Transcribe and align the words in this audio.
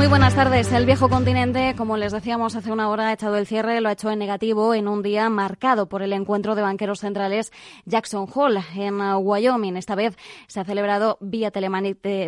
Muy 0.00 0.08
buenas 0.08 0.34
tardes. 0.34 0.72
El 0.72 0.86
viejo 0.86 1.10
continente, 1.10 1.74
como 1.76 1.98
les 1.98 2.10
decíamos 2.10 2.56
hace 2.56 2.72
una 2.72 2.88
hora, 2.88 3.08
ha 3.08 3.12
echado 3.12 3.36
el 3.36 3.46
cierre, 3.46 3.82
lo 3.82 3.90
ha 3.90 3.92
hecho 3.92 4.10
en 4.10 4.18
negativo 4.18 4.72
en 4.72 4.88
un 4.88 5.02
día 5.02 5.28
marcado 5.28 5.90
por 5.90 6.00
el 6.00 6.14
encuentro 6.14 6.54
de 6.54 6.62
banqueros 6.62 7.00
centrales 7.00 7.52
Jackson 7.84 8.26
Hole 8.34 8.62
en 8.76 8.98
Wyoming. 8.98 9.76
Esta 9.76 9.94
vez 9.94 10.16
se 10.46 10.58
ha 10.58 10.64
celebrado 10.64 11.18
vía, 11.20 11.52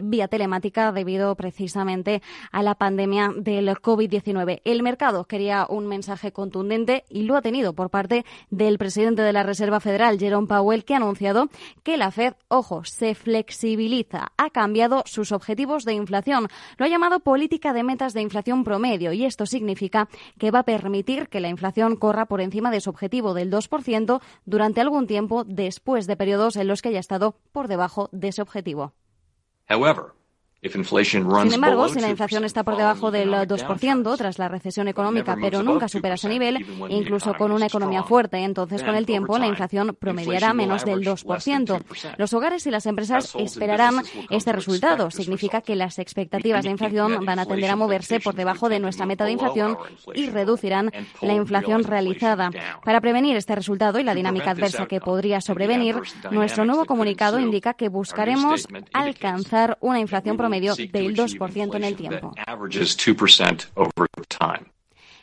vía 0.02 0.29
telemática 0.29 0.93
debido 0.93 1.34
precisamente 1.34 2.20
a 2.50 2.62
la 2.62 2.74
pandemia 2.74 3.32
del 3.34 3.70
COVID-19. 3.70 4.61
El 4.66 4.82
mercado 4.82 5.25
quería 5.25 5.64
un 5.66 5.86
mensaje 5.86 6.30
contundente 6.30 7.04
y 7.09 7.23
lo 7.23 7.36
ha 7.36 7.43
tenido 7.43 7.73
por 7.73 7.88
parte 7.88 8.27
del 8.51 8.77
presidente 8.77 9.23
de 9.23 9.32
la 9.32 9.45
Reserva 9.45 9.80
Federal, 9.80 10.18
Jerome 10.18 10.46
Powell, 10.46 10.84
que 10.84 10.93
ha 10.93 10.98
anunciado 10.98 11.48
que 11.82 11.96
la 11.96 12.10
Fed, 12.10 12.34
ojo, 12.48 12.84
se 12.84 13.15
flexibiliza, 13.15 14.30
ha 14.37 14.51
cambiado 14.51 15.04
sus 15.07 15.32
objetivos 15.32 15.87
de 15.87 15.95
inflación. 15.95 16.48
Lo 16.77 16.84
ha 16.84 16.91
llamado 16.91 17.20
política 17.20 17.62
de 17.73 17.84
metas 17.84 18.15
de 18.15 18.23
inflación 18.23 18.65
promedio 18.65 19.12
y 19.12 19.25
esto 19.25 19.47
significa 19.47 20.09
que 20.39 20.51
va 20.51 20.61
a 20.61 20.65
permitir 20.65 21.29
que 21.29 21.39
la 21.39 21.48
inflación 21.48 21.95
corra 21.95 22.27
por 22.27 22.41
encima 22.41 22.73
de 22.73 22.80
su 22.80 22.91
objetivo 22.91 23.35
del 23.35 23.52
2% 23.52 24.21
durante 24.45 24.80
algún 24.80 25.07
tiempo 25.07 25.45
después 25.45 26.09
de 26.09 26.16
periodos 26.16 26.57
en 26.57 26.66
los 26.66 26.83
que 26.83 26.88
haya 26.88 26.98
estado 26.98 27.37
por 27.52 27.69
debajo 27.69 28.09
de 28.11 28.29
ese 28.29 28.43
objetivo. 28.43 28.95
Sin 30.62 31.55
embargo, 31.55 31.89
si 31.89 31.98
la 31.98 32.09
inflación 32.09 32.45
está 32.45 32.62
por 32.62 32.77
debajo 32.77 33.11
del 33.11 33.33
2% 33.33 34.16
tras 34.16 34.39
la 34.39 34.47
recesión 34.47 34.87
económica, 34.87 35.37
pero 35.41 35.61
nunca 35.61 35.88
supera 35.88 36.15
ese 36.15 36.29
nivel, 36.29 36.65
incluso 36.88 37.35
con 37.35 37.51
una 37.51 37.66
economía 37.66 38.05
fuerte, 38.05 38.38
entonces 38.38 38.85
con 38.85 38.95
el 38.95 39.05
tiempo 39.05 39.38
la 39.38 39.49
inflación 39.49 39.96
promediará 39.99 40.54
menos 40.54 40.85
del 40.85 41.01
2%. 41.01 41.82
Los 42.16 42.32
hogares 42.32 42.65
y 42.69 42.71
las 42.71 42.87
empresas 42.87 43.35
esperarán 43.37 44.04
este 44.30 44.52
resultado. 44.52 45.10
Significa 45.10 45.63
que 45.63 45.74
las 45.74 45.99
expectativas 45.99 46.63
de 46.63 46.71
inflación 46.71 47.24
van 47.24 47.41
a 47.41 47.47
tender 47.47 47.71
a 47.71 47.76
moverse 47.76 48.21
por 48.21 48.37
debajo 48.37 48.69
de 48.69 48.79
nuestra 48.79 49.04
meta 49.04 49.24
de 49.24 49.32
inflación 49.32 49.76
y 50.15 50.30
reducirán 50.30 50.93
la 51.23 51.35
inflación 51.35 51.82
realizada. 51.82 52.51
Para 52.85 53.01
prevenir 53.01 53.37
este 53.37 53.57
resultado 53.57 53.99
y 53.99 54.04
la 54.04 54.15
dinámica 54.15 54.52
adversa 54.52 54.87
que 54.87 55.01
podría 55.01 55.41
sobrevenir, 55.41 55.97
nuestro 56.30 56.65
nuevo 56.65 56.85
comunicado 56.85 57.41
indica 57.41 57.74
que 57.74 57.88
buscaremos 57.88 58.69
alcanzar 58.93 59.76
una 59.80 59.99
inflación 59.99 60.37
promedio 60.37 60.51
medio 60.52 60.74
del 60.76 61.16
2% 61.16 61.76
en 61.76 61.84
el 61.84 61.96
tiempo. 61.96 62.32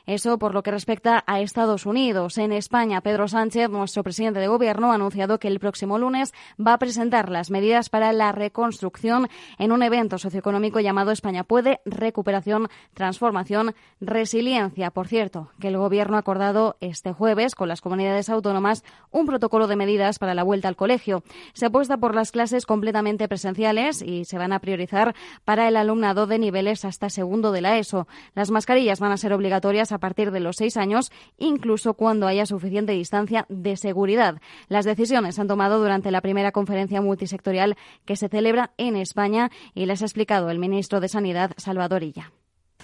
Eso 0.09 0.39
por 0.39 0.55
lo 0.55 0.63
que 0.63 0.71
respecta 0.71 1.23
a 1.27 1.39
Estados 1.39 1.85
Unidos. 1.85 2.39
En 2.39 2.51
España, 2.51 3.01
Pedro 3.01 3.27
Sánchez, 3.27 3.69
nuestro 3.69 4.01
presidente 4.01 4.39
de 4.39 4.47
gobierno, 4.47 4.91
ha 4.91 4.95
anunciado 4.95 5.37
que 5.37 5.47
el 5.47 5.59
próximo 5.59 5.99
lunes 5.99 6.33
va 6.59 6.73
a 6.73 6.79
presentar 6.79 7.29
las 7.29 7.51
medidas 7.51 7.89
para 7.91 8.11
la 8.11 8.31
reconstrucción 8.31 9.29
en 9.59 9.71
un 9.71 9.83
evento 9.83 10.17
socioeconómico 10.17 10.79
llamado 10.79 11.11
España 11.11 11.43
Puede, 11.43 11.79
Recuperación, 11.85 12.69
Transformación, 12.95 13.75
Resiliencia. 14.01 14.89
Por 14.89 15.07
cierto, 15.07 15.51
que 15.59 15.67
el 15.67 15.77
gobierno 15.77 16.15
ha 16.15 16.21
acordado 16.21 16.77
este 16.81 17.13
jueves 17.13 17.53
con 17.53 17.67
las 17.67 17.79
comunidades 17.79 18.29
autónomas 18.29 18.83
un 19.11 19.27
protocolo 19.27 19.67
de 19.67 19.75
medidas 19.75 20.17
para 20.17 20.33
la 20.33 20.41
vuelta 20.41 20.69
al 20.69 20.75
colegio. 20.75 21.21
Se 21.53 21.67
apuesta 21.67 21.97
por 21.97 22.15
las 22.15 22.31
clases 22.31 22.65
completamente 22.65 23.27
presenciales 23.27 24.01
y 24.01 24.25
se 24.25 24.39
van 24.39 24.53
a 24.53 24.59
priorizar 24.59 25.13
para 25.45 25.67
el 25.67 25.75
alumnado 25.75 26.25
de 26.25 26.39
niveles 26.39 26.83
hasta 26.83 27.11
segundo 27.11 27.51
de 27.51 27.61
la 27.61 27.77
ESO. 27.77 28.07
Las 28.33 28.49
mascarillas 28.49 28.99
van 28.99 29.11
a 29.11 29.17
ser 29.17 29.33
obligatorias 29.33 29.91
a 29.91 29.98
a 29.99 30.07
partir 30.07 30.31
de 30.31 30.39
los 30.39 30.55
seis 30.55 30.77
años, 30.77 31.11
incluso 31.37 31.93
cuando 31.93 32.25
haya 32.25 32.45
suficiente 32.45 32.93
distancia 32.93 33.45
de 33.49 33.75
seguridad. 33.75 34.41
Las 34.69 34.85
decisiones 34.85 35.35
se 35.35 35.41
han 35.41 35.49
tomado 35.49 35.79
durante 35.79 36.09
la 36.09 36.21
primera 36.21 36.53
conferencia 36.53 37.01
multisectorial 37.01 37.75
que 38.05 38.15
se 38.15 38.29
celebra 38.29 38.71
en 38.77 38.95
España 38.95 39.51
y 39.75 39.85
les 39.85 40.01
ha 40.01 40.05
explicado 40.05 40.49
el 40.49 40.57
ministro 40.57 41.01
de 41.01 41.09
Sanidad, 41.09 41.51
Salvador 41.57 42.03
Illa. 42.03 42.31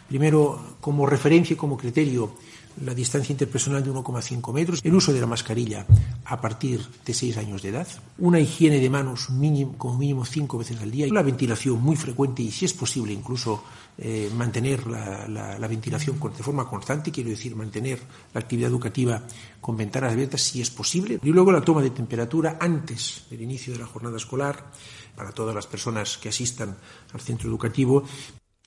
Primero, 0.09 0.59
como 0.81 1.05
referencia 1.05 1.53
y 1.53 1.57
como 1.57 1.77
criterio, 1.77 2.33
la 2.83 2.93
distancia 2.93 3.33
interpersonal 3.33 3.83
de 3.83 3.91
1,5 3.91 4.53
metros, 4.53 4.81
el 4.83 4.93
uso 4.93 5.13
de 5.13 5.21
la 5.21 5.27
mascarilla 5.27 5.85
a 6.25 6.41
partir 6.41 6.81
de 7.05 7.13
6 7.13 7.37
años 7.37 7.61
de 7.61 7.69
edad, 7.69 7.87
una 8.17 8.39
higiene 8.39 8.79
de 8.79 8.89
manos 8.89 9.29
mínimo, 9.29 9.77
como 9.77 9.97
mínimo 9.97 10.25
5 10.25 10.57
veces 10.57 10.81
al 10.81 10.91
día, 10.91 11.07
una 11.07 11.21
ventilación 11.21 11.81
muy 11.81 11.95
frecuente 11.95 12.41
y, 12.41 12.51
si 12.51 12.65
es 12.65 12.73
posible, 12.73 13.13
incluso 13.13 13.63
eh, 13.97 14.29
mantener 14.35 14.85
la, 14.87 15.27
la, 15.27 15.67
ventilación 15.67 16.19
de 16.19 16.43
forma 16.43 16.67
constante, 16.67 17.11
quiero 17.11 17.29
decir, 17.29 17.55
mantener 17.55 17.99
la 18.33 18.41
actividad 18.41 18.69
educativa 18.69 19.21
con 19.61 19.77
ventanas 19.77 20.11
abiertas 20.11 20.41
si 20.41 20.61
es 20.61 20.69
posible, 20.69 21.19
y 21.23 21.29
luego 21.29 21.51
la 21.51 21.61
toma 21.61 21.81
de 21.81 21.91
temperatura 21.91 22.57
antes 22.59 23.25
del 23.29 23.41
inicio 23.41 23.73
de 23.73 23.79
la 23.79 23.85
jornada 23.85 24.17
escolar 24.17 24.71
para 25.15 25.31
todas 25.31 25.55
las 25.55 25.67
personas 25.67 26.17
que 26.17 26.29
asistan 26.29 26.75
al 27.13 27.21
centro 27.21 27.49
educativo 27.49 28.03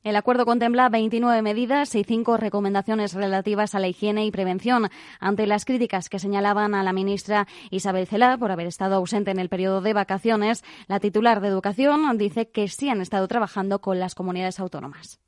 el 0.05 0.17
acuerdo 0.17 0.47
contempla 0.47 0.89
29 0.89 1.43
medidas 1.43 1.95
y 1.95 2.05
cinco 2.05 2.37
recomendaciones 2.37 3.15
relativas 3.15 3.75
a 3.75 3.81
la 3.81 3.89
higiene 3.89 4.25
y 4.25 4.31
prevención 4.31 4.89
ante 5.21 5.47
las 5.47 5.65
críticas 5.65 6.09
que 6.09 6.19
señalaban 6.19 6.75
a 6.75 6.83
la 6.83 6.93
ministra 6.93 7.47
Isabel 7.71 8.07
Celá 8.07 8.39
por 8.39 8.53
haber 8.53 8.67
estado 8.67 8.97
ausente 8.97 9.31
en 9.31 9.39
el 9.39 9.49
periodo 9.49 9.81
de 9.81 9.93
vacaciones. 9.93 10.63
La 10.87 11.01
titular 11.01 11.41
de 11.41 11.49
Educación 11.49 12.17
dice 12.17 12.49
que 12.49 12.69
sí 12.69 12.89
han 12.89 13.01
estado 13.01 13.27
trabajando 13.29 13.81
con 13.81 13.99
las 13.99 14.15
comunidades 14.15 14.61
autónomas. 14.61 15.19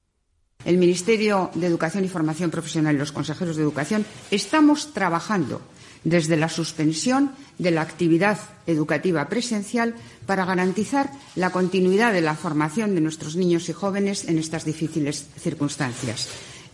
El 0.65 0.77
Ministerio 0.77 1.51
de 1.55 1.67
Educación 1.67 2.05
y 2.05 2.09
Formación 2.09 2.51
Profesional 2.51 2.95
y 2.95 2.99
los 2.99 3.13
consejeros 3.13 3.57
de 3.57 3.63
Educación 3.63 4.05
estamos 4.31 4.93
trabajando 4.93 5.63
desde 6.05 6.37
la 6.37 6.49
suspensión 6.49 7.33
de 7.59 7.71
la 7.71 7.83
actividad 7.83 8.39
educativa 8.67 9.29
presencial 9.29 9.95
para 10.27 10.45
garantizar 10.45 11.11
la 11.35 11.51
continuidad 11.51 12.13
de 12.13 12.21
la 12.21 12.35
formación 12.35 12.95
de 12.95 13.01
nuestros 13.01 13.37
niños 13.37 13.69
y 13.69 13.73
jóvenes 13.73 14.29
en 14.29 14.39
estas 14.39 14.65
difíciles 14.65 15.29
circunstancias. 15.39 16.29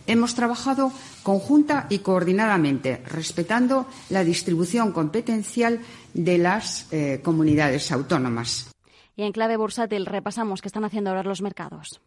Hemos 0.07 0.35
trabajado 0.35 0.91
conjunta 1.21 1.85
y 1.89 1.99
coordinadamente, 1.99 3.01
respetando 3.05 3.87
la 4.09 4.23
distribución 4.23 4.93
competencial 4.93 5.81
de 6.13 6.37
las 6.37 6.87
eh, 6.91 7.19
comunidades 7.21 7.91
autónomas. 7.91 8.69
Y 9.17 9.23
en 9.23 9.33
clave 9.33 9.57
bursátil 9.57 10.05
repasamos 10.05 10.61
qué 10.61 10.69
están 10.69 10.85
haciendo 10.85 11.09
ahora 11.09 11.23
los 11.23 11.41
mercados. 11.41 11.99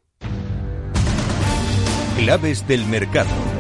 Claves 2.16 2.66
del 2.66 2.86
mercado. 2.86 3.59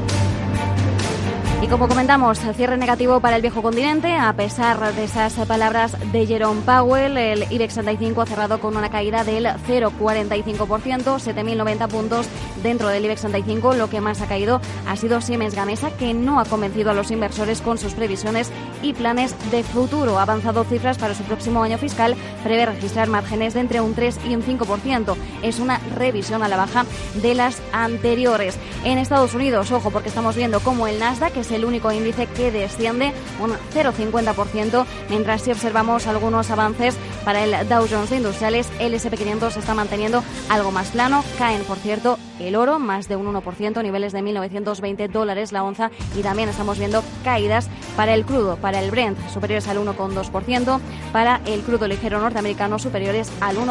Y 1.62 1.66
como 1.66 1.88
comentamos, 1.88 2.42
el 2.42 2.54
cierre 2.54 2.78
negativo 2.78 3.20
para 3.20 3.36
el 3.36 3.42
viejo 3.42 3.60
continente, 3.60 4.14
a 4.14 4.32
pesar 4.32 4.94
de 4.94 5.04
esas 5.04 5.34
palabras 5.46 5.94
de 6.10 6.26
Jerome 6.26 6.62
Powell, 6.62 7.18
el 7.18 7.52
IBEX 7.52 7.74
35 7.74 8.22
ha 8.22 8.26
cerrado 8.26 8.60
con 8.60 8.78
una 8.78 8.88
caída 8.88 9.24
del 9.24 9.44
0,45%, 9.44 10.56
7.090 10.56 11.88
puntos 11.88 12.26
dentro 12.62 12.88
del 12.88 13.04
IBEX 13.04 13.20
35. 13.20 13.74
Lo 13.74 13.90
que 13.90 14.00
más 14.00 14.22
ha 14.22 14.26
caído 14.26 14.62
ha 14.88 14.96
sido 14.96 15.20
Siemens 15.20 15.54
Gamesa, 15.54 15.90
que 15.90 16.14
no 16.14 16.40
ha 16.40 16.46
convencido 16.46 16.92
a 16.92 16.94
los 16.94 17.10
inversores 17.10 17.60
con 17.60 17.76
sus 17.76 17.92
previsiones 17.92 18.50
y 18.80 18.94
planes 18.94 19.36
de 19.50 19.62
futuro. 19.62 20.18
Ha 20.18 20.22
avanzado 20.22 20.64
cifras 20.64 20.96
para 20.96 21.14
su 21.14 21.24
próximo 21.24 21.62
año 21.62 21.76
fiscal, 21.76 22.16
prevé 22.42 22.64
registrar 22.64 23.08
márgenes 23.08 23.52
de 23.52 23.60
entre 23.60 23.82
un 23.82 23.94
3 23.94 24.18
y 24.30 24.34
un 24.34 24.42
5%. 24.42 25.14
Es 25.42 25.58
una 25.58 25.78
revisión 25.96 26.42
a 26.42 26.48
la 26.48 26.56
baja 26.56 26.84
de 27.14 27.34
las 27.34 27.60
anteriores. 27.72 28.58
En 28.84 28.98
Estados 28.98 29.34
Unidos, 29.34 29.70
ojo, 29.72 29.90
porque 29.90 30.08
estamos 30.08 30.36
viendo 30.36 30.60
cómo 30.60 30.86
el 30.86 30.98
Nasdaq, 30.98 31.36
es 31.36 31.50
el 31.50 31.64
único 31.64 31.92
índice 31.92 32.26
que 32.26 32.50
desciende 32.50 33.12
un 33.40 33.52
0,50%, 33.74 34.84
mientras 35.08 35.42
si 35.42 35.50
observamos 35.50 36.06
algunos 36.06 36.50
avances 36.50 36.96
para 37.24 37.44
el 37.44 37.68
Dow 37.68 37.86
Jones 37.90 38.12
Industriales, 38.12 38.68
el 38.78 38.94
SP500 38.94 39.50
se 39.50 39.60
está 39.60 39.74
manteniendo 39.74 40.22
algo 40.48 40.70
más 40.70 40.88
plano. 40.88 41.24
Caen, 41.38 41.62
por 41.64 41.78
cierto, 41.78 42.18
el 42.38 42.56
oro 42.56 42.78
más 42.78 43.08
de 43.08 43.16
un 43.16 43.32
1%, 43.32 43.82
niveles 43.82 44.12
de 44.12 44.20
1.920 44.20 45.10
dólares 45.10 45.52
la 45.52 45.62
onza, 45.62 45.90
y 46.16 46.22
también 46.22 46.48
estamos 46.48 46.78
viendo 46.78 47.02
caídas 47.24 47.68
para 47.96 48.14
el 48.14 48.24
crudo, 48.24 48.56
para 48.56 48.80
el 48.80 48.90
Brent 48.90 49.18
superiores 49.30 49.68
al 49.68 49.78
1,2%, 49.78 50.80
para 51.12 51.40
el 51.46 51.60
crudo 51.62 51.86
ligero 51.86 52.20
norteamericano 52.20 52.78
superiores 52.78 53.30
al 53.40 53.56
1%. 53.56 53.70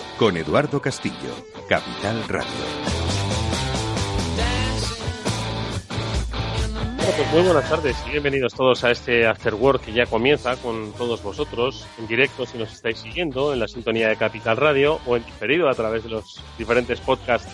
con 0.21 0.37
Eduardo 0.37 0.79
Castillo, 0.79 1.33
Capital 1.67 2.23
Radio. 2.27 2.45
Pues 6.97 7.33
muy 7.33 7.41
buenas 7.41 7.67
tardes 7.67 7.97
y 8.05 8.11
bienvenidos 8.11 8.53
todos 8.53 8.83
a 8.83 8.91
este 8.91 9.25
After 9.25 9.55
Work 9.55 9.81
que 9.81 9.93
ya 9.93 10.05
comienza 10.05 10.57
con 10.57 10.93
todos 10.93 11.23
vosotros 11.23 11.87
en 11.97 12.05
directo 12.05 12.45
si 12.45 12.59
nos 12.59 12.71
estáis 12.71 12.99
siguiendo 12.99 13.51
en 13.51 13.61
la 13.61 13.67
sintonía 13.67 14.09
de 14.09 14.15
Capital 14.15 14.57
Radio 14.57 14.99
o 15.07 15.17
en 15.17 15.25
diferido 15.25 15.67
a 15.67 15.73
través 15.73 16.03
de 16.03 16.09
los 16.09 16.39
diferentes 16.55 16.99
podcasts 16.99 17.51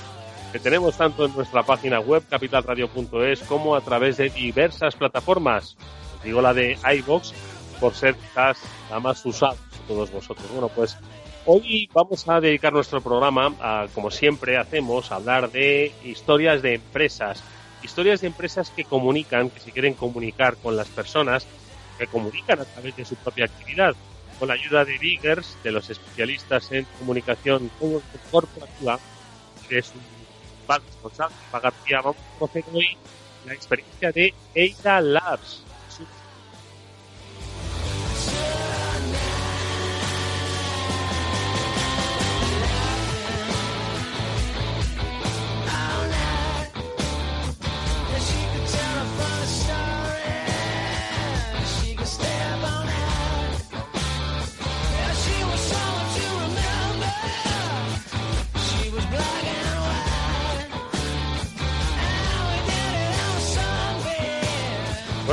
que 0.51 0.59
tenemos 0.59 0.97
tanto 0.97 1.23
en 1.23 1.33
nuestra 1.33 1.63
página 1.63 2.01
web 2.01 2.23
capitalradio.es 2.29 3.43
como 3.43 3.77
a 3.77 3.81
través 3.81 4.17
de 4.17 4.29
diversas 4.29 4.93
plataformas. 4.97 5.77
Os 6.17 6.23
digo 6.25 6.41
la 6.41 6.53
de 6.53 6.77
iBox 6.97 7.33
por 7.79 7.93
ser 7.93 8.15
quizás 8.15 8.57
la 8.91 8.99
más 8.99 9.25
usada 9.25 9.55
todos 9.87 10.11
vosotros. 10.11 10.45
Bueno, 10.51 10.67
pues 10.67 10.97
hoy 11.47 11.89
vamos 11.93 12.27
a 12.27 12.41
dedicar 12.41 12.73
nuestro 12.73 13.01
programa 13.01 13.55
a, 13.61 13.87
como 13.95 14.11
siempre 14.11 14.57
hacemos, 14.57 15.11
a 15.11 15.15
hablar 15.15 15.49
de 15.49 15.91
historias 16.03 16.61
de 16.61 16.75
empresas. 16.75 17.41
Historias 17.81 18.21
de 18.21 18.27
empresas 18.27 18.69
que 18.69 18.83
comunican, 18.83 19.49
que 19.49 19.61
se 19.61 19.71
quieren 19.71 19.93
comunicar 19.93 20.57
con 20.57 20.75
las 20.75 20.89
personas, 20.89 21.47
que 21.97 22.05
comunican 22.07 22.59
a 22.59 22.65
través 22.65 22.95
de 22.97 23.05
su 23.05 23.15
propia 23.15 23.45
actividad. 23.45 23.95
Con 24.37 24.49
la 24.49 24.55
ayuda 24.55 24.83
de 24.83 24.97
Biggers, 24.99 25.57
de 25.63 25.71
los 25.71 25.89
especialistas 25.89 26.71
en 26.71 26.85
comunicación 26.99 27.71
corporativa, 28.29 28.99
es 29.69 29.93
un 29.95 30.01
responsable, 30.67 31.35
García, 31.51 32.01
vamos 32.01 32.17
a 32.17 32.39
conocer 32.39 32.65
hoy 32.73 32.97
la 33.45 33.53
experiencia 33.53 34.11
de 34.11 34.33
Eida 34.53 34.99
Labs 34.99 35.63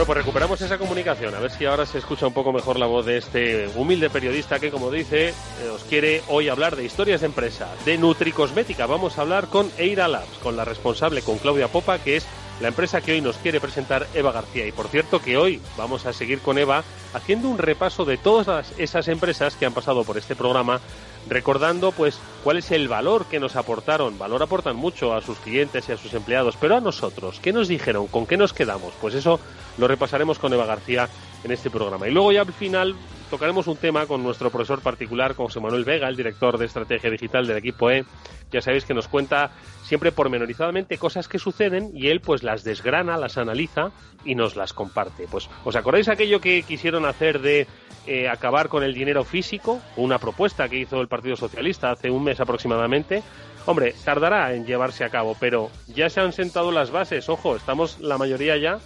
Bueno, 0.05 0.17
pues 0.17 0.27
recuperamos 0.27 0.61
esa 0.61 0.77
comunicación, 0.77 1.35
a 1.35 1.41
ver 1.41 1.51
si 1.51 1.65
ahora 1.65 1.87
se 1.87 1.97
escucha 1.97 2.27
un 2.27 2.35
poco 2.35 2.53
mejor 2.53 2.79
la 2.79 2.85
voz 2.85 3.07
de 3.07 3.17
este 3.17 3.71
humilde 3.75 4.11
periodista 4.11 4.61
que, 4.61 4.71
como 4.71 4.91
dice, 4.91 5.29
eh, 5.29 5.69
os 5.75 5.83
quiere 5.85 6.21
hoy 6.29 6.51
hablar 6.51 6.77
de 6.77 6.85
historias 6.85 7.23
de 7.23 7.29
empresa, 7.29 7.69
de 7.87 7.97
Nutricosmética. 7.97 8.85
Vamos 8.85 9.17
a 9.17 9.23
hablar 9.23 9.47
con 9.47 9.71
Eira 9.79 10.07
Labs, 10.07 10.37
con 10.43 10.59
la 10.59 10.67
responsable, 10.67 11.23
con 11.23 11.39
Claudia 11.39 11.69
Popa, 11.69 12.01
que 12.01 12.17
es 12.17 12.27
la 12.61 12.69
empresa 12.69 13.01
que 13.01 13.13
hoy 13.13 13.21
nos 13.21 13.37
quiere 13.37 13.61
presentar 13.61 14.07
Eva 14.15 14.33
García. 14.33 14.67
Y 14.67 14.73
por 14.73 14.89
cierto 14.89 15.21
que 15.21 15.37
hoy 15.37 15.61
vamos 15.77 16.07
a 16.07 16.13
seguir 16.13 16.41
con 16.41 16.59
Eva 16.59 16.85
haciendo 17.13 17.49
un 17.49 17.59
repaso 17.59 18.05
de 18.05 18.17
todas 18.17 18.73
esas 18.79 19.09
empresas 19.09 19.57
que 19.57 19.67
han 19.67 19.75
pasado 19.75 20.05
por 20.05 20.19
este 20.19 20.37
programa 20.37 20.81
recordando 21.29 21.93
pues 21.93 22.19
cuál 22.43 22.59
es 22.59 22.71
el 22.71 22.89
valor 22.89 23.27
que 23.27 23.41
nos 23.41 23.57
aportaron. 23.57 24.19
Valor 24.19 24.43
aportan 24.43 24.77
mucho 24.77 25.15
a 25.15 25.23
sus 25.23 25.39
clientes 25.39 25.89
y 25.89 25.93
a 25.93 25.97
sus 25.97 26.13
empleados, 26.15 26.57
pero 26.61 26.77
a 26.77 26.81
nosotros, 26.81 27.41
¿qué 27.41 27.53
nos 27.53 27.69
dijeron? 27.69 28.07
¿Con 28.07 28.27
qué 28.27 28.37
nos 28.37 28.53
quedamos? 28.53 28.93
Pues 29.01 29.15
eso 29.15 29.41
lo 29.79 29.89
repasaremos 29.89 30.39
con 30.39 30.53
Eva 30.53 30.67
García 30.67 31.09
en 31.43 31.51
este 31.51 31.71
programa. 31.71 32.09
Y 32.09 32.13
luego 32.13 32.33
ya 32.33 32.43
al 32.43 32.53
final 32.53 32.95
tocaremos 33.31 33.67
un 33.67 33.77
tema 33.77 34.07
con 34.07 34.23
nuestro 34.23 34.51
profesor 34.51 34.81
particular, 34.81 35.35
José 35.35 35.61
Manuel 35.61 35.85
Vega, 35.85 36.09
el 36.09 36.17
director 36.17 36.59
de 36.59 36.67
estrategia 36.67 37.11
digital 37.11 37.47
del 37.47 37.57
equipo 37.57 37.91
E. 37.91 38.05
Ya 38.51 38.61
sabéis 38.61 38.85
que 38.85 38.95
nos 38.95 39.09
cuenta 39.09 39.51
siempre 39.83 40.13
pormenorizadamente 40.13 40.99
cosas 40.99 41.29
que 41.29 41.39
suceden 41.39 41.91
y 41.95 42.09
él 42.09 42.21
pues 42.21 42.43
las 42.43 42.65
desgrana, 42.65 43.17
las 43.17 43.37
analiza 43.37 43.91
y 44.25 44.35
nos 44.35 44.57
las 44.57 44.73
comparte. 44.73 45.27
Pues, 45.31 45.49
¿os 45.65 45.77
acordáis 45.77 46.09
aquello 46.09 46.41
que 46.41 46.63
quisieron 46.63 47.05
hacer 47.05 47.41
de 47.41 47.67
eh, 48.07 48.29
acabar 48.29 48.69
con 48.69 48.83
el 48.83 48.95
dinero 48.95 49.25
físico? 49.25 49.81
Una 49.97 50.19
propuesta 50.19 50.69
que 50.69 50.79
hizo 50.79 51.01
el 51.01 51.09
Partido 51.09 51.37
Socialista 51.37 51.91
hace 51.91 52.11
un 52.11 52.25
mes 52.25 52.41
aproximadamente. 52.41 53.23
Hombre, 53.67 53.95
tardará 54.05 54.53
en 54.55 54.67
llevarse 54.67 55.05
a 55.05 55.09
cabo, 55.09 55.37
pero 55.41 55.71
ya 55.87 56.11
se 56.11 56.21
han 56.21 56.33
sentado 56.33 56.71
las 56.71 56.91
bases. 56.91 57.29
Ojo, 57.29 57.57
estamos 57.57 57.99
la 57.99 58.19
mayoría 58.19 58.59
ya 58.59 58.79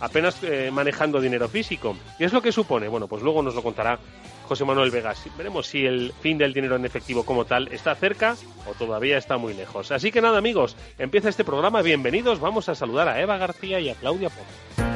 apenas 0.00 0.42
eh, 0.42 0.70
manejando 0.72 1.20
dinero 1.20 1.48
físico. 1.48 1.96
¿Qué 2.18 2.24
es 2.24 2.32
lo 2.32 2.42
que 2.42 2.52
supone? 2.52 2.88
Bueno, 2.88 3.06
pues 3.06 3.22
luego 3.22 3.42
nos 3.42 3.54
lo 3.54 3.62
contará 3.62 3.98
José 4.48 4.64
Manuel 4.64 4.90
Vegas. 4.90 5.22
Veremos 5.36 5.66
si 5.66 5.86
el 5.86 6.12
fin 6.20 6.36
del 6.38 6.52
dinero 6.52 6.76
en 6.76 6.84
efectivo 6.84 7.24
como 7.24 7.44
tal 7.44 7.68
está 7.68 7.94
cerca 7.94 8.36
o 8.68 8.74
todavía 8.74 9.16
está 9.16 9.36
muy 9.38 9.54
lejos. 9.54 9.92
Así 9.92 10.10
que 10.10 10.20
nada, 10.20 10.38
amigos, 10.38 10.76
empieza 10.98 11.28
este 11.28 11.44
programa. 11.44 11.82
Bienvenidos. 11.82 12.40
Vamos 12.40 12.68
a 12.68 12.74
saludar 12.74 13.08
a 13.08 13.20
Eva 13.20 13.36
García 13.36 13.78
y 13.80 13.90
a 13.90 13.94
Claudia 13.94 14.28
Pérez. 14.28 14.90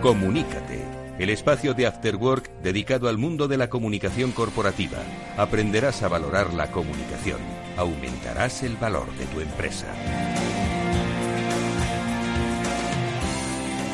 Comunícate, 0.00 0.77
el 1.18 1.30
espacio 1.30 1.74
de 1.74 1.86
After 1.86 2.16
Work 2.16 2.50
dedicado 2.62 3.08
al 3.08 3.18
mundo 3.18 3.48
de 3.48 3.56
la 3.56 3.68
comunicación 3.68 4.30
corporativa. 4.30 4.98
Aprenderás 5.36 6.02
a 6.02 6.08
valorar 6.08 6.54
la 6.54 6.70
comunicación, 6.70 7.40
aumentarás 7.76 8.62
el 8.62 8.76
valor 8.76 9.10
de 9.12 9.26
tu 9.26 9.40
empresa. 9.40 9.86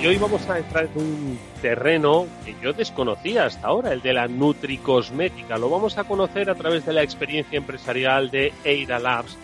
Y 0.02 0.06
hoy 0.06 0.18
vamos 0.18 0.46
a 0.50 0.58
entrar 0.58 0.84
en 0.84 1.00
un 1.00 1.38
terreno 1.62 2.26
que 2.44 2.54
yo 2.62 2.74
desconocía 2.74 3.46
hasta 3.46 3.68
ahora, 3.68 3.94
el 3.94 4.02
de 4.02 4.12
la 4.12 4.28
nutricosmética. 4.28 5.56
Lo 5.56 5.70
vamos 5.70 5.96
a 5.96 6.04
conocer 6.04 6.50
a 6.50 6.54
través 6.54 6.84
de 6.84 6.92
la 6.92 7.02
experiencia 7.02 7.56
empresarial 7.56 8.30
de 8.30 8.52
Eira 8.64 8.98
Labs, 8.98 9.38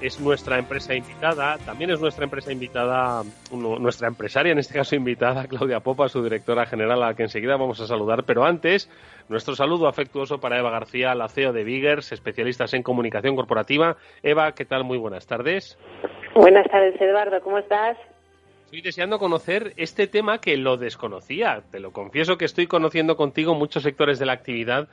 es 0.00 0.20
nuestra 0.20 0.58
empresa 0.58 0.94
invitada, 0.94 1.58
también 1.58 1.90
es 1.90 2.00
nuestra 2.00 2.24
empresa 2.24 2.52
invitada, 2.52 3.22
nuestra 3.52 4.08
empresaria 4.08 4.52
en 4.52 4.58
este 4.58 4.74
caso 4.74 4.94
invitada, 4.94 5.46
Claudia 5.46 5.80
Popa, 5.80 6.08
su 6.08 6.22
directora 6.22 6.66
general, 6.66 7.02
a 7.02 7.08
la 7.08 7.14
que 7.14 7.24
enseguida 7.24 7.56
vamos 7.56 7.80
a 7.80 7.86
saludar. 7.86 8.24
Pero 8.24 8.44
antes, 8.44 8.90
nuestro 9.28 9.54
saludo 9.56 9.88
afectuoso 9.88 10.38
para 10.38 10.58
Eva 10.58 10.70
García, 10.70 11.14
la 11.14 11.28
CEO 11.28 11.52
de 11.52 11.64
Biggers, 11.64 12.12
especialistas 12.12 12.74
en 12.74 12.82
comunicación 12.82 13.34
corporativa. 13.34 13.96
Eva, 14.22 14.52
¿qué 14.52 14.64
tal? 14.64 14.84
Muy 14.84 14.98
buenas 14.98 15.26
tardes. 15.26 15.78
Buenas 16.34 16.66
tardes, 16.70 17.00
Eduardo, 17.00 17.40
¿cómo 17.40 17.58
estás? 17.58 17.96
Estoy 18.66 18.82
deseando 18.82 19.18
conocer 19.18 19.72
este 19.78 20.06
tema 20.06 20.42
que 20.42 20.58
lo 20.58 20.76
desconocía. 20.76 21.62
Te 21.70 21.80
lo 21.80 21.90
confieso 21.90 22.36
que 22.36 22.44
estoy 22.44 22.66
conociendo 22.66 23.16
contigo 23.16 23.54
muchos 23.54 23.82
sectores 23.82 24.18
de 24.18 24.26
la 24.26 24.34
actividad 24.34 24.88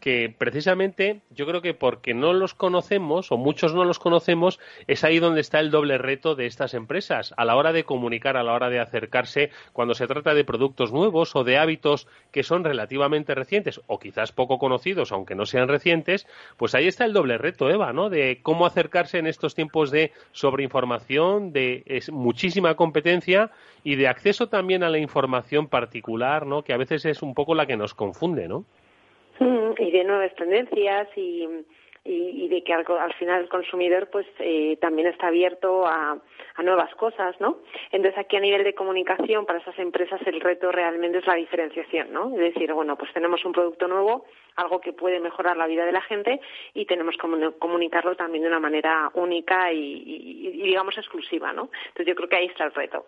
que 0.00 0.34
precisamente 0.36 1.20
yo 1.30 1.46
creo 1.46 1.62
que 1.62 1.74
porque 1.74 2.14
no 2.14 2.32
los 2.32 2.54
conocemos 2.54 3.30
o 3.30 3.36
muchos 3.36 3.74
no 3.74 3.84
los 3.84 3.98
conocemos, 3.98 4.58
es 4.86 5.04
ahí 5.04 5.18
donde 5.18 5.40
está 5.40 5.60
el 5.60 5.70
doble 5.70 5.98
reto 5.98 6.34
de 6.34 6.46
estas 6.46 6.74
empresas 6.74 7.34
a 7.36 7.44
la 7.44 7.56
hora 7.56 7.72
de 7.72 7.84
comunicar, 7.84 8.36
a 8.36 8.42
la 8.42 8.54
hora 8.54 8.70
de 8.70 8.80
acercarse 8.80 9.50
cuando 9.72 9.94
se 9.94 10.06
trata 10.06 10.34
de 10.34 10.44
productos 10.44 10.92
nuevos 10.92 11.36
o 11.36 11.44
de 11.44 11.58
hábitos 11.58 12.08
que 12.32 12.42
son 12.42 12.64
relativamente 12.64 13.34
recientes 13.34 13.80
o 13.86 13.98
quizás 13.98 14.32
poco 14.32 14.58
conocidos, 14.58 15.12
aunque 15.12 15.34
no 15.34 15.46
sean 15.46 15.68
recientes, 15.68 16.26
pues 16.56 16.74
ahí 16.74 16.86
está 16.86 17.04
el 17.04 17.12
doble 17.12 17.38
reto, 17.38 17.70
Eva, 17.70 17.92
¿no? 17.92 18.08
De 18.08 18.40
cómo 18.42 18.66
acercarse 18.66 19.18
en 19.18 19.26
estos 19.26 19.54
tiempos 19.54 19.90
de 19.90 20.12
sobreinformación, 20.32 21.52
de 21.52 22.02
muchísima 22.10 22.74
competencia 22.74 23.50
y 23.84 23.96
de 23.96 24.08
acceso 24.08 24.48
también 24.48 24.82
a 24.82 24.90
la 24.90 24.98
información 24.98 25.68
particular, 25.68 26.46
¿no? 26.46 26.62
Que 26.62 26.72
a 26.72 26.78
veces 26.78 27.04
es 27.04 27.22
un 27.22 27.34
poco 27.34 27.54
la 27.54 27.66
que 27.66 27.76
nos 27.76 27.94
confunde, 27.94 28.48
¿no? 28.48 28.64
Mm, 29.40 29.72
y 29.78 29.90
de 29.90 30.04
nuevas 30.04 30.34
tendencias 30.34 31.08
y, 31.16 31.48
y, 32.04 32.48
de 32.48 32.62
que 32.62 32.74
al, 32.74 33.14
final 33.14 33.40
el 33.40 33.48
consumidor 33.48 34.10
pues 34.10 34.26
eh, 34.38 34.76
también 34.82 35.08
está 35.08 35.28
abierto 35.28 35.86
a, 35.86 36.18
a, 36.56 36.62
nuevas 36.62 36.94
cosas, 36.96 37.40
¿no? 37.40 37.60
Entonces 37.90 38.18
aquí 38.18 38.36
a 38.36 38.40
nivel 38.40 38.64
de 38.64 38.74
comunicación 38.74 39.46
para 39.46 39.60
esas 39.60 39.78
empresas 39.78 40.20
el 40.26 40.42
reto 40.42 40.70
realmente 40.70 41.18
es 41.18 41.26
la 41.26 41.36
diferenciación, 41.36 42.12
¿no? 42.12 42.34
Es 42.34 42.54
decir, 42.54 42.70
bueno, 42.74 42.96
pues 42.96 43.14
tenemos 43.14 43.42
un 43.46 43.52
producto 43.52 43.88
nuevo, 43.88 44.26
algo 44.56 44.78
que 44.78 44.92
puede 44.92 45.20
mejorar 45.20 45.56
la 45.56 45.66
vida 45.66 45.86
de 45.86 45.92
la 45.92 46.02
gente 46.02 46.38
y 46.74 46.84
tenemos 46.84 47.16
que 47.16 47.50
comunicarlo 47.58 48.16
también 48.16 48.42
de 48.42 48.48
una 48.48 48.60
manera 48.60 49.10
única 49.14 49.72
y, 49.72 50.02
y 50.54 50.62
digamos 50.62 50.98
exclusiva, 50.98 51.54
¿no? 51.54 51.70
Entonces 51.88 52.06
yo 52.08 52.14
creo 52.14 52.28
que 52.28 52.36
ahí 52.36 52.46
está 52.46 52.64
el 52.64 52.74
reto. 52.74 53.06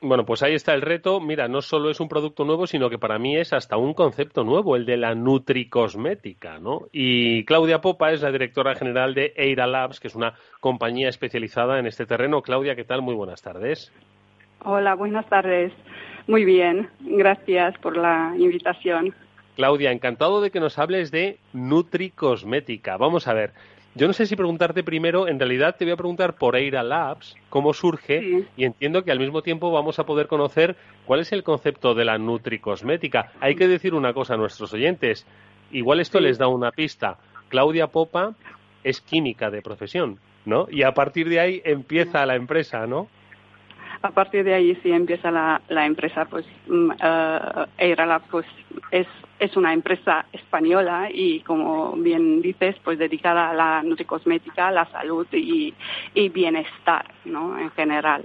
Bueno, 0.00 0.24
pues 0.24 0.44
ahí 0.44 0.54
está 0.54 0.74
el 0.74 0.82
reto. 0.82 1.20
Mira, 1.20 1.48
no 1.48 1.60
solo 1.60 1.90
es 1.90 1.98
un 1.98 2.08
producto 2.08 2.44
nuevo, 2.44 2.68
sino 2.68 2.88
que 2.88 2.98
para 2.98 3.18
mí 3.18 3.36
es 3.36 3.52
hasta 3.52 3.76
un 3.76 3.94
concepto 3.94 4.44
nuevo, 4.44 4.76
el 4.76 4.86
de 4.86 4.96
la 4.96 5.16
nutricosmética, 5.16 6.60
¿no? 6.60 6.82
Y 6.92 7.44
Claudia 7.44 7.80
Popa 7.80 8.12
es 8.12 8.22
la 8.22 8.30
directora 8.30 8.76
general 8.76 9.14
de 9.14 9.32
Eira 9.36 9.66
Labs, 9.66 9.98
que 9.98 10.06
es 10.06 10.14
una 10.14 10.34
compañía 10.60 11.08
especializada 11.08 11.80
en 11.80 11.86
este 11.86 12.06
terreno. 12.06 12.42
Claudia, 12.42 12.76
¿qué 12.76 12.84
tal? 12.84 13.02
Muy 13.02 13.16
buenas 13.16 13.42
tardes. 13.42 13.92
Hola, 14.64 14.94
buenas 14.94 15.28
tardes. 15.28 15.72
Muy 16.28 16.44
bien, 16.44 16.88
gracias 17.00 17.76
por 17.78 17.96
la 17.96 18.34
invitación. 18.38 19.14
Claudia, 19.56 19.90
encantado 19.90 20.40
de 20.40 20.52
que 20.52 20.60
nos 20.60 20.78
hables 20.78 21.10
de 21.10 21.38
nutricosmética. 21.52 22.96
Vamos 22.96 23.26
a 23.26 23.34
ver, 23.34 23.52
yo 23.94 24.06
no 24.06 24.12
sé 24.12 24.26
si 24.26 24.36
preguntarte 24.36 24.84
primero, 24.84 25.28
en 25.28 25.38
realidad 25.38 25.76
te 25.76 25.84
voy 25.84 25.92
a 25.92 25.96
preguntar 25.96 26.34
por 26.34 26.56
Eira 26.56 26.82
Labs, 26.82 27.36
cómo 27.48 27.72
surge, 27.72 28.46
y 28.56 28.64
entiendo 28.64 29.02
que 29.02 29.10
al 29.10 29.18
mismo 29.18 29.42
tiempo 29.42 29.72
vamos 29.72 29.98
a 29.98 30.04
poder 30.04 30.28
conocer 30.28 30.76
cuál 31.04 31.20
es 31.20 31.32
el 31.32 31.42
concepto 31.42 31.94
de 31.94 32.04
la 32.04 32.18
nutricosmética. 32.18 33.32
Hay 33.40 33.56
que 33.56 33.66
decir 33.66 33.94
una 33.94 34.12
cosa 34.12 34.34
a 34.34 34.36
nuestros 34.36 34.72
oyentes, 34.72 35.26
igual 35.72 36.00
esto 36.00 36.20
les 36.20 36.38
da 36.38 36.48
una 36.48 36.70
pista. 36.70 37.18
Claudia 37.48 37.88
Popa 37.88 38.34
es 38.84 39.00
química 39.00 39.50
de 39.50 39.62
profesión, 39.62 40.18
¿no? 40.44 40.68
Y 40.70 40.82
a 40.82 40.92
partir 40.92 41.28
de 41.28 41.40
ahí 41.40 41.62
empieza 41.64 42.24
la 42.26 42.36
empresa, 42.36 42.86
¿no? 42.86 43.08
A 44.02 44.10
partir 44.10 44.44
de 44.44 44.54
ahí 44.54 44.78
sí 44.82 44.92
empieza 44.92 45.30
la, 45.30 45.60
la 45.68 45.86
empresa, 45.86 46.24
pues 46.26 46.46
uh, 46.68 46.92
pues 48.30 48.46
es, 48.90 49.06
es 49.38 49.56
una 49.56 49.72
empresa 49.72 50.26
española 50.32 51.08
y 51.12 51.40
como 51.40 51.92
bien 51.92 52.40
dices, 52.40 52.76
pues 52.84 52.98
dedicada 52.98 53.50
a 53.50 53.54
la 53.54 53.82
nutricosmética, 53.82 54.70
la 54.70 54.86
salud 54.86 55.26
y, 55.32 55.74
y 56.14 56.28
bienestar, 56.28 57.06
¿no? 57.24 57.58
En 57.58 57.70
general. 57.72 58.24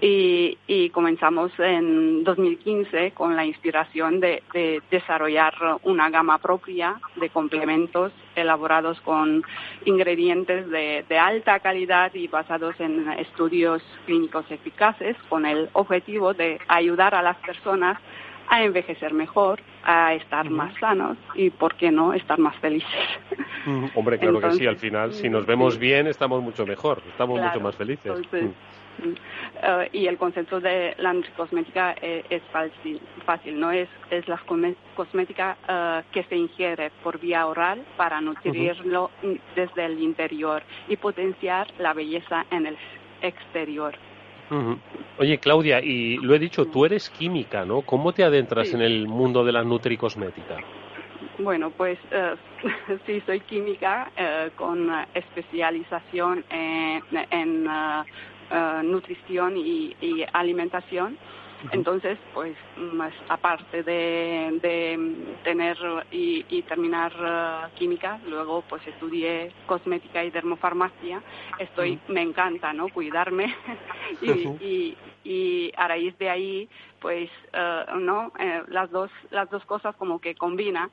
Y, 0.00 0.90
comenzamos 0.90 1.52
en 1.58 2.24
2015 2.24 3.12
con 3.12 3.36
la 3.36 3.44
inspiración 3.44 4.20
de, 4.20 4.42
desarrollar 4.90 5.54
una 5.82 6.10
gama 6.10 6.38
propia 6.38 7.00
de 7.16 7.30
complementos 7.30 8.12
elaborados 8.36 9.00
con 9.00 9.42
ingredientes 9.84 10.68
de, 10.68 11.18
alta 11.18 11.60
calidad 11.60 12.12
y 12.14 12.28
basados 12.28 12.78
en 12.80 13.08
estudios 13.12 13.82
clínicos 14.04 14.44
eficaces 14.50 15.16
con 15.28 15.46
el 15.46 15.68
objetivo 15.72 16.34
de 16.34 16.60
ayudar 16.68 17.14
a 17.14 17.22
las 17.22 17.36
personas 17.38 17.98
a 18.48 18.62
envejecer 18.62 19.14
mejor, 19.14 19.60
a 19.84 20.14
estar 20.14 20.50
más 20.50 20.74
sanos 20.78 21.16
y, 21.34 21.50
¿por 21.50 21.76
qué 21.76 21.90
no?, 21.90 22.12
estar 22.12 22.38
más 22.38 22.56
felices. 22.56 22.90
Hombre, 23.94 24.18
claro 24.18 24.40
que 24.40 24.52
sí, 24.52 24.66
al 24.66 24.76
final, 24.76 25.12
si 25.12 25.30
nos 25.30 25.46
vemos 25.46 25.78
bien, 25.78 26.06
estamos 26.06 26.42
mucho 26.42 26.66
mejor, 26.66 27.02
estamos 27.08 27.40
mucho 27.40 27.60
más 27.60 27.74
felices. 27.74 28.20
Mm. 28.30 28.48
Eh, 29.02 29.88
y 29.92 30.06
el 30.06 30.18
concepto 30.18 30.60
de 30.60 30.94
la 30.98 31.14
cosmética 31.36 31.94
eh, 32.00 32.24
es 32.30 32.42
fácil, 32.52 33.00
fácil, 33.24 33.58
¿no? 33.58 33.70
Es, 33.70 33.88
es 34.10 34.26
la 34.28 34.40
cosmética 34.94 35.56
eh, 35.68 36.02
que 36.12 36.24
se 36.24 36.36
ingiere 36.36 36.90
por 37.02 37.18
vía 37.18 37.46
oral 37.46 37.82
para 37.96 38.20
nutrirlo 38.20 39.10
desde 39.54 39.86
el 39.86 40.00
interior 40.00 40.62
y 40.88 40.96
potenciar 40.96 41.68
la 41.78 41.92
belleza 41.92 42.46
en 42.50 42.66
el 42.66 42.76
exterior. 43.22 43.94
Oye, 45.18 45.38
Claudia, 45.38 45.80
y 45.80 46.16
lo 46.18 46.34
he 46.34 46.38
dicho, 46.38 46.66
tú 46.66 46.84
eres 46.84 47.10
química, 47.10 47.64
¿no? 47.64 47.80
¿Cómo 47.80 48.12
te 48.12 48.22
adentras 48.22 48.72
en 48.72 48.82
el 48.82 49.08
mundo 49.08 49.42
de 49.44 49.52
la 49.52 49.64
nutricosmética? 49.64 50.58
Bueno, 51.38 51.70
pues 51.70 51.98
sí, 53.06 53.20
soy 53.26 53.40
química 53.40 54.12
con 54.54 54.92
especialización 55.14 56.44
en, 56.50 57.02
en 57.30 57.66
eh, 58.50 58.80
nutrición 58.84 59.56
y, 59.56 60.24
alimentación. 60.32 61.16
Entonces, 61.72 62.18
pues, 62.34 62.54
más 62.76 63.14
aparte 63.28 63.82
de, 63.82 64.60
tener 65.44 65.78
y, 66.10 66.62
terminar 66.62 67.12
eh, 67.18 67.68
química, 67.76 68.20
luego 68.28 68.62
pues 68.68 68.86
estudié 68.86 69.50
cosmética 69.66 70.22
y 70.22 70.30
dermofarmacia. 70.30 71.22
Estoy, 71.58 71.98
me 72.08 72.20
encanta, 72.20 72.74
¿no? 72.74 72.88
Cuidarme 72.90 73.54
y, 74.20 74.94
y, 75.24 75.72
a 75.76 75.88
raíz 75.88 76.16
de 76.18 76.28
ahí, 76.28 76.68
pues, 77.00 77.30
uh, 77.54 77.98
¿no? 77.98 78.30
las 78.68 78.90
dos 78.90 79.10
las 79.30 79.48
dos 79.48 79.64
cosas 79.64 79.96
como 79.96 80.20
que 80.20 80.34
combina. 80.34 80.90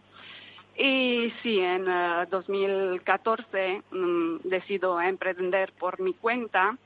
Y 0.78 1.34
sí, 1.44 1.60
en 1.60 1.86
2014 2.30 3.82
mm, 3.92 4.36
decido 4.44 5.02
emprender 5.02 5.74
por 5.74 6.00
mi 6.00 6.14
cuenta 6.14 6.78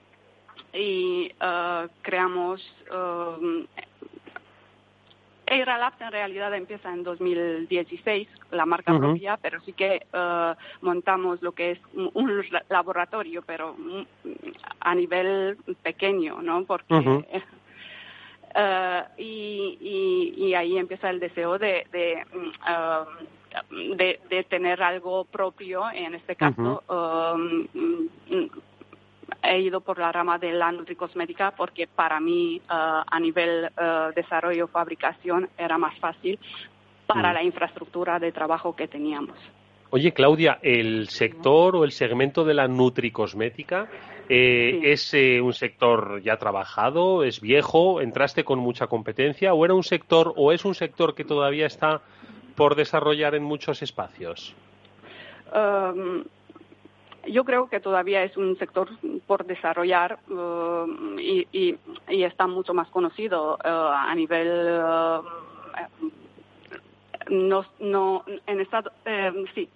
y 0.76 1.32
uh, 1.42 1.88
creamos 2.02 2.62
um, 2.92 3.66
Labs 5.48 6.02
en 6.02 6.12
realidad 6.12 6.54
empieza 6.56 6.92
en 6.92 7.04
2016, 7.04 8.28
la 8.52 8.66
marca 8.66 8.98
propia, 8.98 9.38
pero 9.38 9.62
sí 9.62 9.74
que 9.74 10.06
uh, 10.14 10.56
montamos 10.84 11.42
lo 11.42 11.52
que 11.54 11.72
es 11.72 11.80
un, 11.94 12.44
laboratorio, 12.70 13.44
pero 13.44 13.76
a 14.80 14.96
nivel 14.96 15.58
pequeño, 15.84 16.42
¿no? 16.42 16.66
Porque 16.66 16.96
uh, 16.96 17.24
y, 19.18 20.36
y, 20.38 20.54
ahí 20.56 20.78
empieza 20.78 21.10
el 21.10 21.20
deseo 21.20 21.60
de, 21.60 21.86
de, 21.92 22.26
um, 23.72 23.96
de, 23.98 24.46
tener 24.50 24.82
algo 24.82 25.26
propio, 25.26 25.84
en 25.92 26.16
este 26.16 26.36
caso, 26.36 26.84
um, 26.90 27.68
he 29.44 29.60
ido 29.60 29.82
por 29.82 30.00
la 30.00 30.12
rama 30.12 30.38
de 30.38 30.52
la 30.52 30.72
nutricosmética 30.72 31.52
porque 31.52 31.88
para 31.88 32.20
mí 32.20 32.58
eh, 32.58 32.62
a 32.70 33.20
nivel 33.20 33.66
uh, 33.66 34.14
desarrollo 34.14 34.68
fabricación 34.68 35.50
era 35.58 35.78
más 35.78 35.98
fácil 36.00 36.40
para 37.08 37.32
mm. 37.32 37.34
la 37.34 37.44
infraestructura 37.44 38.20
de 38.20 38.32
trabajo 38.32 38.76
que 38.76 38.88
teníamos. 38.88 39.38
Oye, 39.92 40.12
Claudia, 40.12 40.60
¿el 40.62 41.08
sector 41.10 41.76
o 41.76 41.84
el 41.84 41.92
segmento 41.92 42.44
de 42.44 42.54
la 42.56 42.68
nutricosmética 42.68 43.88
eh, 44.28 44.80
es 44.84 45.14
un 45.14 45.54
sector 45.54 46.22
ya 46.22 46.38
trabajado, 46.38 47.24
es 47.24 47.40
viejo, 47.40 48.02
entraste 48.02 48.44
con 48.44 48.60
mucha 48.60 48.88
competencia 48.88 49.54
o 49.54 49.64
era 49.64 49.76
un 49.76 49.84
sector 49.84 50.34
o 50.36 50.52
es 50.52 50.66
un 50.66 50.74
sector 50.74 51.14
que 51.14 51.24
todavía 51.24 51.68
está 51.68 52.02
por 52.56 52.76
desarrollar 52.76 53.36
en 53.36 53.44
muchos 53.44 53.82
espacios? 53.84 54.56
Um, 55.54 56.24
yo 57.28 57.44
creo 57.44 57.68
que 57.68 57.80
todavía 57.80 58.24
es 58.24 58.36
un 58.38 58.58
sector 58.58 58.90
por 59.28 59.46
desarrollar 59.46 60.20
uh, 60.30 61.20
y, 61.20 61.78
está 62.08 62.48
mucho 62.48 62.74
más 62.74 62.88
conocido 62.90 63.56
uh, 63.56 63.68
a 63.68 64.14
nivel 64.16 64.82
uh, 64.82 65.24
no, 67.30 67.66
no 67.80 68.24
en 68.46 68.60
estado 68.60 68.92
sí 69.56 69.68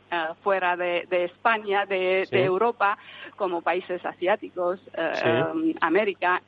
fuera 0.43 0.75
de, 0.77 1.07
España 1.09 1.85
de, 1.85 2.27
Europa 2.31 2.97
como 3.35 3.61
países 3.61 4.05
asiáticos 4.05 4.79
um, 4.95 5.73
América 5.81 6.41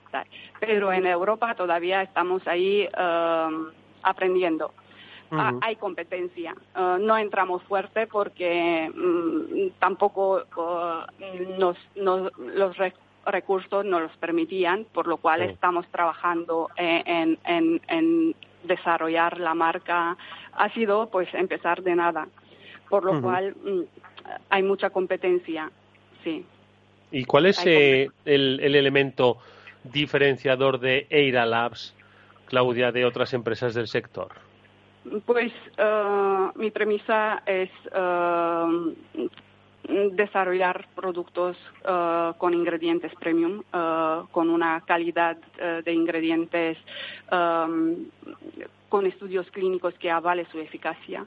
pero 0.59 0.93
en 0.93 1.07
Europa 1.07 1.55
todavía 1.55 2.03
estamos 2.03 2.47
ahí 2.47 2.87
um, 2.97 3.67
Ah, 5.31 5.53
hay 5.61 5.75
competencia. 5.77 6.55
Ah, 6.75 6.97
no 6.99 7.17
entramos 7.17 7.63
fuerte 7.63 8.07
porque 8.07 8.91
mm, 8.93 9.79
tampoco 9.79 10.43
nos, 11.57 11.77
los 11.95 12.75
recursos 13.25 13.85
no 13.85 13.99
los 13.99 14.11
permitían, 14.17 14.85
por 14.91 15.07
lo 15.07 15.17
cual 15.17 15.41
estamos 15.43 15.87
trabajando 15.87 16.69
en, 16.75 17.37
en, 17.45 17.81
en, 17.87 18.35
desarrollar 18.63 19.39
la 19.39 19.53
marca. 19.53 20.17
Ha 20.53 20.69
sido 20.73 21.09
pues 21.09 21.33
empezar 21.33 21.81
de 21.81 21.95
nada. 21.95 22.27
por 22.89 23.05
lo 23.05 23.21
cual 23.21 23.55
mm, 23.55 23.81
hay 24.49 24.63
mucha 24.63 24.89
competencia, 24.89 25.71
sí. 26.23 26.45
¿Y 27.11 27.25
cuál 27.25 27.45
es 27.47 27.61
eh, 27.65 28.09
el, 28.25 28.59
elemento 28.59 29.37
diferenciador 29.83 30.79
de 30.79 31.07
Eira 31.09 31.45
Labs, 31.45 31.93
Claudia, 32.45 32.91
de 32.91 33.05
otras 33.05 33.33
empresas 33.33 33.73
del 33.73 33.87
sector? 33.87 34.29
Pues 35.25 35.51
eh, 35.77 36.49
mi 36.55 36.71
premisa 36.71 37.41
es 37.45 37.69
eh, 37.93 38.95
desarrollar 40.11 40.87
productos 40.95 41.57
con 42.37 42.53
ingredientes 42.53 43.11
premium, 43.15 43.63
con 44.31 44.49
una 44.49 44.79
calidad 44.81 45.37
de 45.83 45.91
ingredientes, 45.91 46.77
con 47.27 49.05
estudios 49.05 49.49
clínicos 49.51 49.93
que 49.95 50.11
avale 50.11 50.45
su 50.51 50.59
eficacia 50.59 51.25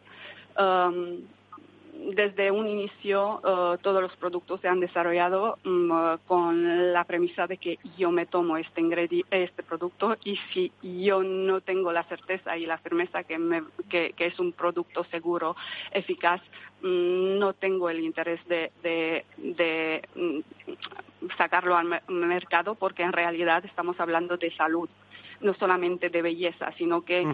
desde 2.13 2.51
un 2.51 2.67
inicio 2.69 3.41
eh, 3.45 3.79
todos 3.83 4.03
los 4.03 4.15
productos 4.17 4.61
se 4.61 4.69
han 4.69 4.81
desarrollado 4.81 5.59
mm, 5.65 5.93
eh, 5.93 6.19
con 6.27 6.93
la 6.93 7.05
premisa 7.05 7.47
de 7.47 7.57
que 7.57 7.79
yo 7.97 8.11
me 8.11 8.27
tomo 8.27 8.57
este, 8.57 8.83
este 9.31 9.63
producto 9.63 10.17
y 10.25 10.39
si 10.53 10.73
yo 10.83 11.23
no 11.23 11.61
tengo 11.61 11.93
la 11.93 12.05
certeza 12.05 12.57
y 12.57 12.67
la 12.67 12.79
firmeza 12.79 13.25
que, 13.25 13.39
que, 13.89 14.15
es 14.27 14.39
un 14.39 14.53
producto 14.53 15.05
seguro, 15.05 15.57
eficaz, 15.93 16.41
mm, 16.83 17.39
no 17.39 17.53
tengo 17.55 17.89
el 17.89 18.01
interés 18.01 18.41
de, 18.49 18.71
de, 18.83 20.03
mm, 20.15 20.41
sacarlo 21.37 21.77
al 21.77 22.03
mercado 22.09 22.75
porque 22.75 23.03
en 23.03 23.13
realidad 23.13 23.65
estamos 23.65 23.99
hablando 23.99 24.37
de 24.37 24.55
salud 24.55 24.89
no 25.41 25.53
solamente 25.55 26.09
de 26.09 26.23
belleza, 26.23 26.73
sino 26.79 27.05
que 27.05 27.27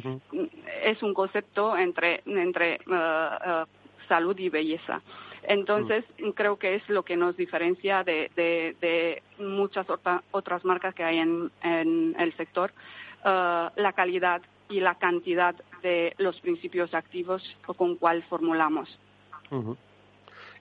es 0.83 1.03
un 1.03 1.15
concepto 1.15 1.77
entre, 1.77 2.23
entre 2.27 2.81
uh, 2.87 3.65
salud 4.11 4.37
y 4.39 4.49
belleza. 4.49 5.01
Entonces, 5.45 6.05
mm. 6.19 6.31
creo 6.31 6.59
que 6.59 6.75
es 6.75 6.89
lo 6.89 7.05
que 7.05 7.17
nos 7.17 7.37
diferencia 7.37 8.05
de, 8.05 9.23
muchas 9.39 9.87
otras 10.33 10.65
marcas 10.65 10.95
que 10.95 11.05
hay 11.05 11.19
en, 11.19 11.51
el 12.19 12.37
sector, 12.37 12.73
uh, 13.25 13.71
la 13.77 13.93
calidad 13.95 14.43
y 14.69 14.81
la 14.81 14.97
cantidad 14.97 15.55
de 15.83 16.15
los 16.19 16.39
principios 16.41 16.93
activos 16.93 17.43
con 17.77 17.97
cual 17.97 18.23
formulamos. 18.25 18.89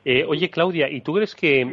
Eh, 0.06 0.24
oye, 0.25 0.50
Claudia, 0.50 0.89
¿y 0.89 1.01
tú 1.01 1.13
crees 1.13 1.36
que 1.36 1.65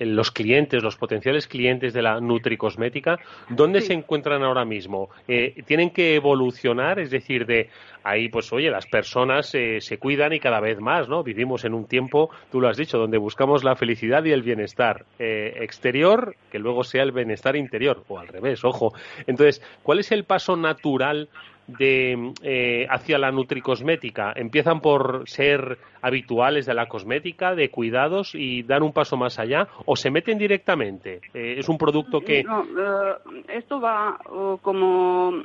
los 0.00 0.30
clientes, 0.30 0.82
los 0.82 0.96
potenciales 0.96 1.48
clientes 1.48 1.92
de 1.92 2.02
la 2.02 2.20
Nutricosmética, 2.20 3.18
¿dónde 3.48 3.80
se 3.80 3.92
encuentran 3.92 4.44
ahora 4.44 4.64
mismo? 4.64 5.10
Eh, 5.26 5.62
¿Tienen 5.66 5.90
que 5.90 6.14
evolucionar? 6.14 7.00
Es 7.00 7.10
decir, 7.10 7.44
de 7.44 7.70
ahí, 8.04 8.28
pues 8.28 8.52
oye, 8.52 8.70
las 8.70 8.86
personas 8.86 9.52
eh, 9.54 9.80
se 9.80 9.98
cuidan 9.98 10.32
y 10.32 10.38
cada 10.38 10.60
vez 10.60 10.78
más, 10.80 11.08
¿no? 11.08 11.24
Vivimos 11.24 11.64
en 11.64 11.74
un 11.74 11.86
tiempo, 11.86 12.30
tú 12.52 12.60
lo 12.60 12.68
has 12.68 12.76
dicho, 12.76 12.98
donde 12.98 13.18
buscamos 13.18 13.64
la 13.64 13.74
felicidad 13.74 14.24
y 14.24 14.30
el 14.30 14.42
bienestar 14.42 15.04
exterior, 15.18 16.36
que 16.52 16.60
luego 16.60 16.84
sea 16.84 17.02
el 17.02 17.10
bienestar 17.10 17.56
interior, 17.56 18.04
o 18.06 18.18
al 18.18 18.28
revés, 18.28 18.64
ojo. 18.64 18.94
Entonces, 19.26 19.60
¿cuál 19.82 19.98
es 19.98 20.12
el 20.12 20.24
paso 20.24 20.56
natural 20.56 21.28
de 21.66 22.32
eh, 22.42 22.86
hacia 22.90 23.18
la 23.18 23.32
nutricosmética 23.32 24.32
empiezan 24.36 24.80
por 24.80 25.22
ser 25.26 25.78
habituales 26.02 26.66
de 26.66 26.74
la 26.74 26.86
cosmética, 26.86 27.54
de 27.54 27.70
cuidados 27.70 28.34
y 28.34 28.62
dan 28.62 28.82
un 28.82 28.92
paso 28.92 29.16
más 29.16 29.38
allá 29.38 29.68
o 29.84 29.96
se 29.96 30.10
meten 30.10 30.38
directamente. 30.38 31.20
Eh, 31.34 31.56
es 31.58 31.68
un 31.68 31.78
producto 31.78 32.20
que 32.20 32.44
no, 32.44 32.62
eh, 32.62 33.14
esto 33.48 33.80
va 33.80 34.18
como 34.62 35.44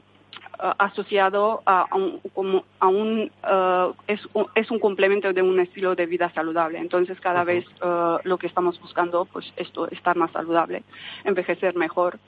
asociado 0.77 1.63
a, 1.65 1.87
un, 1.95 2.19
como 2.35 2.63
a 2.79 2.87
un, 2.87 3.31
es, 4.07 4.19
es, 4.53 4.69
un 4.69 4.77
complemento 4.77 5.33
de 5.33 5.41
un 5.41 5.59
estilo 5.59 5.95
de 5.95 6.05
vida 6.05 6.29
saludable. 6.35 6.77
Entonces, 6.77 7.19
cada 7.19 7.43
vez 7.43 7.65
lo 8.23 8.37
que 8.37 8.45
estamos 8.45 8.79
buscando, 8.79 9.25
pues 9.25 9.51
esto, 9.55 9.89
estar 9.89 10.15
más 10.17 10.29
saludable, 10.31 10.83
envejecer 11.23 11.75
mejor, 11.75 12.19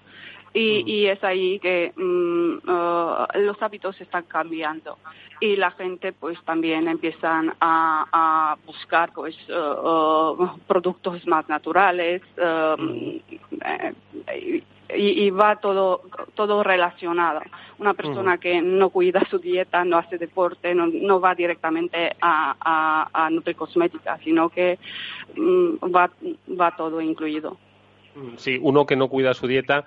y, 0.53 1.05
es 1.07 1.23
ahí 1.23 1.59
que 1.59 1.91
mm, 1.95 2.69
uh, 2.69 3.25
los 3.39 3.61
hábitos 3.61 3.99
están 3.99 4.23
cambiando. 4.23 4.97
Y 5.39 5.55
la 5.55 5.71
gente 5.71 6.13
pues 6.13 6.37
también 6.45 6.87
empiezan 6.87 7.53
a, 7.59 8.55
buscar 8.65 9.11
pues 9.13 9.35
uh, 9.49 10.33
uh, 10.41 10.59
productos 10.67 11.25
más 11.27 11.49
naturales 11.49 12.21
eh, 12.37 13.11
y, 14.95 15.29
va 15.31 15.55
todo 15.57 16.03
todo 16.35 16.63
relacionado. 16.63 17.41
Una 17.79 17.93
persona 17.93 18.37
que 18.37 18.61
no 18.61 18.89
cuida 18.89 19.25
su 19.29 19.39
dieta 19.39 19.83
no 19.83 19.97
hace 19.97 20.17
deporte 20.17 20.73
no, 20.75 21.19
va 21.19 21.35
directamente 21.35 22.15
a, 22.21 22.55
a, 22.59 23.25
a 23.25 23.29
nutricosmética 23.29 24.19
sino 24.23 24.49
que 24.49 24.77
mm, 25.35 25.93
va 25.93 26.09
va 26.59 26.75
todo 26.77 27.01
incluido. 27.01 27.57
Sí 28.37 28.59
uno 28.61 28.85
que 28.85 28.95
no 28.95 29.09
cuida 29.09 29.33
su 29.33 29.47
dieta 29.47 29.85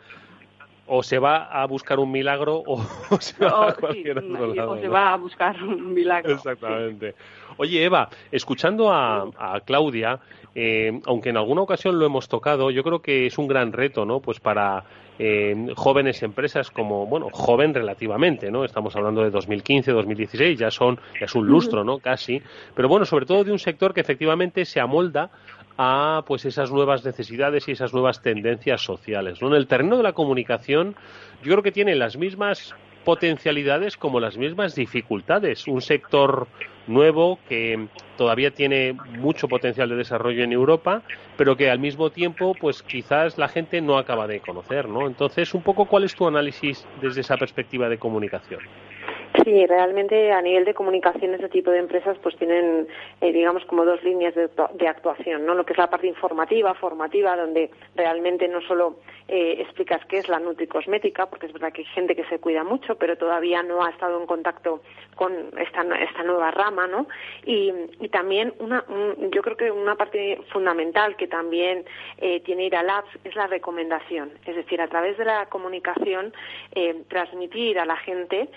o 0.87 1.03
se 1.03 1.18
va 1.18 1.44
a 1.44 1.66
buscar 1.66 1.99
un 1.99 2.11
milagro 2.11 2.62
o, 2.66 2.81
se 3.20 3.44
va 3.44 3.70
a 3.70 3.75
cualquier 3.75 4.18
otro 4.18 4.55
lado. 4.55 4.72
O 4.72 4.79
se 4.79 4.88
va 4.88 5.12
a 5.12 5.16
buscar 5.16 5.62
un 5.62 5.92
milagro. 5.92 6.33
Exactamente. 6.33 7.14
Oye, 7.59 7.85
Eva, 7.85 8.09
escuchando 8.31 8.92
a, 8.92 9.31
Claudia, 9.64 10.18
eh, 10.55 11.01
aunque 11.07 11.31
en 11.31 11.37
alguna 11.37 11.62
ocasión 11.62 11.99
lo 11.99 12.07
hemos 12.07 12.29
tocado, 12.29 12.70
yo 12.70 12.83
creo 12.83 13.01
que 13.01 13.27
es 13.27 13.38
un 13.38 13.49
gran 13.49 13.72
reto, 13.72 14.05
¿no? 14.05 14.20
Pues 14.20 14.40
para 14.40 14.85
eh, 15.18 15.72
jóvenes 15.75 16.22
empresas 16.22 16.70
como, 16.70 17.07
bueno, 17.07 17.29
joven 17.33 17.72
relativamente, 17.72 18.51
¿no? 18.51 18.64
Estamos 18.64 18.94
hablando 18.96 19.22
de 19.22 19.31
2015, 19.31 19.92
2016, 19.92 20.59
ya 20.59 20.70
son, 20.70 21.01
ya 21.18 21.25
es 21.25 21.35
un 21.35 21.46
lustro, 21.46 21.85
¿no? 21.85 21.99
Casi. 21.99 22.42
Pero 22.75 22.88
bueno, 22.88 23.07
sobre 23.07 23.25
todo 23.25 23.42
de 23.42 23.53
un 23.53 23.59
sector 23.59 23.94
que 23.94 24.01
efectivamente 24.01 24.64
se 24.66 24.81
amolda 24.81 25.31
a 25.79 26.23
pues 26.27 26.45
esas 26.45 26.71
nuevas 26.71 27.05
necesidades 27.05 27.69
y 27.69 27.73
esas 27.73 27.93
nuevas 27.93 28.23
tendencias 28.23 28.83
sociales. 28.83 29.41
En 29.43 29.53
el 29.53 29.67
terreno 29.67 29.97
de 29.97 30.03
la 30.03 30.12
comunicación, 30.12 30.95
yo 31.43 31.53
creo 31.53 31.62
que 31.62 31.73
tiene 31.73 31.95
las 31.95 32.17
mismas 32.17 32.75
potencialidades 33.05 33.97
como 33.97 34.19
las 34.19 34.37
mismas 34.37 34.75
dificultades. 34.75 35.69
Un 35.69 35.81
sector 35.81 36.49
nuevo 36.87 37.39
que 37.49 37.87
todavía 38.17 38.51
tiene 38.51 38.97
mucho 39.19 39.49
potencial 39.49 39.89
de 39.89 39.97
desarrollo 39.97 40.43
en 40.43 40.53
Europa, 40.53 41.03
pero 41.37 41.57
que 41.57 41.71
al 41.71 41.79
mismo 41.79 42.11
tiempo, 42.11 42.55
pues 42.61 42.83
quizás 42.83 43.39
la 43.39 43.49
gente 43.49 43.81
no 43.81 43.99
acaba 43.99 44.27
de 44.27 44.41
conocer, 44.41 44.89
¿no? 44.89 45.07
Entonces, 45.07 45.55
un 45.55 45.62
poco, 45.62 45.87
¿cuál 45.87 46.05
es 46.05 46.15
tu 46.15 46.27
análisis 46.27 46.85
desde 47.01 47.21
esa 47.21 47.37
perspectiva 47.37 47.89
de 47.89 47.99
comunicación? 47.99 48.61
Sí, 49.47 49.65
realmente 49.65 50.33
a 50.33 50.43
nivel 50.43 50.65
de 50.65 50.75
comunicación 50.75 51.33
ese 51.35 51.49
tipo 51.49 51.71
de 51.71 51.79
empresas 51.79 52.19
pues 52.21 52.37
tienen, 52.37 52.89
eh, 53.21 53.33
digamos, 53.33 53.65
como 53.67 53.85
dos 53.85 54.03
líneas 54.03 54.35
de, 54.35 54.89
actuación, 54.89 55.47
¿no? 55.47 55.55
Lo 55.55 55.65
que 55.65 55.73
es 55.73 55.79
la 55.79 55.89
parte 55.89 56.09
informativa, 56.09 56.75
formativa, 56.75 57.37
donde 57.37 57.71
realmente 57.95 58.49
no 58.49 58.61
solo 58.63 58.97
eh, 59.29 59.59
explicas 59.61 60.05
qué 60.07 60.19
es 60.19 60.29
la 60.29 60.41
nutricosmética, 60.41 61.27
porque 61.27 61.47
es 61.47 61.53
verdad 61.53 61.73
que 61.73 61.83
hay 61.83 61.87
gente 61.95 62.17
que 62.17 62.25
se 62.25 62.41
cuida 62.41 62.65
mucho, 62.65 62.97
pero 62.97 63.17
todavía 63.17 63.63
no 63.63 63.85
ha 63.85 63.91
estado 63.91 64.21
en 64.21 64.27
contacto 64.27 64.81
con 65.15 65.33
esta, 65.59 65.83
esta 65.97 66.25
nueva 66.25 66.51
rama, 66.51 66.89
¿no? 66.89 67.07
Y, 67.45 67.73
y 68.01 68.09
también 68.09 68.53
una, 68.59 68.85
yo 69.31 69.43
creo 69.43 69.57
que 69.57 69.71
una 69.71 69.95
parte 69.95 70.41
fundamental 70.53 71.15
que 71.15 71.29
también 71.29 71.85
eh, 72.19 72.41
tiene 72.41 72.65
ir 72.65 72.75
a 72.75 72.83
Labs 72.83 73.11
es 73.23 73.37
la 73.37 73.47
recomendación, 73.47 74.33
es 74.45 74.57
decir, 74.57 74.81
a 74.81 74.89
través 74.89 75.17
de 75.19 75.25
la 75.25 75.47
comunicación 75.47 76.35
transmitir 77.09 77.79
a 77.79 77.85
la 77.85 77.97
gente 77.97 78.49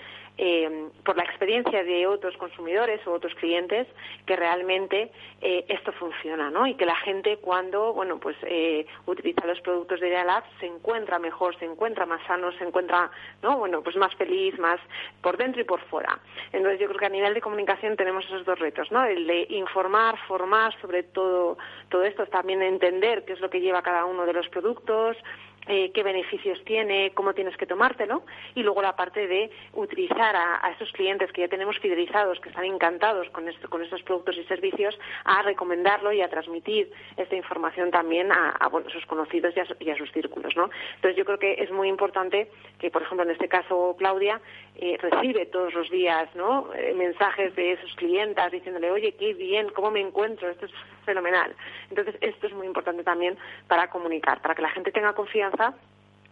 eh, 0.42 0.88
por 1.04 1.18
la 1.18 1.24
experiencia 1.24 1.84
de 1.84 2.06
otros 2.06 2.34
consumidores 2.38 3.06
o 3.06 3.12
otros 3.12 3.34
clientes 3.34 3.86
que 4.24 4.36
realmente 4.36 5.12
eh, 5.42 5.66
esto 5.68 5.92
funciona, 5.92 6.50
¿no? 6.50 6.66
Y 6.66 6.76
que 6.76 6.86
la 6.86 6.96
gente 6.96 7.36
cuando, 7.36 7.92
bueno, 7.92 8.18
pues 8.18 8.38
eh, 8.44 8.86
utiliza 9.04 9.46
los 9.46 9.60
productos 9.60 10.00
de 10.00 10.08
Idealab 10.08 10.42
se 10.58 10.64
encuentra 10.64 11.18
mejor, 11.18 11.58
se 11.58 11.66
encuentra 11.66 12.06
más 12.06 12.26
sano, 12.26 12.52
se 12.52 12.64
encuentra, 12.64 13.10
¿no? 13.42 13.58
Bueno, 13.58 13.82
pues 13.82 13.96
más 13.96 14.14
feliz, 14.14 14.58
más 14.58 14.80
por 15.20 15.36
dentro 15.36 15.60
y 15.60 15.64
por 15.64 15.82
fuera. 15.88 16.18
Entonces 16.52 16.80
yo 16.80 16.86
creo 16.86 17.00
que 17.00 17.06
a 17.06 17.10
nivel 17.10 17.34
de 17.34 17.42
comunicación 17.42 17.96
tenemos 17.96 18.24
esos 18.24 18.46
dos 18.46 18.58
retos, 18.58 18.90
¿no? 18.90 19.04
El 19.04 19.26
de 19.26 19.46
informar, 19.50 20.16
formar 20.26 20.74
sobre 20.80 21.02
todo 21.02 21.58
todo 21.90 22.02
esto, 22.04 22.24
también 22.26 22.62
entender 22.62 23.26
qué 23.26 23.34
es 23.34 23.40
lo 23.40 23.50
que 23.50 23.60
lleva 23.60 23.82
cada 23.82 24.06
uno 24.06 24.24
de 24.24 24.32
los 24.32 24.48
productos, 24.48 25.18
eh, 25.66 25.90
qué 25.92 26.02
beneficios 26.02 26.62
tiene, 26.64 27.12
cómo 27.14 27.34
tienes 27.34 27.56
que 27.56 27.66
tomártelo, 27.66 28.22
y 28.54 28.62
luego 28.62 28.82
la 28.82 28.96
parte 28.96 29.26
de 29.26 29.50
utilizar 29.74 30.34
a, 30.34 30.70
esos 30.72 30.90
clientes 30.92 31.30
que 31.32 31.42
ya 31.42 31.48
tenemos 31.48 31.78
fidelizados, 31.78 32.40
que 32.40 32.48
están 32.48 32.64
encantados 32.64 33.28
con, 33.30 33.48
esto, 33.48 33.68
con 33.68 33.82
estos 33.82 34.02
productos 34.02 34.36
y 34.36 34.44
servicios, 34.44 34.98
a 35.24 35.42
recomendarlo 35.42 36.12
y 36.12 36.22
a 36.22 36.28
transmitir 36.28 36.90
esta 37.16 37.36
información 37.36 37.90
también 37.90 38.32
a, 38.32 38.50
a 38.50 38.68
bueno, 38.68 38.88
sus 38.90 39.04
conocidos 39.06 39.54
y 39.80 39.90
a, 39.90 39.96
sus 39.96 40.10
círculos. 40.12 40.54
Entonces 40.56 41.16
yo 41.16 41.24
creo 41.24 41.38
que 41.38 41.54
es 41.62 41.70
muy 41.70 41.88
importante 41.88 42.50
que, 42.78 42.90
por 42.90 43.02
ejemplo, 43.02 43.24
en 43.24 43.30
este 43.30 43.48
caso 43.48 43.94
Claudia 43.98 44.40
eh, 44.76 44.96
recibe 45.00 45.46
todos 45.46 45.74
los 45.74 45.90
días. 45.90 46.28
Eh, 46.74 46.94
mensajes 46.96 47.54
de 47.54 47.78
sus 47.82 47.94
clientes 47.96 48.50
diciéndole, 48.50 48.90
oye, 48.90 49.12
qué 49.18 49.34
bien, 49.34 49.68
cómo 49.74 49.90
me 49.90 50.00
encuentro, 50.00 50.48
esto 50.48 50.66
es 50.66 50.72
fenomenal. 51.04 51.54
Entonces 51.88 52.14
esto 52.20 52.46
es 52.46 52.52
muy 52.52 52.66
importante 52.66 53.02
también 53.02 53.36
para 53.66 53.90
comunicar, 53.90 54.40
para 54.40 54.54
que 54.54 54.62
la 54.62 54.70
gente 54.70 54.92
tenga 54.92 55.12
confianza 55.12 55.49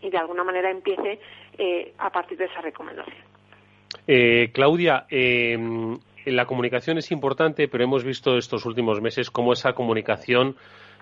y 0.00 0.10
de 0.10 0.18
alguna 0.18 0.44
manera 0.44 0.70
empiece 0.70 1.20
eh, 1.58 1.92
a 1.98 2.10
partir 2.10 2.38
de 2.38 2.44
esa 2.46 2.60
recomendación. 2.60 3.16
Eh, 4.06 4.50
Claudia, 4.52 5.06
em, 5.10 5.98
la 6.26 6.46
comunicación 6.46 6.98
es 6.98 7.10
importante, 7.10 7.68
pero 7.68 7.84
hemos 7.84 8.04
visto 8.04 8.36
estos 8.36 8.64
últimos 8.66 9.00
meses 9.00 9.30
cómo 9.30 9.52
esa 9.52 9.72
comunicación 9.72 10.56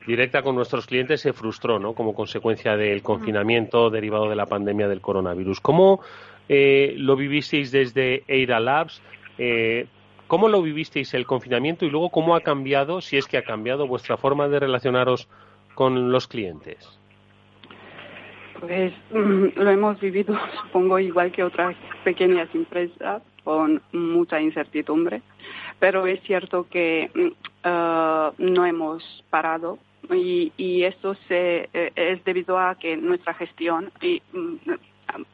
directa 0.07 0.42
con 0.42 0.55
nuestros 0.55 0.87
clientes 0.87 1.20
se 1.20 1.33
frustró, 1.33 1.79
¿no? 1.79 1.94
Como 1.94 2.14
consecuencia 2.14 2.76
del 2.76 3.02
confinamiento 3.02 3.90
derivado 3.90 4.29
de 4.29 4.37
la 4.37 4.46
pandemia 4.46 4.88
del 4.88 5.00
coronavirus. 5.00 5.61
¿Cómo 5.61 6.00
eh, 6.48 6.94
lo 6.96 7.16
vivisteis 7.16 7.72
desde 7.72 8.22
Eira 8.29 8.61
Labs? 8.61 9.02
Eh, 9.38 9.87
¿Cómo 10.29 10.48
lo 10.48 10.62
vivisteis 10.62 11.14
el 11.14 11.26
confinamiento 11.26 11.85
y 11.85 11.90
luego 11.90 12.11
cómo 12.11 12.35
ha 12.35 12.40
cambiado, 12.40 13.00
si 13.00 13.16
es 13.16 13.26
que 13.26 13.38
ha 13.38 13.42
cambiado, 13.42 13.87
vuestra 13.87 14.16
forma 14.16 14.48
de 14.48 14.61
relacionaros 14.61 15.29
con 15.74 16.11
los 16.11 16.26
clientes? 16.26 16.98
Pues 18.61 18.92
mm, 19.11 19.47
lo 19.57 19.71
hemos 19.71 20.01
vivido, 20.01 20.38
supongo, 20.62 20.99
igual 20.99 21.33
que 21.33 21.45
otras 21.45 21.77
pequeñas 22.05 22.49
empresas, 22.55 23.23
con 23.45 23.81
mucha 23.92 24.40
incertidumbre, 24.40 25.23
pero 25.79 26.05
es 26.07 26.21
cierto 26.23 26.66
que 26.69 27.11
eh, 27.14 28.31
no 28.38 28.66
hemos 28.66 29.25
parado 29.31 29.79
y, 30.11 30.53
y 30.57 30.83
esto 30.83 31.14
se, 31.29 31.69
eh, 31.73 31.92
es 31.95 32.25
debido 32.25 32.59
a 32.59 32.75
que 32.75 32.97
nuestra 32.97 33.35
gestión 33.35 33.92
mm, 34.03 34.71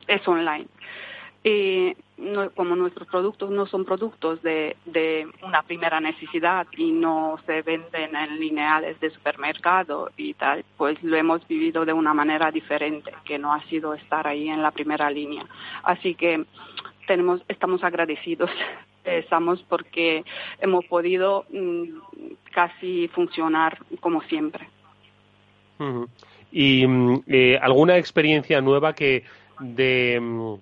es 0.07 0.29
online. 0.29 0.67
Y 1.44 1.96
como 2.55 2.76
nuestros 2.76 3.09
productos 3.09 3.50
no 3.50 3.66
son 3.66 3.85
productos 3.85 4.40
de, 4.42 4.76
de, 4.85 5.26
una 5.42 5.62
primera 5.62 6.00
necesidad 6.00 6.66
y 6.76 6.92
no 6.92 7.38
se 7.46 7.62
venden 7.62 8.14
en 8.14 8.38
lineales 8.38 9.00
de 9.00 9.11
supermercado 9.11 10.11
y 10.16 10.35
tal, 10.35 10.64
pues 10.76 11.02
lo 11.02 11.16
hemos 11.16 11.46
vivido 11.48 11.85
de 11.85 11.92
una 11.92 12.14
manera 12.14 12.52
diferente, 12.52 13.12
que 13.24 13.38
no 13.38 13.52
ha 13.52 13.62
sido 13.64 13.94
estar 13.94 14.28
ahí 14.28 14.48
en 14.48 14.62
la 14.62 14.70
primera 14.70 15.11
línea. 15.11 15.44
Así 15.83 16.14
que 16.14 16.44
tenemos, 17.09 17.42
estamos 17.48 17.83
agradecidos, 17.83 18.50
estamos 19.05 19.62
porque 19.68 20.24
hemos 20.61 20.85
podido 20.85 21.44
mm, 21.50 21.85
casi 22.52 23.09
funcionar 23.09 23.78
como 24.00 24.22
siempre. 24.22 24.68
¿Y 26.52 26.87
mm, 26.87 27.22
eh, 27.26 27.59
alguna 27.61 27.96
experiencia 27.96 28.61
nueva 28.61 28.94
que 28.94 29.24
de 29.59 30.20
mm, 30.20 30.55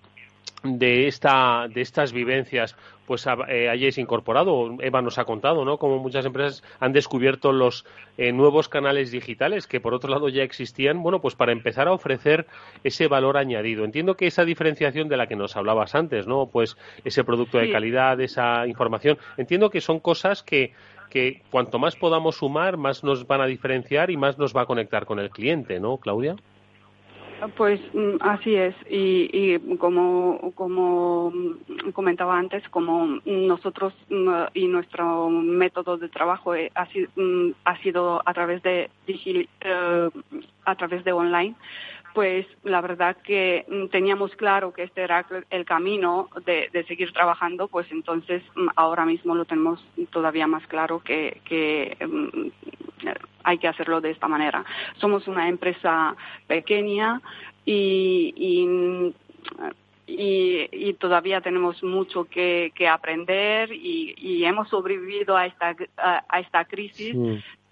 de 0.62 1.06
esta 1.06 1.68
de 1.72 1.80
estas 1.80 2.12
vivencias 2.12 2.76
pues 3.06 3.26
eh, 3.48 3.68
hayáis 3.68 3.98
incorporado. 3.98 4.76
Eva 4.80 5.02
nos 5.02 5.18
ha 5.18 5.24
contado 5.24 5.64
no 5.64 5.78
como 5.78 5.98
muchas 5.98 6.24
empresas 6.26 6.62
han 6.78 6.92
descubierto 6.92 7.50
los 7.50 7.84
eh, 8.18 8.30
nuevos 8.32 8.68
canales 8.68 9.10
digitales 9.10 9.66
que 9.66 9.80
por 9.80 9.94
otro 9.94 10.10
lado 10.10 10.28
ya 10.28 10.42
existían 10.42 11.02
bueno 11.02 11.20
pues 11.20 11.34
para 11.34 11.52
empezar 11.52 11.88
a 11.88 11.92
ofrecer 11.92 12.46
ese 12.84 13.08
valor 13.08 13.36
añadido. 13.36 13.84
Entiendo 13.84 14.16
que 14.16 14.26
esa 14.26 14.44
diferenciación 14.44 15.08
de 15.08 15.16
la 15.16 15.26
que 15.26 15.34
nos 15.34 15.56
hablabas 15.56 15.94
antes 15.94 16.26
no 16.26 16.46
pues 16.46 16.76
ese 17.04 17.24
producto 17.24 17.58
de 17.58 17.72
calidad 17.72 18.20
esa 18.20 18.66
información. 18.66 19.18
Entiendo 19.36 19.70
que 19.70 19.80
son 19.80 19.98
cosas 20.00 20.42
que 20.42 20.72
que 21.08 21.42
cuanto 21.50 21.80
más 21.80 21.96
podamos 21.96 22.36
sumar 22.36 22.76
más 22.76 23.02
nos 23.02 23.26
van 23.26 23.40
a 23.40 23.46
diferenciar 23.46 24.12
y 24.12 24.16
más 24.16 24.38
nos 24.38 24.54
va 24.54 24.62
a 24.62 24.66
conectar 24.66 25.06
con 25.06 25.18
el 25.18 25.30
cliente 25.30 25.80
no 25.80 25.96
Claudia 25.96 26.36
pues 27.56 27.80
mm, 27.92 28.16
así 28.20 28.54
es, 28.54 28.74
y, 28.88 29.58
como, 29.76 30.52
como 30.54 31.32
comentaba 31.92 32.38
antes, 32.38 32.68
como 32.68 33.20
nosotros 33.24 33.94
mm, 34.08 34.30
y 34.54 34.66
nuestro 34.66 35.28
método 35.30 35.96
de 35.96 36.08
trabajo 36.08 36.54
eh, 36.54 36.70
mm, 37.16 37.50
ha 37.64 37.76
sido, 37.78 38.22
a 38.24 38.34
través 38.34 38.62
de 38.62 38.90
eh, 39.06 40.10
a 40.64 40.74
través 40.76 41.04
de 41.04 41.12
online, 41.12 41.54
pues 42.14 42.46
la 42.64 42.80
verdad 42.80 43.16
que 43.22 43.66
teníamos 43.90 44.34
claro 44.36 44.72
que 44.72 44.82
este 44.82 45.02
era 45.02 45.26
el 45.50 45.64
camino 45.64 46.28
de, 46.44 46.84
seguir 46.88 47.12
trabajando, 47.12 47.68
pues 47.68 47.86
entonces 47.90 48.42
ahora 48.76 49.04
mismo 49.04 49.34
lo 49.34 49.44
tenemos 49.44 49.84
todavía 50.10 50.46
más 50.46 50.66
claro 50.66 51.00
que, 51.00 51.40
que 51.44 51.96
hay 53.44 53.58
que 53.58 53.68
hacerlo 53.68 54.00
de 54.00 54.10
esta 54.10 54.28
manera. 54.28 54.64
Somos 54.98 55.28
una 55.28 55.48
empresa 55.48 56.16
pequeña 56.46 57.20
y, 57.64 59.14
todavía 60.98 61.40
tenemos 61.40 61.82
mucho 61.82 62.24
que, 62.24 62.72
aprender 62.90 63.72
y, 63.72 64.44
hemos 64.44 64.68
sobrevivido 64.68 65.36
a, 65.36 65.46
esta 65.46 66.64
crisis 66.64 67.16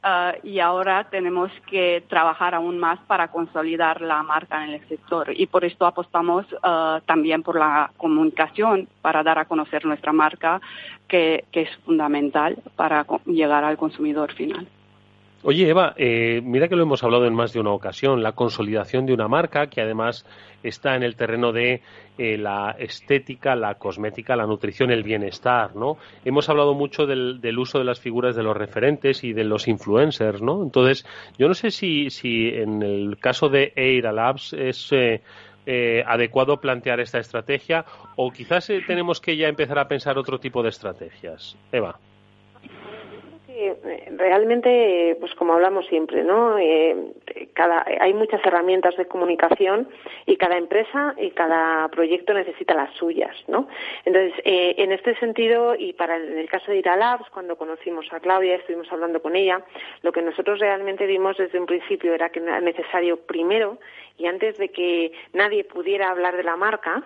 ah, 0.02 0.34
y 0.42 0.60
ahora 0.60 1.04
tenemos 1.10 1.50
que 1.68 2.04
trabajar 2.08 2.54
aún 2.54 2.78
más 2.78 2.98
para 3.06 3.28
consolidar 3.28 4.00
la 4.00 4.22
marca 4.22 4.64
en 4.64 4.70
el 4.70 4.88
sector 4.88 5.32
y 5.34 5.46
por 5.46 5.64
esto 5.64 5.86
apostamos 5.86 6.46
ah, 6.62 7.00
también 7.06 7.42
por 7.42 7.58
la 7.58 7.90
comunicación 7.96 8.88
para 9.02 9.22
dar 9.22 9.38
a 9.38 9.44
conocer 9.44 9.84
nuestra 9.84 10.12
marca 10.12 10.60
que 11.06 11.44
es 11.52 11.70
fundamental 11.84 12.56
para 12.76 13.06
llegar 13.26 13.64
al 13.64 13.78
consumidor 13.78 14.32
final. 14.34 14.68
Oye, 15.44 15.68
Eva, 15.68 15.94
eh, 15.96 16.40
mira 16.42 16.66
que 16.66 16.74
lo 16.74 16.82
hemos 16.82 17.04
hablado 17.04 17.24
en 17.24 17.32
más 17.32 17.52
de 17.52 17.60
una 17.60 17.70
ocasión, 17.70 18.24
la 18.24 18.32
consolidación 18.32 19.06
de 19.06 19.14
una 19.14 19.28
marca 19.28 19.68
que 19.68 19.80
además 19.80 20.26
está 20.64 20.96
en 20.96 21.04
el 21.04 21.14
terreno 21.14 21.52
de 21.52 21.80
eh, 22.18 22.36
la 22.36 22.74
estética, 22.76 23.54
la 23.54 23.76
cosmética, 23.76 24.34
la 24.34 24.46
nutrición, 24.46 24.90
el 24.90 25.04
bienestar, 25.04 25.76
¿no? 25.76 25.96
Hemos 26.24 26.48
hablado 26.48 26.74
mucho 26.74 27.06
del, 27.06 27.40
uso 27.56 27.78
de 27.78 27.84
las 27.84 28.00
figuras 28.00 28.34
de 28.34 28.42
los 28.42 28.56
referentes 28.56 29.22
y 29.22 29.32
de 29.32 29.44
los 29.44 29.68
influencers, 29.68 30.42
¿no? 30.42 30.60
Entonces, 30.60 31.06
yo 31.38 31.46
no 31.46 31.54
sé 31.54 31.70
si, 31.70 32.10
si 32.10 32.48
en 32.48 32.82
el 32.82 33.16
caso 33.18 33.48
de 33.48 33.72
Eira 33.76 34.12
Labs 34.12 34.52
es... 34.52 34.92
Eh, 35.70 36.02
adecuado 36.06 36.62
plantear 36.62 36.98
esta 36.98 37.18
estrategia 37.18 37.84
o 38.16 38.30
quizás 38.30 38.72
tenemos 38.86 39.20
que 39.20 39.36
ya 39.36 39.48
empezar 39.48 39.78
a 39.78 39.86
pensar 39.86 40.16
otro 40.16 40.40
tipo 40.40 40.62
de 40.62 40.70
estrategias. 40.70 41.58
Eva. 41.70 41.98
Eh, 43.60 43.74
realmente, 44.16 45.16
pues 45.18 45.34
como 45.34 45.54
hablamos 45.54 45.84
siempre, 45.88 46.22
¿no? 46.22 46.56
Eh, 46.58 46.94
cada, 47.54 47.84
hay 48.00 48.14
muchas 48.14 48.40
herramientas 48.46 48.96
de 48.96 49.06
comunicación 49.06 49.88
y 50.26 50.36
cada 50.36 50.56
empresa 50.56 51.16
y 51.18 51.32
cada 51.32 51.88
proyecto 51.88 52.34
necesita 52.34 52.74
las 52.74 52.94
suyas, 52.94 53.34
¿no? 53.48 53.66
Entonces, 54.04 54.32
eh, 54.44 54.76
en 54.78 54.92
este 54.92 55.16
sentido, 55.16 55.74
y 55.74 55.92
para 55.92 56.14
el, 56.14 56.38
el 56.38 56.48
caso 56.48 56.70
de 56.70 56.78
Iralabs, 56.78 57.28
cuando 57.30 57.56
conocimos 57.56 58.06
a 58.12 58.20
Claudia, 58.20 58.54
estuvimos 58.54 58.92
hablando 58.92 59.20
con 59.20 59.34
ella, 59.34 59.60
lo 60.02 60.12
que 60.12 60.22
nosotros 60.22 60.60
realmente 60.60 61.06
vimos 61.06 61.36
desde 61.36 61.58
un 61.58 61.66
principio 61.66 62.14
era 62.14 62.28
que 62.28 62.38
era 62.38 62.60
necesario 62.60 63.16
primero, 63.16 63.78
y 64.18 64.26
antes 64.26 64.56
de 64.58 64.68
que 64.68 65.10
nadie 65.32 65.64
pudiera 65.64 66.10
hablar 66.10 66.36
de 66.36 66.44
la 66.44 66.56
marca, 66.56 67.02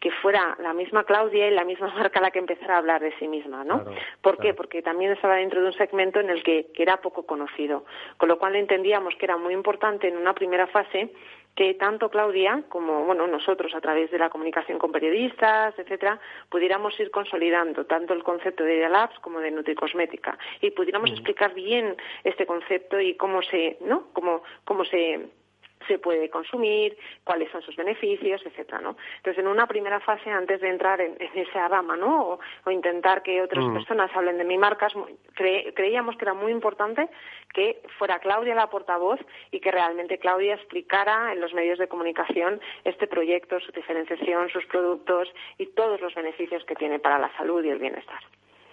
que 0.00 0.10
fuera 0.10 0.56
la 0.60 0.72
misma 0.72 1.04
Claudia 1.04 1.48
y 1.48 1.50
la 1.50 1.64
misma 1.64 1.88
marca 1.96 2.20
la 2.20 2.30
que 2.30 2.38
empezara 2.38 2.74
a 2.74 2.78
hablar 2.78 3.00
de 3.00 3.12
sí 3.18 3.28
misma, 3.28 3.64
¿no? 3.64 3.84
¿Por 4.22 4.38
qué? 4.38 4.54
Porque 4.54 4.82
también 4.82 5.12
estaba 5.12 5.36
dentro 5.36 5.60
de 5.60 5.68
un 5.68 5.72
segmento 5.74 6.20
en 6.20 6.30
el 6.30 6.42
que, 6.42 6.66
era 6.78 6.98
poco 6.98 7.26
conocido, 7.26 7.84
con 8.16 8.28
lo 8.28 8.38
cual 8.38 8.54
entendíamos 8.54 9.14
que 9.16 9.26
era 9.26 9.36
muy 9.36 9.52
importante 9.52 10.08
en 10.08 10.16
una 10.16 10.32
primera 10.32 10.66
fase 10.68 11.12
que 11.56 11.74
tanto 11.74 12.08
Claudia 12.08 12.62
como 12.68 13.04
bueno 13.04 13.26
nosotros 13.26 13.74
a 13.74 13.80
través 13.80 14.12
de 14.12 14.18
la 14.18 14.30
comunicación 14.30 14.78
con 14.78 14.92
periodistas, 14.92 15.76
etcétera, 15.76 16.20
pudiéramos 16.48 16.98
ir 17.00 17.10
consolidando 17.10 17.84
tanto 17.84 18.14
el 18.14 18.22
concepto 18.22 18.62
de 18.62 18.88
Labs 18.88 19.18
como 19.18 19.40
de 19.40 19.50
Nutricosmética 19.50 20.38
y 20.60 20.70
pudiéramos 20.70 21.10
explicar 21.10 21.54
bien 21.54 21.96
este 22.22 22.46
concepto 22.46 23.00
y 23.00 23.14
cómo 23.16 23.42
se, 23.42 23.76
¿no? 23.80 24.04
Cómo, 24.12 24.44
cómo 24.64 24.84
se 24.84 25.30
se 25.88 25.98
puede 25.98 26.30
consumir, 26.30 26.96
cuáles 27.24 27.50
son 27.50 27.62
sus 27.62 27.74
beneficios, 27.74 28.40
etcétera, 28.44 28.80
¿no? 28.80 28.96
Entonces, 29.16 29.42
en 29.42 29.48
una 29.48 29.66
primera 29.66 29.98
fase, 30.00 30.30
antes 30.30 30.60
de 30.60 30.68
entrar 30.68 31.00
en, 31.00 31.16
esa 31.34 31.66
rama, 31.66 31.96
¿no? 31.96 32.38
O, 32.64 32.70
intentar 32.70 33.22
que 33.22 33.42
otras 33.42 33.64
mm. 33.64 33.72
personas 33.72 34.10
hablen 34.14 34.38
de 34.38 34.44
mi 34.44 34.58
marca, 34.58 34.88
creíamos 35.74 36.16
que 36.16 36.24
era 36.24 36.34
muy 36.34 36.52
importante 36.52 37.08
que 37.52 37.82
fuera 37.98 38.18
Claudia 38.18 38.54
la 38.54 38.68
portavoz 38.68 39.18
y 39.50 39.60
que 39.60 39.70
realmente 39.70 40.18
Claudia 40.18 40.54
explicara 40.54 41.32
en 41.32 41.40
los 41.40 41.54
medios 41.54 41.78
de 41.78 41.88
comunicación 41.88 42.60
este 42.84 43.06
proyecto, 43.06 43.58
su 43.60 43.72
diferenciación, 43.72 44.50
sus 44.50 44.66
productos 44.66 45.28
y 45.56 45.66
todos 45.66 46.00
los 46.00 46.14
beneficios 46.14 46.62
que 46.64 46.74
tiene 46.74 46.98
para 46.98 47.18
la 47.18 47.34
salud 47.36 47.64
y 47.64 47.70
el 47.70 47.78
bienestar. 47.78 48.20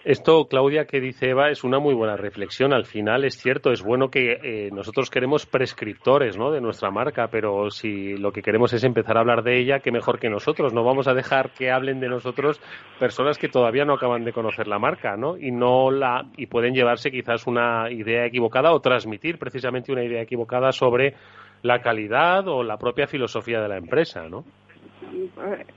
Esto, 0.04 0.46
Claudia, 0.46 0.84
que 0.84 1.00
dice 1.00 1.30
Eva, 1.30 1.50
es 1.50 1.64
una 1.64 1.80
muy 1.80 1.92
buena 1.92 2.16
reflexión. 2.16 2.72
Al 2.72 2.84
final 2.84 3.24
es 3.24 3.36
cierto, 3.36 3.72
es 3.72 3.82
bueno 3.82 4.08
que 4.08 4.38
eh, 4.42 4.70
nosotros 4.72 5.10
queremos 5.10 5.46
prescriptores 5.46 6.36
¿no? 6.36 6.52
de 6.52 6.60
nuestra 6.60 6.92
marca, 6.92 7.26
pero 7.28 7.70
si 7.70 8.16
lo 8.16 8.30
que 8.30 8.40
queremos 8.40 8.72
es 8.72 8.84
empezar 8.84 9.16
a 9.16 9.20
hablar 9.20 9.42
de 9.42 9.58
ella, 9.58 9.80
qué 9.80 9.90
mejor 9.90 10.20
que 10.20 10.30
nosotros. 10.30 10.72
No 10.72 10.84
vamos 10.84 11.08
a 11.08 11.14
dejar 11.14 11.50
que 11.50 11.72
hablen 11.72 11.98
de 11.98 12.08
nosotros 12.08 12.60
personas 13.00 13.36
que 13.36 13.48
todavía 13.48 13.84
no 13.84 13.94
acaban 13.94 14.24
de 14.24 14.32
conocer 14.32 14.68
la 14.68 14.78
marca, 14.78 15.16
¿no? 15.16 15.36
Y 15.36 15.50
no 15.50 15.90
la 15.90 16.26
y 16.36 16.46
pueden 16.46 16.74
llevarse 16.74 17.10
quizás 17.10 17.46
una 17.48 17.90
idea 17.90 18.26
equivocada 18.26 18.72
o 18.72 18.80
transmitir 18.80 19.38
precisamente 19.38 19.90
una 19.90 20.04
idea 20.04 20.22
equivocada 20.22 20.70
sobre 20.70 21.14
la 21.62 21.80
calidad 21.80 22.46
o 22.46 22.62
la 22.62 22.76
propia 22.78 23.08
filosofía 23.08 23.60
de 23.60 23.68
la 23.68 23.76
empresa, 23.76 24.28
¿no? 24.28 24.44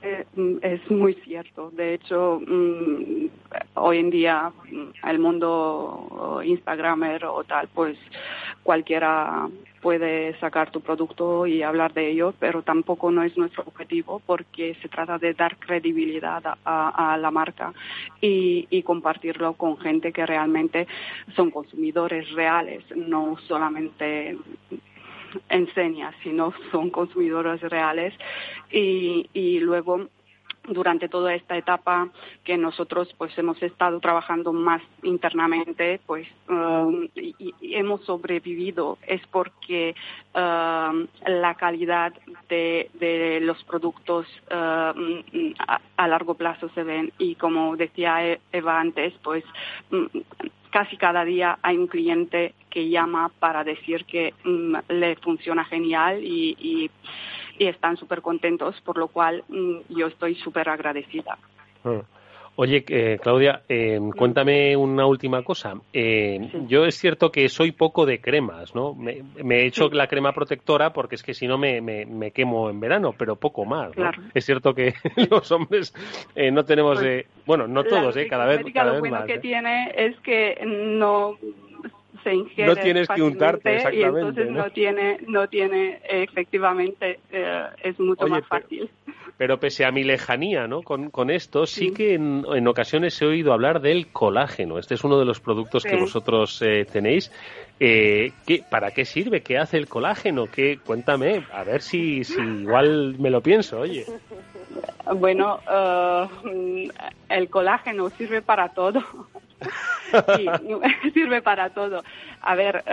Eh, 0.02 0.24
es 0.62 0.90
muy 0.90 1.14
cierto. 1.14 1.70
De 1.70 1.94
hecho, 1.94 2.40
mm, 2.46 3.26
hoy 3.74 3.98
en 3.98 4.10
día 4.10 4.50
mm, 4.70 5.08
el 5.08 5.18
mundo 5.18 6.40
Instagramer 6.44 7.24
o 7.24 7.44
tal, 7.44 7.68
pues 7.74 7.96
cualquiera 8.62 9.48
puede 9.80 10.38
sacar 10.38 10.70
tu 10.70 10.80
producto 10.80 11.46
y 11.46 11.62
hablar 11.62 11.92
de 11.94 12.10
ello, 12.10 12.34
pero 12.38 12.62
tampoco 12.62 13.10
no 13.10 13.22
es 13.22 13.36
nuestro 13.36 13.64
objetivo 13.66 14.20
porque 14.24 14.76
se 14.82 14.88
trata 14.88 15.18
de 15.18 15.34
dar 15.34 15.56
credibilidad 15.56 16.42
a, 16.64 17.16
la 17.18 17.30
marca 17.30 17.72
y, 18.20 18.82
compartirlo 18.82 19.54
con 19.54 19.78
gente 19.78 20.12
que 20.12 20.26
realmente 20.26 20.86
son 21.36 21.50
consumidores 21.50 22.30
reales, 22.32 22.84
no 22.96 23.36
solamente 23.46 24.36
enseña, 25.48 26.12
sino 26.22 26.52
son 26.70 26.90
consumidores 26.90 27.60
reales. 27.62 28.14
Y, 28.70 29.28
y 29.32 29.60
luego 29.60 30.08
durante 30.68 31.08
toda 31.08 31.34
esta 31.34 31.56
etapa 31.56 32.08
que 32.44 32.56
nosotros 32.56 33.12
pues 33.16 33.36
hemos 33.38 33.62
estado 33.62 33.98
trabajando 34.00 34.52
más 34.52 34.82
internamente 35.02 36.00
pues 36.06 36.28
um, 36.48 37.08
y, 37.14 37.54
hemos 37.62 38.04
sobrevivido 38.04 38.98
es 39.06 39.20
porque 39.28 39.94
um, 40.34 41.06
la 41.26 41.54
calidad 41.56 42.12
de, 42.48 42.90
de 42.94 43.40
los 43.40 43.62
productos 43.64 44.26
um, 44.50 45.22
a, 45.96 46.08
largo 46.08 46.34
plazo 46.34 46.68
se 46.70 46.82
ven. 46.82 47.12
Y 47.18 47.36
como 47.36 47.76
decía 47.76 48.26
e-, 48.26 48.40
Eva 48.52 48.80
antes 48.80 49.14
pues 49.22 49.44
casi 50.70 50.96
cada 50.96 51.24
día 51.24 51.58
hay 51.62 51.76
un 51.76 51.86
cliente 51.86 52.54
que 52.70 52.88
llama 52.88 53.30
para 53.40 53.64
decir 53.64 54.04
que 54.04 54.34
mm, 54.44 54.76
le 54.88 55.16
funciona 55.16 55.64
genial 55.64 56.22
y, 56.22 56.56
y, 56.58 56.90
están 57.58 57.98
súper 57.98 58.22
contentos, 58.22 58.80
por 58.80 58.96
lo 58.96 59.08
cual 59.08 59.44
mm, 59.48 59.80
yo 59.90 60.06
estoy 60.06 60.34
súper 60.36 60.70
agradecida. 60.70 61.36
Ah. 61.84 62.00
Oye, 62.56 62.84
eh, 62.88 63.18
Claudia, 63.22 63.62
eh, 63.68 63.98
cuéntame 64.16 64.76
una 64.76 65.06
última 65.06 65.42
cosa. 65.42 65.74
Eh, 65.92 66.50
yo 66.68 66.84
es 66.84 66.96
cierto 66.96 67.32
que 67.32 67.48
soy 67.48 67.72
poco 67.72 68.04
de 68.04 68.20
cremas, 68.20 68.74
¿no? 68.74 68.94
Me, 68.94 69.22
he 69.56 69.66
hecho 69.66 69.88
la 69.88 70.08
crema 70.08 70.32
protectora 70.32 70.92
porque 70.92 71.14
es 71.14 71.22
que 71.22 71.32
si 71.32 71.46
no 71.46 71.56
me, 71.56 71.80
me, 71.80 72.30
quemo 72.32 72.68
en 72.68 72.80
verano, 72.80 73.14
pero 73.16 73.36
poco 73.36 73.64
más. 73.64 73.96
¿no? 73.96 74.10
Es 74.34 74.44
cierto 74.44 74.74
que 74.74 74.94
los 75.30 75.50
hombres 75.52 75.94
no 76.52 76.64
tenemos, 76.64 76.98
pues, 76.98 77.26
bueno, 77.46 77.66
no 77.66 77.82
todos, 77.84 78.16
¿eh? 78.16 78.26
Cada 78.28 78.44
vez, 78.46 78.60
cada 78.74 78.92
lo 78.92 79.00
bueno 79.00 79.24
que 79.24 79.38
tiene 79.38 79.92
es 79.96 80.18
que 80.20 80.58
no 80.66 81.38
se 82.24 82.34
ingiere 82.34 82.74
no 82.74 82.76
tienes 82.76 83.08
que 83.08 83.22
untarte 83.22 83.76
exactamente, 83.76 84.00
y 84.00 84.18
entonces 84.18 84.50
¿no? 84.50 84.70
tiene 84.70 85.18
no 85.26 85.48
tiene 85.48 86.00
efectivamente 86.08 87.20
es 87.82 87.98
mucho 88.00 88.26
más 88.26 88.46
fácil 88.46 88.90
pero 89.40 89.58
pese 89.58 89.86
a 89.86 89.90
mi 89.90 90.04
lejanía 90.04 90.66
¿no? 90.66 90.82
con, 90.82 91.30
esto, 91.30 91.64
sí, 91.64 91.92
que 91.92 92.12
en, 92.12 92.68
ocasiones 92.68 93.22
he 93.22 93.24
oído 93.24 93.54
hablar 93.54 93.80
del 93.80 94.08
colágeno. 94.08 94.78
Este 94.78 94.92
es 94.92 95.02
uno 95.02 95.18
de 95.18 95.24
los 95.24 95.40
productos 95.40 95.82
que 95.82 95.96
vosotros 95.96 96.60
eh, 96.60 96.84
tenéis. 96.84 97.32
Eh, 97.80 98.32
¿qué, 98.46 98.62
¿Para 98.70 98.90
qué 98.90 99.06
sirve? 99.06 99.40
¿Qué 99.40 99.56
hace 99.56 99.78
el 99.78 99.88
colágeno? 99.88 100.44
¿Qué, 100.44 100.78
cuéntame, 100.84 101.46
a 101.54 101.64
ver 101.64 101.80
si, 101.80 102.22
si 102.22 102.38
igual 102.38 103.16
me 103.18 103.30
lo 103.30 103.40
pienso, 103.40 103.80
oye. 103.80 104.04
Bueno, 105.16 105.60
eh, 105.70 106.88
el 107.28 107.50
colágeno 107.50 108.10
sirve 108.10 108.42
para 108.42 108.68
todo. 108.70 109.02
sí, 110.36 110.48
sirve 111.14 111.42
para 111.42 111.70
todo. 111.70 112.02
A 112.40 112.54
ver, 112.54 112.84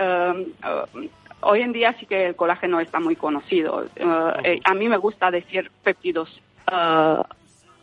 Hoy 1.40 1.60
en 1.60 1.72
día 1.72 1.94
sí 1.98 2.06
que 2.06 2.26
el 2.26 2.36
colágeno 2.36 2.80
está 2.80 2.98
muy 2.98 3.14
conocido. 3.14 3.84
Eh, 3.84 4.04
eh, 4.44 4.60
a 4.64 4.74
mí 4.74 4.88
me 4.88 4.96
gusta 4.96 5.30
decir 5.30 5.70
péptidos 5.84 6.40
uh, 6.70 7.22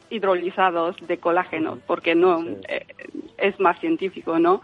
hidrolizados 0.09 0.95
de 1.07 1.17
colágeno 1.17 1.79
porque 1.87 2.15
no 2.15 2.43
es 3.37 3.59
más 3.59 3.79
científico, 3.79 4.39
¿no? 4.39 4.61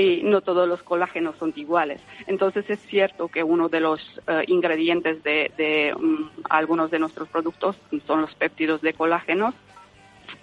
Y 0.00 0.22
no 0.22 0.40
todos 0.40 0.66
los 0.66 0.82
colágenos 0.82 1.36
son 1.36 1.52
iguales. 1.56 2.00
Entonces 2.26 2.68
es 2.70 2.80
cierto 2.80 3.28
que 3.28 3.42
uno 3.42 3.68
de 3.68 3.80
los 3.80 4.00
ingredientes 4.46 5.22
de, 5.22 5.94
mm, 5.98 6.42
algunos 6.48 6.90
de 6.90 6.98
nuestros 6.98 7.28
productos 7.28 7.76
son 8.06 8.22
los 8.22 8.34
péptidos 8.34 8.80
de 8.80 8.94
colágeno 8.94 9.52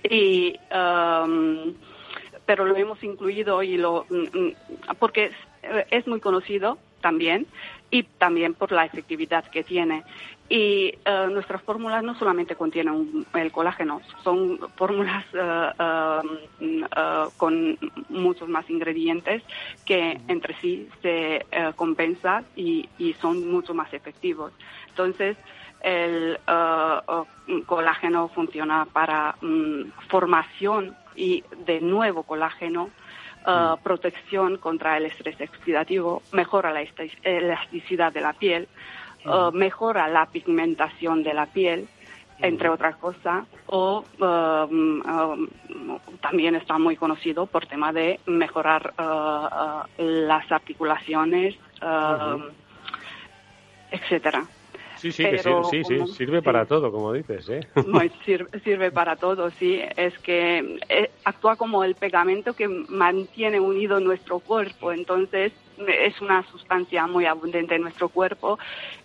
y 0.04 0.56
um, 0.72 1.74
pero 2.46 2.66
lo 2.66 2.76
hemos 2.76 3.04
incluido 3.04 3.64
y 3.64 3.78
lo 3.78 4.06
mm, 4.10 4.38
mm, 4.38 4.54
porque 5.00 5.32
es 5.90 6.08
muy 6.08 6.20
conocido 6.20 6.78
también 7.02 7.48
y 7.90 8.04
también 8.04 8.54
por 8.54 8.72
la 8.72 8.86
efectividad 8.86 9.46
que 9.46 9.64
tiene. 9.64 10.04
Y 10.50 10.94
eh, 11.04 11.28
nuestras 11.30 11.62
fórmulas 11.62 12.04
no 12.04 12.16
solamente 12.16 12.56
contienen 12.56 13.26
el 13.34 13.52
colágeno, 13.52 14.02
son 14.24 14.60
fórmulas 14.78 15.26
eh, 15.34 15.72
eh, 16.62 17.26
con 17.36 17.78
muchos 18.10 18.48
más 18.48 18.70
ingredientes 18.70 19.44
que 19.86 20.20
entre 20.30 20.56
sí 20.62 20.88
se 21.02 21.46
compensan 21.76 22.46
y, 22.56 22.88
son 23.20 23.50
mucho 23.52 23.74
más 23.74 23.94
efectivos. 23.94 24.54
Entonces, 24.90 25.36
el 25.82 26.40
colágeno 27.66 28.30
funciona 28.30 28.86
para 28.86 29.36
mm, 29.42 29.84
formación 30.08 30.96
y 31.16 31.44
de 31.66 31.82
nuevo 31.82 32.24
colágeno 32.24 32.90
Uh, 33.48 33.78
mm. 33.78 33.78
protección 33.82 34.58
contra 34.58 34.98
el 34.98 35.06
estrés 35.06 35.38
oxidativo, 35.40 36.22
mejora 36.34 36.74
la 36.74 36.86
elasticidad 37.24 38.12
de 38.12 38.20
la 38.20 38.34
piel, 38.34 38.68
uh, 39.26 39.54
mejora 39.54 40.10
la 40.10 40.26
pigmentación 40.26 41.24
de 41.24 41.34
la 41.34 41.46
piel, 41.46 41.88
entre 42.40 42.68
otras 42.68 42.98
cosas, 42.98 43.46
o 43.68 44.04
um, 44.20 45.00
um, 45.00 45.48
también 46.20 46.56
está 46.56 46.78
muy 46.78 46.98
conocido 46.98 47.46
por 47.46 47.66
tema 47.68 47.94
de 47.94 48.20
mejorar 48.26 48.94
uh, 49.00 49.88
las 49.98 50.52
articulaciones, 50.52 51.56
etcétera. 53.92 54.46
Sí, 54.98 55.12
sí, 55.12 55.26
sí, 55.70 55.84
sí, 55.84 56.08
sirve 56.14 56.42
para 56.42 56.66
todo, 56.66 56.92
como 56.92 57.14
dices, 57.14 57.50
¿eh? 57.50 57.60
sirve, 58.64 58.92
para 58.92 59.16
todo, 59.16 59.50
sí. 59.52 59.80
Es 59.96 60.18
que 60.20 60.80
eh, 60.90 61.12
actúa 61.24 61.56
como 61.56 61.84
el 61.84 61.96
pegamento 61.96 62.54
que 62.54 62.68
mantiene 62.68 63.60
unido 63.60 64.00
nuestro 64.00 64.40
cuerpo. 64.40 64.92
Entonces, 64.92 65.54
es 65.88 66.20
una 66.22 66.44
sustancia 66.52 67.06
muy 67.08 67.26
abundante 67.26 67.76
en 67.76 67.84
nuestro 67.84 68.10
cuerpo 68.10 68.58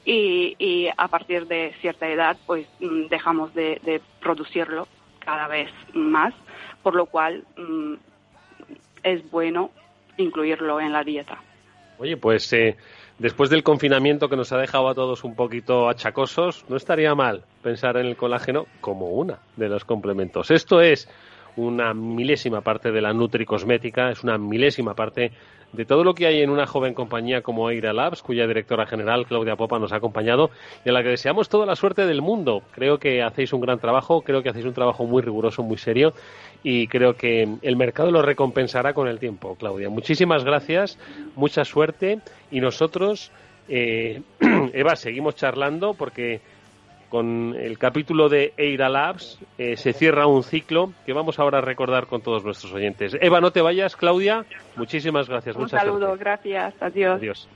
y, 0.05 0.89
a 0.97 1.09
partir 1.09 1.47
de 1.47 1.75
cierta 1.81 2.09
edad, 2.09 2.37
pues 2.47 2.67
mm, 2.81 3.07
dejamos 3.09 3.55
de, 3.55 4.01
producirlo 4.21 4.89
cada 5.19 5.49
vez 5.49 5.71
más, 5.93 6.35
por 6.83 6.95
lo 6.95 7.07
cual 7.07 7.45
mm, 7.57 7.95
es 9.03 9.31
bueno 9.31 9.71
incluirlo 10.17 10.81
en 10.81 10.93
la 10.93 11.05
dieta. 11.05 11.39
Oye, 11.99 12.17
pues... 12.17 12.53
Eh 12.53 12.77
después 13.23 13.51
del 13.51 13.63
confinamiento 13.63 14.29
que 14.29 14.37
nos 14.37 14.51
ha 14.51 14.59
dejado 14.59 14.89
a 14.89 14.95
todos 14.95 15.23
un 15.23 15.37
poquito 15.37 15.89
achacosos, 15.89 16.65
no 16.69 16.77
estaría 16.77 17.15
mal 17.15 17.45
pensar 17.63 17.97
en 17.97 18.07
el 18.07 18.17
colágeno 18.17 18.67
como 18.81 19.11
una 19.11 19.39
de 19.57 19.69
los 19.69 19.85
complementos. 19.85 20.51
Esto 20.51 20.81
es 20.81 21.09
una 21.55 21.95
milésima 21.95 22.63
parte 22.63 22.91
de 22.91 23.01
la 23.01 23.13
nutricosmética, 23.13 24.11
es 24.11 24.25
una 24.25 24.39
milésima 24.39 24.95
parte 24.95 25.31
de 25.73 25.85
todo 25.85 26.05
lo 26.05 26.15
que 26.15 26.27
hay 26.27 26.43
en 26.43 26.51
una 26.51 26.67
joven 26.67 26.95
compañía 26.95 27.43
como 27.43 27.71
Eira 27.71 27.93
Labs, 27.93 28.23
cuya 28.23 28.47
directora 28.47 28.87
general, 28.87 29.27
Claudia 29.27 29.57
Popa, 29.57 29.79
nos 29.79 29.93
ha 29.93 29.97
acompañado 29.97 30.51
y 30.85 30.91
a 30.91 30.93
la 30.93 31.03
que 31.03 31.09
deseamos 31.09 31.49
toda 31.49 31.67
la 31.67 31.77
suerte 31.77 32.07
del 32.07 32.23
mundo. 32.23 32.63
Creo 32.73 32.99
que 32.99 33.23
hacéis 33.23 33.53
un 33.53 33.61
gran 33.61 33.79
trabajo, 33.79 34.23
creo 34.23 34.43
que 34.43 34.51
hacéis 34.51 34.67
un 34.67 34.75
trabajo 34.75 35.05
muy 35.05 35.23
riguroso, 35.23 35.63
muy 35.63 35.79
serio 35.79 36.13
y 36.63 36.87
creo 36.89 37.15
que 37.15 37.49
el 37.63 37.77
mercado 37.77 38.11
lo 38.11 38.23
recompensará 38.23 38.95
con 38.95 39.09
el 39.09 39.19
tiempo, 39.19 39.57
Claudia. 39.57 39.89
Muchísimas 39.89 40.45
gracias, 40.45 40.99
mucha 41.35 41.65
suerte 41.65 42.21
y 42.51 42.61
nosotros, 42.61 43.33
eh, 43.69 44.23
Eva, 44.73 44.97
seguimos 44.97 45.37
charlando 45.37 45.95
porque 45.95 46.41
con 47.13 47.55
el 47.61 47.77
capítulo 47.77 48.31
de 48.31 48.55
Eira 48.57 48.89
Labs 48.89 49.39
eh, 49.59 49.77
se 49.77 49.93
cierra 49.93 50.27
un 50.27 50.43
ciclo 50.43 50.95
que 51.05 51.13
vamos 51.13 51.39
ahora 51.39 51.59
a 51.59 51.61
recordar 51.61 52.07
con 52.07 52.23
todos 52.23 52.43
nuestros 52.43 52.73
oyentes. 52.73 53.19
Eva, 53.21 53.39
no 53.39 53.53
te 53.53 53.61
vayas, 53.61 53.97
Claudia. 53.97 54.47
Muchísimas 54.77 55.29
gracias. 55.29 55.55
Un 55.57 55.69
saludo, 55.69 56.17
gracias. 56.19 56.73
Adiós. 56.81 57.19
Adiós. 57.19 57.49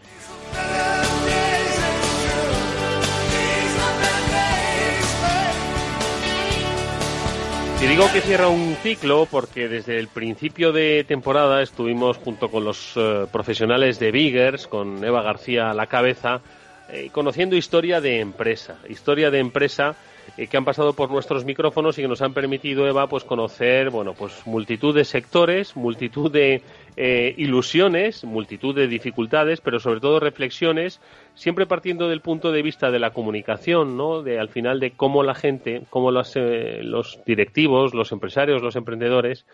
Y 7.83 7.87
digo 7.87 8.05
que 8.12 8.21
cierra 8.21 8.49
un 8.49 8.77
ciclo 8.83 9.27
porque 9.31 9.69
desde 9.69 9.99
el 9.99 10.09
principio 10.09 10.73
de 10.73 11.03
temporada 11.09 11.62
estuvimos 11.62 12.19
junto 12.19 12.51
con 12.51 12.64
los 12.64 12.92
eh, 12.97 13.25
profesionales 13.33 13.99
de 13.99 14.11
Biggers, 14.11 14.66
con 14.66 15.03
Eva 15.03 15.23
García 15.23 15.71
a 15.71 15.75
la 15.75 15.87
cabeza, 15.87 16.42
eh, 16.88 17.11
conociendo 17.11 17.57
historia 17.57 18.01
de 18.01 18.20
empresa. 18.20 18.79
Historia 18.88 19.29
de 19.31 19.40
empresa 19.40 19.96
eh, 20.37 20.46
que 20.46 20.57
han 20.57 20.64
pasado 20.64 20.92
por 20.92 21.11
nuestros 21.11 21.44
micrófonos 21.44 21.99
y 21.99 22.03
que 22.03 22.09
nos 22.09 22.22
han 22.22 22.33
permitido, 22.33 22.87
Eva, 22.87 23.09
pues 23.09 23.25
conocer, 23.25 23.90
bueno, 23.90 24.14
pues 24.14 24.46
multitud 24.46 24.94
de 24.94 25.05
sectores, 25.05 25.75
multitud 25.75 26.31
de 26.31 26.62
eh, 26.96 27.35
ilusiones, 27.38 28.22
multitud 28.22 28.72
de 28.72 28.87
dificultades, 28.87 29.61
pero 29.61 29.81
sobre 29.81 29.99
todo 29.99 30.20
reflexiones, 30.20 31.01
siempre 31.35 31.66
partiendo 31.66 32.09
del 32.09 32.20
punto 32.20 32.53
de 32.53 32.62
vista 32.62 32.92
de 32.92 33.01
la 33.01 33.11
comunicación, 33.11 33.96
¿no? 33.96 34.22
De 34.22 34.38
al 34.38 34.49
final 34.49 34.79
de 34.79 34.92
cómo 34.92 35.25
la 35.25 35.35
gente, 35.35 35.83
cómo 35.90 36.12
los, 36.12 36.35
los 36.37 37.18
directivos, 37.27 37.94
los 37.94 38.12
empresarios, 38.12 38.62
los 38.62 38.77
emprendedores, 38.77 39.44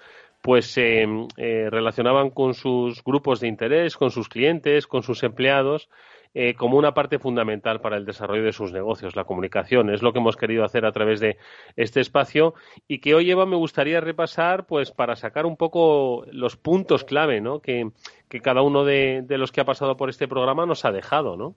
pues 0.42 0.66
se 0.66 1.07
relacionaban 1.38 2.29
con 2.29 2.53
sus 2.53 3.03
grupos 3.03 3.40
de 3.40 3.49
interés, 3.49 3.97
con 3.97 4.11
sus 4.11 4.29
clientes, 4.29 4.87
con 4.87 5.03
sus 5.03 5.23
empleados, 5.23 5.88
eh, 6.35 6.55
como 6.55 6.79
una 6.79 6.95
parte 6.95 7.18
fundamental 7.18 7.81
para 7.81 7.97
el 7.97 8.05
desarrollo 8.05 8.45
de 8.45 8.53
sus 8.53 8.73
negocios, 8.73 9.16
la 9.16 9.25
comunicación. 9.25 9.90
Es 9.90 10.03
lo 10.03 10.12
que 10.12 10.18
hemos 10.18 10.37
querido 10.37 10.64
hacer 10.64 10.85
a 10.85 10.92
través 10.92 11.21
de 11.21 11.37
este 11.77 12.01
espacio 12.01 12.55
y 12.88 13.01
que 13.01 13.14
hoy, 13.14 13.31
Eva, 13.31 13.47
me 13.47 13.57
gustaría 13.57 14.01
repasar, 14.01 14.66
pues 14.66 14.90
para 14.90 15.16
sacar 15.16 15.47
un 15.47 15.57
poco 15.57 16.25
los 16.31 16.57
puntos 16.57 17.05
clave, 17.05 17.40
¿no? 17.40 17.61
Que, 17.61 17.90
cada 18.42 18.62
uno 18.62 18.85
de, 18.85 19.23
de 19.23 19.37
los 19.37 19.53
que 19.53 19.61
ha 19.61 19.66
pasado 19.66 19.97
por 19.97 20.09
este 20.09 20.27
programa 20.27 20.64
nos 20.64 20.87
ha 20.87 20.90
dejado, 20.90 21.37
¿no? 21.37 21.55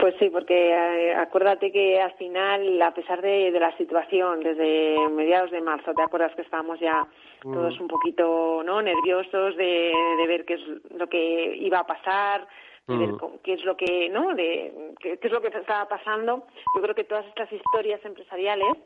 Pues 0.00 0.14
sí, 0.18 0.30
porque 0.30 0.70
eh, 0.70 1.14
acuérdate 1.14 1.70
que 1.70 2.00
al 2.00 2.12
final, 2.12 2.80
a 2.80 2.94
pesar 2.94 3.20
de, 3.20 3.50
la 3.50 3.76
situación, 3.76 4.40
desde 4.40 4.96
mediados 5.10 5.50
de 5.50 5.60
marzo, 5.60 5.92
¿te 5.92 6.02
acuerdas 6.02 6.34
que 6.34 6.40
estábamos 6.40 6.80
ya 6.80 7.06
todos 7.42 7.78
mm. 7.78 7.82
un 7.82 7.88
poquito 7.88 8.62
no 8.64 8.80
nerviosos 8.80 9.56
de, 9.56 9.92
ver 10.26 10.46
qué 10.46 10.54
es 10.54 10.60
lo 10.96 11.06
que 11.06 11.54
iba 11.56 11.80
a 11.80 11.86
pasar? 11.86 12.48
De 12.90 12.98
ver 12.98 13.12
mm. 13.12 13.38
qué 13.42 13.54
es 13.54 13.64
lo 13.64 13.76
que 13.76 14.08
no 14.10 14.34
de 14.34 14.94
qué, 15.00 15.18
es 15.20 15.32
lo 15.32 15.40
que 15.40 15.48
estaba 15.48 15.88
pasando. 15.88 16.46
Yo 16.74 16.82
creo 16.82 16.94
que 16.94 17.04
todas 17.04 17.26
estas 17.26 17.50
historias 17.52 18.04
empresariales 18.04 18.76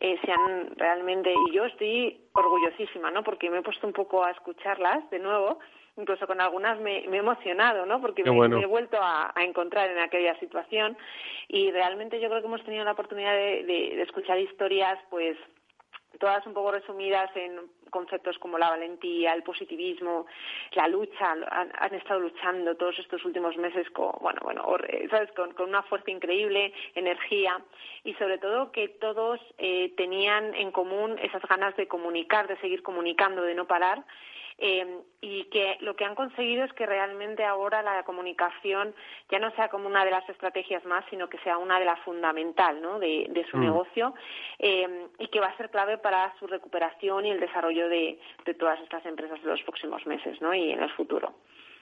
eh, 0.00 0.18
se 0.24 0.32
han 0.32 0.76
realmente 0.76 1.32
y 1.48 1.52
yo 1.52 1.64
estoy 1.64 2.20
orgullosísima 2.32 3.10
no 3.10 3.22
porque 3.22 3.50
me 3.50 3.58
he 3.58 3.62
puesto 3.62 3.86
un 3.86 3.92
poco 3.92 4.24
a 4.24 4.30
escucharlas 4.30 5.08
de 5.10 5.18
nuevo 5.18 5.58
incluso 5.96 6.26
con 6.26 6.40
algunas 6.40 6.80
me, 6.80 7.00
he 7.00 7.16
emocionado, 7.16 7.86
¿no? 7.86 8.00
Porque 8.00 8.24
me, 8.24 8.30
he 8.30 8.66
vuelto 8.66 8.98
a, 9.00 9.32
encontrar 9.36 9.90
en 9.90 9.98
aquella 9.98 10.38
situación. 10.38 10.96
Y 11.48 11.70
realmente 11.70 12.20
yo 12.20 12.28
creo 12.28 12.40
que 12.40 12.46
hemos 12.46 12.64
tenido 12.64 12.84
la 12.84 12.92
oportunidad 12.92 13.32
de, 13.32 14.00
escuchar 14.02 14.38
historias, 14.38 14.98
pues 15.10 15.36
todas 16.22 16.46
un 16.46 16.54
poco 16.54 16.70
resumidas 16.70 17.34
en 17.34 17.58
conceptos 17.90 18.38
como 18.38 18.56
la 18.56 18.70
valentía, 18.70 19.34
el 19.34 19.42
positivismo, 19.42 20.26
la 20.70 20.86
lucha, 20.86 21.32
han, 21.50 21.94
estado 21.96 22.20
luchando 22.20 22.76
todos 22.76 22.96
estos 23.00 23.24
últimos 23.24 23.56
meses 23.56 23.90
con, 23.90 24.12
bueno, 24.20 24.40
bueno, 24.44 24.64
¿sabes? 25.10 25.32
Con, 25.32 25.52
una 25.68 25.82
fuerza 25.82 26.12
increíble, 26.12 26.72
energía 26.94 27.60
y 28.04 28.14
sobre 28.14 28.38
todo 28.38 28.70
que 28.70 28.86
todos 28.86 29.40
eh, 29.58 29.92
tenían 29.96 30.54
en 30.54 30.70
común 30.70 31.18
esas 31.20 31.42
ganas 31.42 31.74
de 31.76 31.88
comunicar, 31.88 32.46
de 32.46 32.56
seguir 32.58 32.84
comunicando, 32.84 33.42
de 33.42 33.56
no 33.56 33.66
parar 33.66 34.04
eh, 34.64 34.86
y 35.20 35.44
que 35.46 35.76
lo 35.80 35.96
que 35.96 36.04
han 36.04 36.14
conseguido 36.14 36.64
es 36.64 36.72
que 36.74 36.86
realmente 36.86 37.44
ahora 37.44 37.82
la 37.82 38.04
comunicación 38.04 38.94
ya 39.28 39.40
no 39.40 39.50
sea 39.56 39.68
como 39.68 39.88
una 39.88 40.04
de 40.04 40.12
las 40.12 40.28
estrategias 40.28 40.84
más, 40.84 41.04
sino 41.10 41.28
que 41.28 41.38
sea 41.38 41.58
una 41.58 41.80
de 41.80 41.84
las 41.84 41.98
fundamental 42.00 42.80
¿no? 42.80 43.00
de, 43.00 43.46
su 43.50 43.56
mm. 43.56 43.60
negocio 43.60 44.14
eh, 44.60 45.08
y 45.18 45.26
que 45.28 45.40
va 45.40 45.48
a 45.48 45.56
ser 45.56 45.68
clave 45.70 45.98
para 45.98 46.32
su 46.38 46.46
recuperación 46.46 47.26
y 47.26 47.32
el 47.32 47.40
desarrollo 47.40 47.88
de, 47.88 48.20
de 48.44 48.54
todas 48.54 48.80
estas 48.82 49.04
empresas 49.04 49.40
en 49.42 49.48
los 49.50 49.62
próximos 49.62 50.06
meses 50.06 50.40
¿no? 50.40 50.54
y 50.54 50.70
en 50.70 50.80
el 50.80 50.90
futuro. 50.92 51.34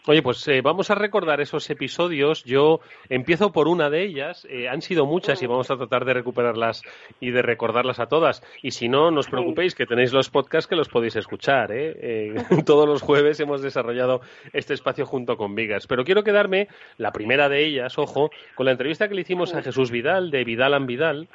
Oye, 0.06 0.22
pues 0.22 0.46
eh, 0.48 0.62
vamos 0.62 0.90
a 0.90 0.94
recordar 0.94 1.42
esos 1.42 1.68
episodios. 1.68 2.42
Yo 2.44 2.80
empiezo 3.10 3.52
por 3.52 3.68
una 3.68 3.90
de 3.90 4.02
ellas. 4.02 4.46
Eh, 4.48 4.66
han 4.66 4.80
sido 4.80 5.04
muchas 5.04 5.42
y 5.42 5.46
vamos 5.46 5.70
a 5.70 5.76
tratar 5.76 6.06
de 6.06 6.14
recuperarlas 6.14 6.82
y 7.20 7.30
de 7.30 7.42
recordarlas 7.42 8.00
a 8.00 8.06
todas. 8.06 8.42
Y 8.62 8.70
si 8.70 8.88
no, 8.88 9.10
no 9.10 9.20
os 9.20 9.28
preocupéis 9.28 9.74
que 9.74 9.84
tenéis 9.84 10.12
los 10.12 10.30
podcasts 10.30 10.66
que 10.66 10.76
los 10.76 10.88
podéis 10.88 11.16
escuchar. 11.16 11.70
¿eh? 11.72 12.34
todos 12.64 12.88
los 12.88 13.02
jueves 13.02 13.40
hemos 13.40 13.60
desarrollado 13.60 14.22
este 14.54 14.72
espacio 14.72 15.04
junto 15.04 15.36
con 15.36 15.54
Vigas. 15.54 15.86
Pero 15.86 16.04
quiero 16.04 16.24
quedarme, 16.24 16.68
la 16.96 17.12
primera 17.12 17.50
de 17.50 17.66
ellas, 17.66 17.98
ojo, 17.98 18.30
con 18.54 18.66
la 18.66 18.72
entrevista 18.72 19.06
que 19.06 19.14
le 19.14 19.20
hicimos 19.20 19.54
a 19.54 19.62
Jesús 19.62 19.90
Vidal, 19.90 20.30
de 20.30 20.44
Vidal 20.44 20.74
and 20.74 20.86
Vidal 20.86 21.28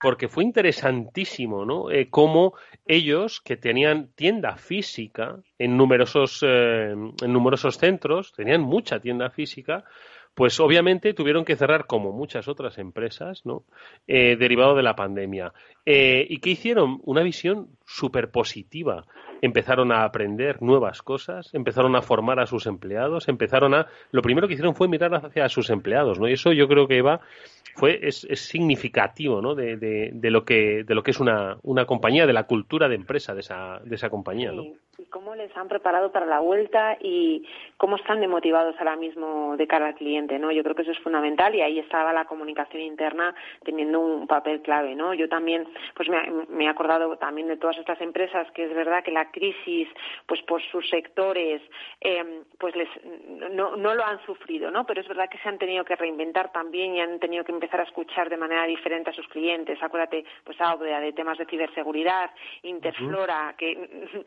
porque 0.00 0.28
fue 0.28 0.44
interesantísimo, 0.44 1.64
¿no? 1.64 1.90
Eh, 1.90 2.08
cómo 2.10 2.54
ellos, 2.84 3.40
que 3.40 3.56
tenían 3.56 4.08
tienda 4.14 4.56
física 4.56 5.40
en 5.58 5.76
numerosos, 5.76 6.40
eh, 6.42 6.92
en 6.92 7.32
numerosos 7.32 7.78
centros, 7.78 8.32
tenían 8.32 8.60
mucha 8.60 9.00
tienda 9.00 9.30
física, 9.30 9.84
pues 10.36 10.60
obviamente 10.60 11.14
tuvieron 11.14 11.46
que 11.46 11.56
cerrar 11.56 11.86
como 11.86 12.12
muchas 12.12 12.46
otras 12.46 12.76
empresas, 12.76 13.46
¿no? 13.46 13.64
Eh, 14.06 14.36
derivado 14.36 14.74
de 14.74 14.82
la 14.82 14.94
pandemia. 14.94 15.54
Eh, 15.86 16.26
¿Y 16.28 16.40
qué 16.40 16.50
hicieron? 16.50 17.00
Una 17.04 17.22
visión 17.22 17.68
súper 17.86 18.30
positiva. 18.30 19.06
Empezaron 19.40 19.92
a 19.92 20.04
aprender 20.04 20.60
nuevas 20.60 21.00
cosas, 21.00 21.48
empezaron 21.54 21.96
a 21.96 22.02
formar 22.02 22.38
a 22.38 22.46
sus 22.46 22.66
empleados, 22.66 23.28
empezaron 23.28 23.72
a... 23.72 23.86
Lo 24.10 24.20
primero 24.20 24.46
que 24.46 24.52
hicieron 24.52 24.74
fue 24.74 24.88
mirar 24.88 25.14
hacia 25.14 25.48
sus 25.48 25.70
empleados, 25.70 26.20
¿no? 26.20 26.28
Y 26.28 26.34
eso 26.34 26.52
yo 26.52 26.68
creo 26.68 26.86
que 26.86 26.98
Eva 26.98 27.22
fue, 27.74 28.00
es, 28.02 28.26
significativo, 28.34 29.40
¿no? 29.40 29.54
De, 29.54 29.78
de, 29.78 30.30
lo 30.30 30.44
que, 30.44 30.84
de 30.84 30.94
lo 30.94 31.02
que 31.02 31.12
es 31.12 31.20
una, 31.20 31.56
una 31.62 31.86
compañía, 31.86 32.26
de 32.26 32.34
la 32.34 32.44
cultura 32.44 32.90
de 32.90 32.96
empresa 32.96 33.32
de 33.32 33.40
esa, 33.40 33.80
de 33.82 33.94
esa 33.94 34.10
compañía, 34.10 34.52
¿no? 34.52 34.64
Y 34.98 35.04
cómo 35.06 35.34
les 35.34 35.54
han 35.56 35.68
preparado 35.68 36.10
para 36.10 36.26
la 36.26 36.40
vuelta 36.40 36.96
y 37.00 37.46
cómo 37.76 37.96
están 37.96 38.20
demotivados 38.20 38.74
ahora 38.78 38.96
mismo 38.96 39.56
de 39.56 39.66
cara 39.66 39.88
al 39.88 39.94
cliente, 39.94 40.38
¿no? 40.38 40.50
Yo 40.52 40.62
creo 40.62 40.74
que 40.74 40.82
eso 40.82 40.92
es 40.92 40.98
fundamental 41.00 41.54
y 41.54 41.60
ahí 41.60 41.78
estaba 41.78 42.12
la 42.12 42.24
comunicación 42.24 42.82
interna 42.82 43.34
teniendo 43.64 44.00
un 44.00 44.26
papel 44.26 44.62
clave, 44.62 44.94
¿no? 44.94 45.14
Yo 45.14 45.28
también, 45.28 45.68
pues 45.94 46.08
me, 46.08 46.64
he 46.64 46.68
acordado 46.68 47.16
también 47.16 47.48
de 47.48 47.56
todas 47.56 47.76
estas 47.78 48.00
empresas 48.00 48.50
que 48.52 48.64
es 48.64 48.74
verdad 48.74 49.04
que 49.04 49.10
la 49.10 49.30
crisis, 49.30 49.88
pues 50.26 50.40
por 50.42 50.62
sus 50.62 50.88
sectores, 50.88 51.60
em, 52.00 52.44
pues 52.58 52.74
les, 52.74 52.88
no, 53.52 53.76
no 53.76 53.94
lo 53.94 54.04
han 54.04 54.24
sufrido, 54.24 54.70
¿no? 54.70 54.86
Pero 54.86 55.00
es 55.00 55.08
verdad 55.08 55.28
que 55.28 55.38
se 55.38 55.48
han 55.48 55.58
tenido 55.58 55.84
que 55.84 55.96
reinventar 55.96 56.52
también 56.52 56.94
y 56.94 57.00
han 57.00 57.18
tenido 57.18 57.44
que 57.44 57.52
empezar 57.52 57.80
a 57.80 57.84
escuchar 57.84 58.30
de 58.30 58.36
manera 58.36 58.64
diferente 58.64 59.10
a 59.10 59.14
sus 59.14 59.28
clientes. 59.28 59.82
Acuérdate, 59.82 60.24
pues 60.44 60.60
Audea, 60.60 61.00
de 61.00 61.12
temas 61.12 61.38
de 61.38 61.46
ciberseguridad, 61.46 62.30
Interflora, 62.62 63.54
que 63.58 63.76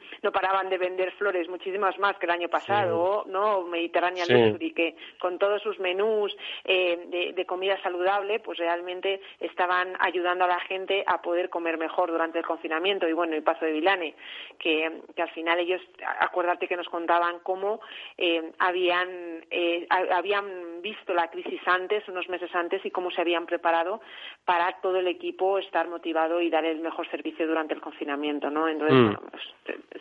no 0.22 0.32
paraban 0.60 0.70
de 0.70 0.78
vender 0.78 1.12
flores 1.14 1.48
muchísimas 1.48 1.98
más 2.00 2.18
que 2.18 2.26
el 2.26 2.32
año 2.32 2.50
pasado, 2.50 3.26
¿no? 3.28 3.64
Mediterránea 3.64 4.26
Luxury, 4.28 4.72
que 4.72 4.96
con 5.20 5.38
todos 5.38 5.62
sus 5.62 5.80
menús 5.80 6.36
eh, 6.66 7.34
de, 7.36 7.46
comida 7.46 7.82
saludable, 7.82 8.40
pues 8.40 8.58
realmente 8.58 9.22
estaban 9.40 9.96
ayudando 10.00 10.46
a 10.46 10.48
la 10.48 10.60
gente 10.62 11.04
a 11.06 11.22
poder 11.22 11.50
comer 11.50 11.78
mejor 11.78 12.12
durante 12.12 12.40
el 12.40 12.46
confinamiento. 12.46 13.08
Y 13.08 13.14
bueno, 13.14 13.36
el 13.36 13.44
paso 13.44 13.66
de 13.66 13.72
Vilane, 13.72 14.16
que, 14.60 14.86
al 15.18 15.30
final 15.32 15.60
ellos, 15.60 15.82
acuérdate 16.20 16.68
que 16.68 16.78
nos 16.78 16.88
contaban 16.90 17.40
cómo 17.44 17.80
eh, 18.18 18.52
habían, 18.60 19.46
eh, 19.50 19.88
habían 19.90 20.82
visto 20.82 21.14
la 21.14 21.30
crisis 21.30 21.62
antes, 21.66 22.08
unos 22.08 22.28
meses 22.30 22.54
antes, 22.54 22.86
y 22.86 22.92
cómo 22.92 23.12
se 23.12 23.22
habían 23.22 23.46
preparado 23.46 24.02
para 24.46 24.80
todo 24.82 24.98
el 24.98 25.08
equipo 25.08 25.58
estar 25.58 25.88
motivado 25.88 26.42
y 26.42 26.50
dar 26.50 26.66
el 26.66 26.80
mejor 26.80 27.10
servicio 27.10 27.48
durante 27.48 27.74
el 27.74 27.82
confinamiento, 27.82 28.50
¿no? 28.50 28.68
Entonces, 28.68 28.98
mm. 28.98 29.30
pues, 29.32 29.44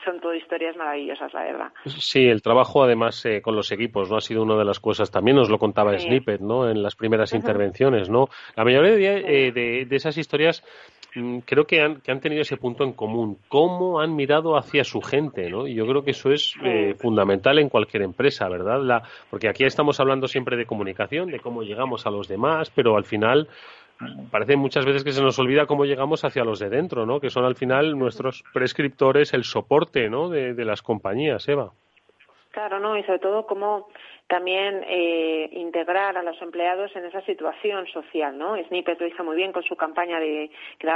son 0.05 0.21
todo 0.21 0.33
historias 0.49 0.77
maravillosas, 0.77 1.35
la 1.35 1.43
verdad. 1.43 1.73
Sí, 1.85 2.25
el 2.27 2.41
trabajo 2.41 2.83
además 2.83 3.23
eh, 3.27 3.43
con 3.43 3.55
los 3.55 3.71
equipos, 3.71 4.11
¿no? 4.11 4.17
Ha 4.17 4.23
sido 4.23 4.43
una 4.43 4.57
de 4.57 4.65
las 4.65 4.81
cosas, 4.81 5.11
también 5.11 5.37
nos 5.37 5.51
lo 5.51 5.59
contaba 5.59 5.97
Snippet, 5.99 6.41
¿no? 6.41 6.71
En 6.71 6.83
las 6.83 6.97
primeras 6.97 7.35
intervenciones, 7.35 8.09
¿no? 8.09 8.29
La 8.57 8.65
mayoría 8.65 8.93
de, 8.93 9.49
eh, 9.49 9.87
esas 9.91 10.17
historias 10.17 10.65
mm, 11.15 11.41
creo 11.41 11.67
que 11.67 11.83
han, 11.83 12.01
que 12.01 12.11
han 12.13 12.21
tenido 12.21 12.41
ese 12.41 12.57
punto 12.57 12.83
en 12.83 12.95
común, 12.95 13.37
cómo 13.49 14.01
han 14.01 14.17
mirado 14.17 14.57
hacia 14.57 14.85
su 14.85 15.03
gente, 15.03 15.51
¿no? 15.51 15.67
Y 15.67 15.75
yo 15.75 15.87
creo 15.87 16.03
que 16.03 16.13
eso 16.13 16.33
es 16.33 16.55
eh, 16.65 16.95
fundamental 16.99 17.59
en 17.59 17.69
cualquier 17.69 18.05
empresa, 18.05 18.49
¿verdad? 18.49 18.81
La, 18.83 19.03
porque 19.29 19.51
aquí 19.51 19.65
estamos 19.65 20.01
hablando 20.01 20.29
siempre 20.29 20.57
de 20.57 20.65
comunicación, 20.65 21.31
de 21.31 21.41
cómo 21.41 21.63
llegamos 21.63 22.07
a 22.07 22.11
los 22.11 22.27
demás, 22.27 22.73
pero 22.75 22.97
al 22.97 23.05
final 23.05 23.49
parece 24.31 24.57
muchas 24.57 24.85
veces 24.85 25.05
que 25.05 25.13
se 25.13 25.23
nos 25.23 25.39
olvida 25.39 25.67
cómo 25.67 25.85
llegamos 25.85 26.25
hacia 26.25 26.45
los 26.45 26.59
de 26.59 26.69
dentro, 26.69 27.07
¿no? 27.07 27.21
Que 27.21 27.31
son 27.31 27.45
al 27.45 27.57
final 27.57 27.99
nuestros 27.99 28.45
prescriptores, 28.53 29.35
el 29.35 29.45
soporte, 29.45 30.09
¿no? 30.09 30.29
De, 30.29 30.65
las 30.65 30.83
compañías, 30.83 31.49
Eva. 31.49 31.73
Claro, 32.51 32.81
¿no? 32.81 32.97
Y 32.97 33.03
sobre 33.05 33.21
todo 33.21 33.47
cómo 33.47 33.89
también 34.27 34.85
eh, 34.87 35.49
integrar 35.53 36.19
a 36.19 36.23
los 36.23 36.41
empleados 36.43 36.95
en 36.95 37.07
esa 37.07 37.23
situación 37.23 37.87
social, 37.87 38.37
¿no? 38.37 38.63
Snippet 38.65 39.01
lo 39.01 39.07
hizo 39.07 39.25
muy 39.25 39.37
bien 39.37 39.53
con 39.53 39.63
su 39.63 39.75
campaña 39.77 40.21
de 40.21 40.51
que 40.79 40.89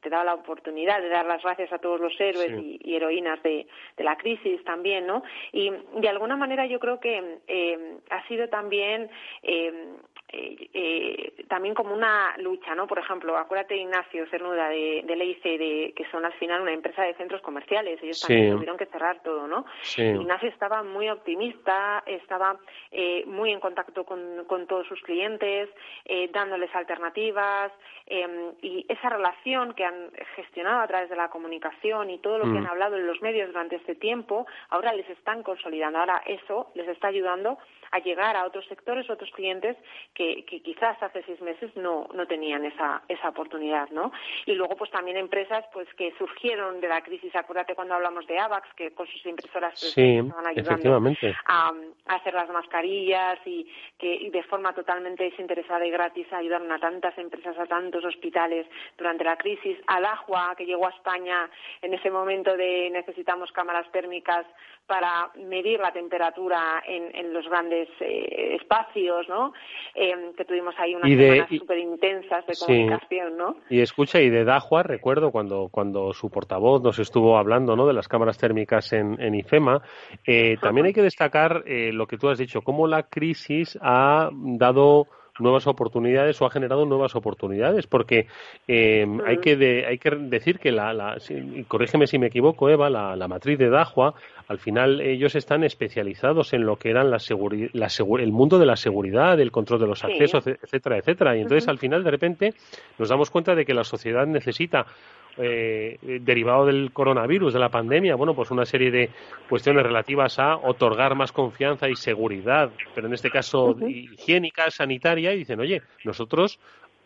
te 0.00 0.10
daba 0.10 0.24
la 0.24 0.34
oportunidad 0.34 1.00
de 1.00 1.08
dar 1.08 1.26
las 1.26 1.42
gracias 1.42 1.72
a 1.72 1.78
todos 1.78 2.00
los 2.00 2.12
héroes 2.18 2.50
y, 2.60 2.96
heroínas 2.96 3.40
de, 3.42 3.66
la 3.98 4.16
crisis 4.16 4.64
también, 4.64 5.06
¿no? 5.06 5.22
Y 5.52 5.70
de 5.70 6.08
alguna 6.08 6.36
manera 6.36 6.66
yo 6.66 6.80
creo 6.80 6.98
que 6.98 7.38
eh, 7.46 7.98
ha 8.10 8.26
sido 8.26 8.48
también 8.48 9.08
eh, 9.44 9.94
eh, 10.32 10.68
eh, 10.72 11.44
también 11.48 11.74
como 11.74 11.92
una 11.94 12.34
lucha, 12.38 12.74
¿no? 12.74 12.86
Por 12.86 12.98
ejemplo, 12.98 13.36
acuérdate 13.36 13.76
Ignacio 13.76 14.26
Cernuda 14.30 14.68
de, 14.68 15.02
de 15.06 15.16
Leice, 15.16 15.58
de, 15.58 15.92
que 15.94 16.04
son 16.10 16.24
al 16.24 16.32
final 16.34 16.62
una 16.62 16.72
empresa 16.72 17.02
de 17.02 17.14
centros 17.14 17.42
comerciales, 17.42 18.02
ellos 18.02 18.20
también 18.20 18.52
tuvieron 18.52 18.76
que 18.78 18.86
cerrar 18.86 19.22
todo, 19.22 19.46
¿no? 19.46 19.64
Ignacio 19.96 20.48
estaba 20.48 20.82
muy 20.82 21.08
optimista, 21.08 22.02
estaba 22.06 22.58
eh, 22.90 23.24
muy 23.26 23.52
en 23.52 23.60
contacto 23.60 24.04
con, 24.04 24.44
con 24.46 24.66
todos 24.66 24.86
sus 24.86 25.00
clientes, 25.02 25.68
eh, 26.06 26.30
dándoles 26.32 26.74
alternativas, 26.74 27.72
eh, 28.06 28.52
y 28.62 28.86
esa 28.88 29.10
relación 29.10 29.74
que 29.74 29.84
han 29.84 30.10
gestionado 30.36 30.80
a 30.80 30.86
través 30.86 31.10
de 31.10 31.16
la 31.16 31.28
comunicación 31.28 32.10
y 32.10 32.18
todo 32.18 32.38
lo 32.38 32.44
que 32.44 32.50
Mm. 32.52 32.56
han 32.58 32.66
hablado 32.68 32.96
en 32.96 33.06
los 33.06 33.20
medios 33.22 33.48
durante 33.48 33.76
este 33.76 33.94
tiempo, 33.94 34.46
ahora 34.70 34.92
les 34.92 35.08
están 35.10 35.42
consolidando, 35.42 35.98
ahora 35.98 36.22
eso 36.26 36.70
les 36.74 36.88
está 36.88 37.08
ayudando 37.08 37.58
a 37.92 37.98
llegar 38.00 38.36
a 38.36 38.44
otros 38.44 38.66
sectores, 38.66 39.08
otros 39.08 39.30
clientes 39.30 39.76
que, 40.14 40.44
que 40.46 40.62
quizás 40.62 41.00
hace 41.02 41.22
seis 41.24 41.40
meses 41.40 41.74
no, 41.76 42.08
no 42.14 42.26
tenían 42.26 42.64
esa, 42.64 43.02
esa 43.08 43.28
oportunidad, 43.28 43.88
¿no? 43.90 44.12
Y 44.46 44.54
luego, 44.54 44.76
pues 44.76 44.90
también 44.90 45.16
empresas 45.16 45.64
pues 45.72 45.86
que 45.94 46.12
surgieron 46.18 46.80
de 46.80 46.88
la 46.88 47.02
crisis. 47.02 47.34
Acuérdate 47.36 47.74
cuando 47.74 47.94
hablamos 47.94 48.26
de 48.26 48.38
AVAX, 48.38 48.68
que 48.74 48.92
con 48.92 49.06
sus 49.06 49.24
impresoras 49.26 49.78
pues, 49.78 49.92
Sí, 49.92 50.16
estaban 50.16 50.46
ayudando 50.46 51.00
a 51.46 51.72
hacer 52.06 52.34
las 52.34 52.48
mascarillas 52.48 53.38
y 53.46 53.70
que 53.98 54.14
y 54.14 54.30
de 54.30 54.42
forma 54.44 54.72
totalmente 54.74 55.24
desinteresada 55.24 55.86
y 55.86 55.90
gratis 55.90 56.26
ayudaron 56.32 56.70
a 56.72 56.78
tantas 56.78 57.16
empresas, 57.18 57.58
a 57.58 57.66
tantos 57.66 58.04
hospitales 58.04 58.66
durante 58.96 59.24
la 59.24 59.36
crisis. 59.36 59.78
Al 59.86 60.04
Agua, 60.04 60.54
que 60.56 60.64
llegó 60.64 60.86
a 60.86 60.90
España 60.90 61.50
en 61.82 61.94
ese 61.94 62.10
momento 62.10 62.56
de 62.56 62.90
necesitamos 62.90 63.52
cámaras 63.52 63.90
térmicas 63.92 64.46
para 64.92 65.30
medir 65.48 65.80
la 65.80 65.90
temperatura 65.90 66.82
en, 66.86 67.16
en 67.16 67.32
los 67.32 67.48
grandes 67.48 67.88
eh, 68.00 68.56
espacios, 68.60 69.26
¿no? 69.26 69.54
Eh, 69.94 70.32
que 70.36 70.44
tuvimos 70.44 70.74
ahí 70.78 70.94
unas 70.94 71.08
de- 71.08 71.16
semanas 71.16 71.48
súper 71.58 71.78
intensas 71.78 72.46
de 72.46 72.54
Sí. 72.54 72.66
comunicación, 72.66 73.38
¿no? 73.38 73.56
Y 73.70 73.80
escucha, 73.80 74.20
y 74.20 74.28
de 74.28 74.44
Dahua, 74.44 74.82
recuerdo 74.82 75.30
cuando, 75.30 75.70
cuando 75.70 76.12
su 76.12 76.28
portavoz 76.28 76.82
nos 76.82 76.98
estuvo 76.98 77.38
hablando 77.38 77.74
¿no? 77.74 77.86
de 77.86 77.94
las 77.94 78.06
cámaras 78.06 78.36
térmicas 78.36 78.92
en, 78.92 79.18
en 79.18 79.34
IFEMA, 79.34 79.80
eh, 80.26 80.58
también 80.60 80.88
hay 80.88 80.92
que 80.92 81.00
destacar 81.00 81.62
eh, 81.64 81.90
lo 81.90 82.06
que 82.06 82.18
tú 82.18 82.28
has 82.28 82.36
dicho, 82.36 82.60
cómo 82.60 82.86
la 82.86 83.04
crisis 83.04 83.78
ha 83.80 84.28
dado 84.32 85.06
nuevas 85.38 85.66
oportunidades 85.66 86.40
o 86.42 86.46
ha 86.46 86.50
generado 86.50 86.84
nuevas 86.84 87.14
oportunidades, 87.16 87.86
porque 87.86 88.26
eh, 88.68 89.06
hay, 89.26 89.38
que 89.38 89.56
de- 89.56 89.86
hay 89.86 89.98
que 89.98 90.10
decir 90.10 90.58
que, 90.58 90.72
la, 90.72 90.92
la- 90.92 91.18
si- 91.20 91.64
corrígeme 91.68 92.06
si 92.06 92.18
me 92.18 92.26
equivoco, 92.26 92.68
Eva, 92.68 92.90
la, 92.90 93.16
la 93.16 93.28
matriz 93.28 93.58
de 93.58 93.70
Dahua, 93.70 94.14
al 94.48 94.58
final 94.58 95.00
ellos 95.00 95.34
están 95.34 95.64
especializados 95.64 96.52
en 96.52 96.66
lo 96.66 96.76
que 96.76 96.90
eran 96.90 97.10
la 97.10 97.18
seguri- 97.18 97.70
la 97.72 97.88
el 98.22 98.32
mundo 98.32 98.58
de 98.58 98.66
la 98.66 98.76
seguridad, 98.76 99.40
el 99.40 99.50
control 99.50 99.80
de 99.80 99.86
los 99.86 100.00
Sí. 100.00 100.06
accesos, 100.06 100.46
etcétera, 100.46 100.98
etcétera. 100.98 101.36
Y 101.36 101.40
entonces 101.42 101.68
al 101.68 101.78
final 101.78 102.04
de 102.04 102.10
repente 102.10 102.54
nos 102.98 103.08
damos 103.08 103.30
cuenta 103.30 103.54
de 103.54 103.64
que 103.64 103.72
la 103.74 103.84
sociedad 103.84 104.26
necesita 104.26 104.86
eh, 105.38 105.98
derivado 106.20 106.66
del 106.66 106.92
coronavirus, 106.92 107.54
de 107.54 107.58
la 107.58 107.68
pandemia, 107.70 108.14
bueno, 108.16 108.34
pues 108.34 108.50
una 108.50 108.64
serie 108.64 108.90
de 108.90 109.10
cuestiones 109.48 109.82
relativas 109.82 110.38
a 110.38 110.56
otorgar 110.56 111.14
más 111.14 111.32
confianza 111.32 111.88
y 111.88 111.96
seguridad, 111.96 112.70
pero 112.94 113.06
en 113.06 113.14
este 113.14 113.30
caso 113.30 113.76
higiénica, 113.86 114.70
sanitaria, 114.70 115.32
y 115.32 115.38
dicen, 115.38 115.60
oye, 115.60 115.82
nosotros 116.04 116.58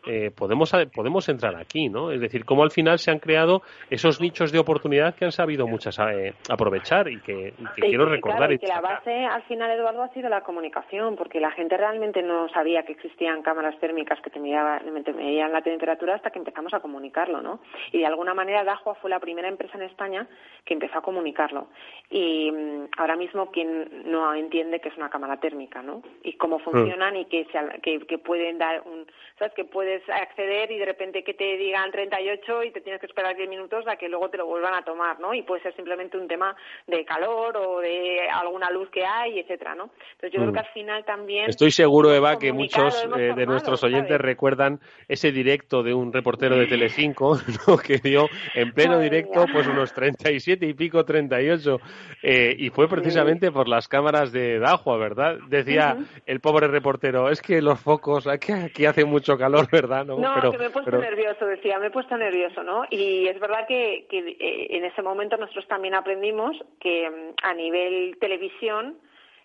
eh, 0.07 0.31
podemos, 0.31 0.73
podemos 0.95 1.29
entrar 1.29 1.57
aquí, 1.57 1.89
¿no? 1.89 2.11
Es 2.13 2.21
decir, 2.21 2.45
cómo 2.45 2.63
al 2.63 2.71
final 2.71 2.99
se 2.99 3.11
han 3.11 3.19
creado 3.19 3.63
esos 3.91 4.21
nichos 4.21 4.53
de 4.53 4.59
oportunidad 4.59 5.15
que 5.15 5.25
han 5.25 5.33
sabido 5.33 5.67
muchas 5.67 5.99
eh, 5.99 6.35
aprovechar 6.49 7.09
y 7.09 7.21
que, 7.21 7.55
y 7.59 7.65
que 7.75 7.83
Sí, 7.83 7.83
quiero 7.83 8.07
recordar 8.07 8.39
claro, 8.39 8.53
y 8.55 8.59
que 8.59 8.67
la 8.67 8.81
base 8.81 9.25
al 9.25 9.43
final, 9.43 9.71
Eduardo, 9.71 10.03
ha 10.03 10.09
sido 10.09 10.29
la 10.29 10.43
comunicación, 10.43 11.17
porque 11.17 11.41
la 11.41 11.51
gente 11.51 11.77
realmente 11.77 12.23
no 12.23 12.49
sabía 12.51 12.85
que 12.85 12.93
existían 12.93 13.43
cámaras 13.43 13.79
térmicas 13.81 14.21
que 14.21 14.31
te 14.31 14.39
medían, 14.39 15.05
te 15.05 15.13
medían 15.13 15.53
la 15.53 15.63
temperatura 15.63 16.15
hasta 16.15 16.31
que 16.31 16.39
empezamos 16.39 16.73
a 16.75 16.81
comunicarlo, 16.81 17.43
¿no? 17.43 17.61
Y 17.93 17.99
de 17.99 18.07
alguna 18.07 18.35
manera 18.35 18.65
Dahua 18.65 18.95
fue 18.95 19.11
la 19.11 19.21
primera 19.21 19.49
empresa 19.49 19.77
en 19.77 19.85
España 19.85 20.27
que 20.65 20.75
empezó 20.75 20.99
a 20.99 21.03
comunicarlo. 21.03 21.69
Y 22.11 22.51
mm, 22.51 22.89
ahora 22.99 23.17
mismo 23.17 23.51
quien 23.51 24.11
no 24.11 24.35
entiende 24.35 24.81
que 24.81 24.89
es 24.89 24.97
una 24.97 25.11
cámara 25.11 25.39
térmica, 25.39 25.83
¿no? 25.83 26.03
Y 26.23 26.35
cómo 26.35 26.59
funcionan 26.59 27.17
y 27.17 27.25
que, 27.27 27.47
se 27.47 27.81
que, 27.81 28.01
que 28.01 28.19
pueden 28.19 28.59
dar 28.59 28.83
un, 28.83 29.07
¿sabes? 29.39 29.55
Que 29.55 29.65
puedes 29.97 30.21
acceder 30.23 30.71
y 30.71 30.79
de 30.79 30.85
repente 30.85 31.23
que 31.23 31.35
te 31.35 31.57
digan 31.57 31.91
38 31.91 32.65
y 32.65 32.71
te 32.73 32.81
tienes 32.81 33.01
que 33.01 33.07
esperar 33.07 33.37
10 33.37 33.49
minutos 33.49 33.85
a 33.87 33.97
que 33.97 34.09
luego 34.09 34.29
te 34.29 34.37
lo 34.37 34.47
vuelvan 34.47 34.75
a 34.75 34.83
tomar, 34.83 35.19
¿no? 35.21 35.35
Y 35.35 35.43
puede 35.43 35.63
ser 35.63 35.75
simplemente 35.75 36.17
un 36.17 36.29
tema 36.29 36.55
de 36.87 37.05
calor 37.05 37.57
o 37.57 37.81
de 37.81 38.29
alguna 38.29 38.71
luz 38.71 38.89
que 38.91 39.05
hay, 39.05 39.39
etcétera, 39.39 39.75
¿no? 39.75 39.91
Entonces 40.13 40.33
yo 40.33 40.41
Mm. 40.41 40.43
creo 40.43 40.53
que 40.53 40.59
al 40.61 40.73
final 40.75 41.05
también 41.05 41.49
Estoy 41.49 41.71
seguro, 41.71 42.13
Eva, 42.13 42.39
que 42.39 42.53
muchos 42.53 43.05
eh, 43.19 43.33
de 43.35 43.47
nuestros 43.47 43.83
oyentes 43.85 44.09
¿sabes? 44.09 44.23
recuerdan 44.23 44.81
ese 45.09 45.33
directo 45.33 45.83
de 45.83 45.95
un 45.95 46.13
reportero 46.13 46.57
de 46.57 46.67
Telecinco 46.67 47.37
¿no? 47.69 47.77
que 47.79 47.99
dio 47.99 48.29
en 48.55 48.73
pleno 48.73 48.99
directo 48.99 49.45
pues 49.53 49.67
unos 49.67 49.93
37 49.93 50.67
y 50.67 50.75
pico, 50.75 51.05
38 51.05 51.79
eh, 52.23 52.55
y 52.59 52.71
fue 52.71 52.89
precisamente 52.89 53.51
por 53.51 53.69
las 53.69 53.89
cámaras 53.89 54.33
de 54.33 54.59
Dahua, 54.59 54.99
¿verdad? 54.99 55.39
Decía 55.49 55.97
el 56.27 56.41
pobre 56.41 56.69
reportero, 56.69 57.31
es 57.31 57.41
que 57.41 57.63
los 57.63 57.81
focos, 57.81 58.27
aquí, 58.27 58.53
aquí 58.53 58.85
hace 58.87 59.05
mucho 59.05 59.37
calor, 59.39 59.69
¿verdad? 59.73 59.86
No, 59.87 60.05
No, 60.19 60.35
pero, 60.35 60.53
que 60.53 60.59
me 60.59 60.67
he 60.67 60.71
puesto 60.71 60.91
pero- 60.91 61.03
nervioso, 61.03 61.47
decía, 61.47 61.79
me 61.79 61.87
he 61.87 61.91
puesto 61.91 62.17
nervioso, 62.17 62.63
¿no? 62.63 62.85
Y 62.91 63.27
es 63.29 63.39
verdad 63.41 63.67
que, 63.67 64.07
que, 64.11 64.19
eh, 64.39 64.67
en 64.77 64.85
ese 64.85 65.03
momento 65.03 65.37
nosotros 65.37 65.67
también 65.69 65.95
aprendimos 65.95 66.57
que 66.81 67.09
mm, 67.11 67.35
a 67.43 67.55
nivel 67.55 68.17
televisión 68.21 68.99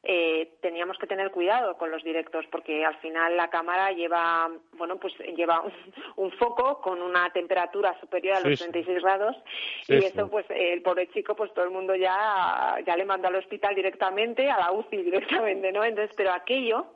eh, 0.04 0.54
teníamos 0.62 0.98
que 0.98 1.06
tener 1.06 1.30
cuidado 1.30 1.78
con 1.78 1.92
los 1.92 2.04
directos 2.04 2.44
porque 2.52 2.84
al 2.84 2.96
final 2.98 3.38
la 3.38 3.52
cámara 3.52 3.92
lleva, 3.92 4.50
bueno, 4.74 4.98
pues 4.98 5.14
lleva 5.38 5.62
un, 5.62 5.72
un 6.16 6.32
foco 6.32 6.82
con 6.82 7.04
una 7.04 7.30
temperatura 7.32 7.96
superior 8.00 8.38
a 8.38 8.40
los 8.40 8.50
Sí, 8.58 8.66
sí. 8.66 8.72
36 8.72 9.04
grados 9.04 9.36
Sí, 9.84 9.94
y 9.94 10.02
sí. 10.02 10.08
eso, 10.08 10.28
pues 10.28 10.48
el 10.50 10.82
pobre 10.82 11.08
chico, 11.12 11.36
pues 11.36 11.54
todo 11.54 11.66
el 11.66 11.72
mundo 11.72 11.94
ya, 11.96 12.78
ya 12.84 12.98
le 12.98 13.06
mandó 13.06 13.28
al 13.28 13.36
hospital 13.36 13.76
directamente, 13.76 14.50
a 14.50 14.58
la 14.58 14.72
UCI 14.72 14.98
directamente, 15.04 15.72
¿no? 15.72 15.84
Entonces, 15.84 16.16
pero 16.18 16.32
aquello, 16.32 16.88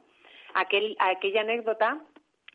aquel, 0.55 0.95
aquella 0.97 1.41
anécdota 1.41 1.99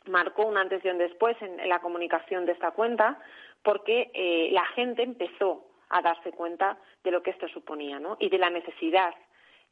marcó 0.07 0.47
un 0.47 0.57
antes 0.57 0.85
y 0.85 0.89
un 0.89 0.99
después 0.99 1.37
en, 1.41 1.69
la 1.69 1.81
comunicación 1.81 2.47
de 2.47 2.53
esta 2.53 2.71
cuenta 2.73 3.19
porque 3.63 4.11
eh, 4.15 4.49
la 4.53 4.65
gente 4.67 5.03
empezó 5.03 5.67
a 5.91 6.01
darse 6.01 6.33
cuenta 6.33 6.79
de 7.05 7.11
lo 7.11 7.23
que 7.23 7.31
esto 7.31 7.49
suponía 7.49 7.99
¿no? 7.99 8.17
y 8.21 8.29
de 8.29 8.39
la 8.39 8.51
necesidad 8.51 9.15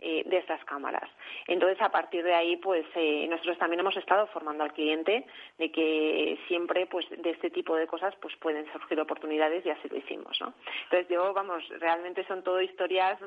eh, 0.01 0.23
de 0.27 0.37
estas 0.39 0.65
cámaras. 0.65 1.09
Entonces, 1.47 1.81
a 1.83 1.91
partir 1.91 2.23
de 2.25 2.35
ahí, 2.35 2.57
pues 2.57 2.87
eh, 2.95 3.27
nosotros 3.29 3.59
también 3.59 3.81
hemos 3.81 3.97
estado 3.97 4.27
formando 4.29 4.65
al 4.65 4.73
cliente 4.73 5.27
de 5.59 5.73
que 5.73 6.39
siempre, 6.47 6.87
pues, 6.87 7.07
de 7.11 7.31
este 7.31 7.51
tipo 7.51 7.75
de 7.77 7.87
cosas, 7.87 8.15
pues 8.21 8.37
pueden 8.37 8.71
surgir 8.73 9.01
oportunidades 9.01 9.65
y 9.67 9.71
así 9.71 9.89
lo 9.89 9.97
hicimos, 9.97 10.41
¿no? 10.41 10.53
Entonces, 10.85 11.09
yo, 11.09 11.33
vamos, 11.35 11.67
realmente 11.81 12.25
son 12.27 12.43
todo 12.43 12.61
historias 12.61 13.19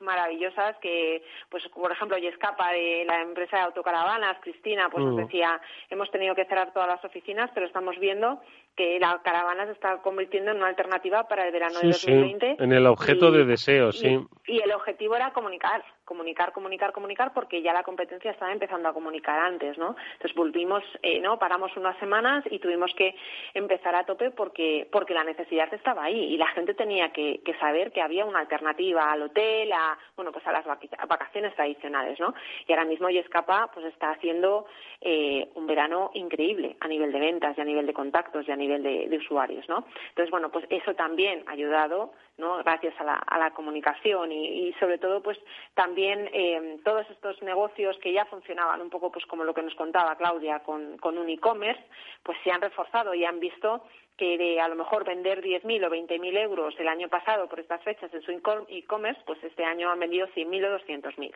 maravillosas 0.00 0.76
que, 0.78 1.22
pues, 1.48 1.66
por 1.68 1.90
ejemplo, 1.92 2.16
Yescapa 2.18 2.72
de 2.72 3.04
la 3.06 3.22
empresa 3.22 3.56
de 3.58 3.62
autocaravanas, 3.64 4.38
Cristina, 4.40 4.88
pues 4.90 5.04
nos 5.04 5.14
Mm. 5.14 5.24
decía, 5.26 5.60
hemos 5.90 6.10
tenido 6.10 6.34
que 6.34 6.44
cerrar 6.44 6.72
todas 6.72 6.88
las 6.88 7.04
oficinas, 7.04 7.50
pero 7.54 7.66
estamos 7.66 7.98
viendo 7.98 8.40
que 8.76 8.98
la 8.98 9.20
caravana 9.22 9.66
se 9.66 9.72
está 9.72 9.98
convirtiendo 10.02 10.50
en 10.52 10.58
una 10.58 10.68
alternativa 10.68 11.28
para 11.28 11.46
el 11.46 11.52
verano 11.52 11.80
de 11.80 11.92
Sí, 11.92 12.06
sí, 12.06 12.10
2020. 12.12 12.56
en 12.64 12.72
el 12.72 12.86
objeto 12.86 13.28
y- 13.28 13.38
de 13.38 13.44
deseo, 13.44 13.92
sí. 13.92 14.18
y 14.46 14.60
el 14.60 14.72
objetivo 14.72 15.16
era 15.16 15.32
comunicar, 15.32 15.82
comunicar, 16.04 16.52
comunicar, 16.52 16.92
comunicar, 16.92 17.32
porque 17.34 17.62
ya 17.62 17.72
la 17.72 17.82
competencia 17.82 18.30
estaba 18.30 18.52
empezando 18.52 18.88
a 18.88 18.92
comunicar 18.92 19.38
antes, 19.38 19.76
¿no? 19.78 19.94
Entonces 20.14 20.34
volvimos, 20.34 20.82
eh, 21.02 21.20
¿no? 21.20 21.38
Paramos 21.38 21.76
unas 21.76 21.96
semanas 21.98 22.44
y 22.50 22.58
tuvimos 22.58 22.92
que 22.94 23.14
empezar 23.54 23.94
a 23.94 24.04
tope 24.04 24.30
porque, 24.30 24.88
porque 24.90 25.14
la 25.14 25.24
necesidad 25.24 25.72
estaba 25.74 26.04
ahí 26.04 26.18
y 26.34 26.36
la 26.36 26.48
gente 26.48 26.74
tenía 26.74 27.12
que, 27.12 27.42
que 27.44 27.54
saber 27.58 27.92
que 27.92 28.00
había 28.02 28.24
una 28.24 28.40
alternativa 28.40 29.12
al 29.12 29.22
hotel, 29.22 29.70
a, 29.72 29.98
bueno, 30.16 30.32
pues 30.32 30.46
a 30.46 30.52
las 30.52 30.64
vacaciones 30.66 31.54
tradicionales, 31.54 32.18
¿no? 32.18 32.34
Y 32.66 32.72
ahora 32.72 32.84
mismo 32.86 33.08
Yescapa, 33.10 33.70
pues 33.72 33.86
está 33.86 34.10
haciendo 34.10 34.66
eh, 35.00 35.48
un 35.54 35.66
verano 35.66 36.10
increíble 36.14 36.76
a 36.80 36.88
nivel 36.88 37.12
de 37.12 37.20
ventas 37.20 37.56
y 37.56 37.60
a 37.60 37.64
nivel 37.64 37.86
de 37.86 37.92
contactos 37.94 38.48
y 38.48 38.52
a 38.52 38.56
nivel 38.60 38.82
de, 38.82 39.16
usuarios, 39.16 39.68
¿no? 39.68 39.84
Entonces, 40.10 40.30
bueno, 40.30 40.50
pues 40.50 40.64
eso 40.70 40.94
también 40.94 41.42
ha 41.46 41.52
ayudado, 41.52 42.12
¿no? 42.38 42.58
Gracias 42.58 42.94
a 43.00 43.04
la, 43.04 43.14
a 43.14 43.38
la 43.38 43.50
comunicación 43.50 44.30
y, 44.32 44.68
y 44.68 44.72
sobre 44.74 44.98
todo, 44.98 45.22
pues 45.22 45.38
también 45.74 46.30
eh, 46.32 46.78
todos 46.84 47.08
estos 47.10 47.42
negocios 47.42 47.98
que 47.98 48.12
ya 48.12 48.24
funcionaban 48.26 48.80
un 48.80 48.90
poco, 48.90 49.10
pues 49.10 49.26
como 49.26 49.44
lo 49.44 49.52
que 49.54 49.62
nos 49.62 49.74
contaba 49.74 50.16
Claudia 50.16 50.60
con, 50.60 50.96
con 50.98 51.18
un 51.18 51.28
e-commerce, 51.28 51.82
pues 52.22 52.38
se 52.44 52.50
han 52.52 52.60
reforzado 52.62 53.14
y 53.14 53.24
han 53.24 53.40
visto 53.40 53.82
que 54.16 54.36
de 54.36 54.60
a 54.60 54.68
lo 54.68 54.74
mejor 54.74 55.04
vender 55.04 55.42
10.000 55.42 55.86
o 55.86 55.90
20.000 55.90 56.36
euros 56.38 56.74
el 56.78 56.88
año 56.88 57.08
pasado 57.08 57.48
por 57.48 57.58
estas 57.58 57.82
fechas 57.82 58.12
en 58.12 58.20
su 58.22 58.30
e-com- 58.32 58.66
e-commerce, 58.68 59.20
pues 59.24 59.42
este 59.42 59.64
año 59.64 59.90
han 59.90 59.98
vendido 59.98 60.26
100.000 60.28 60.66
o 60.66 60.78
200.000. 60.78 61.32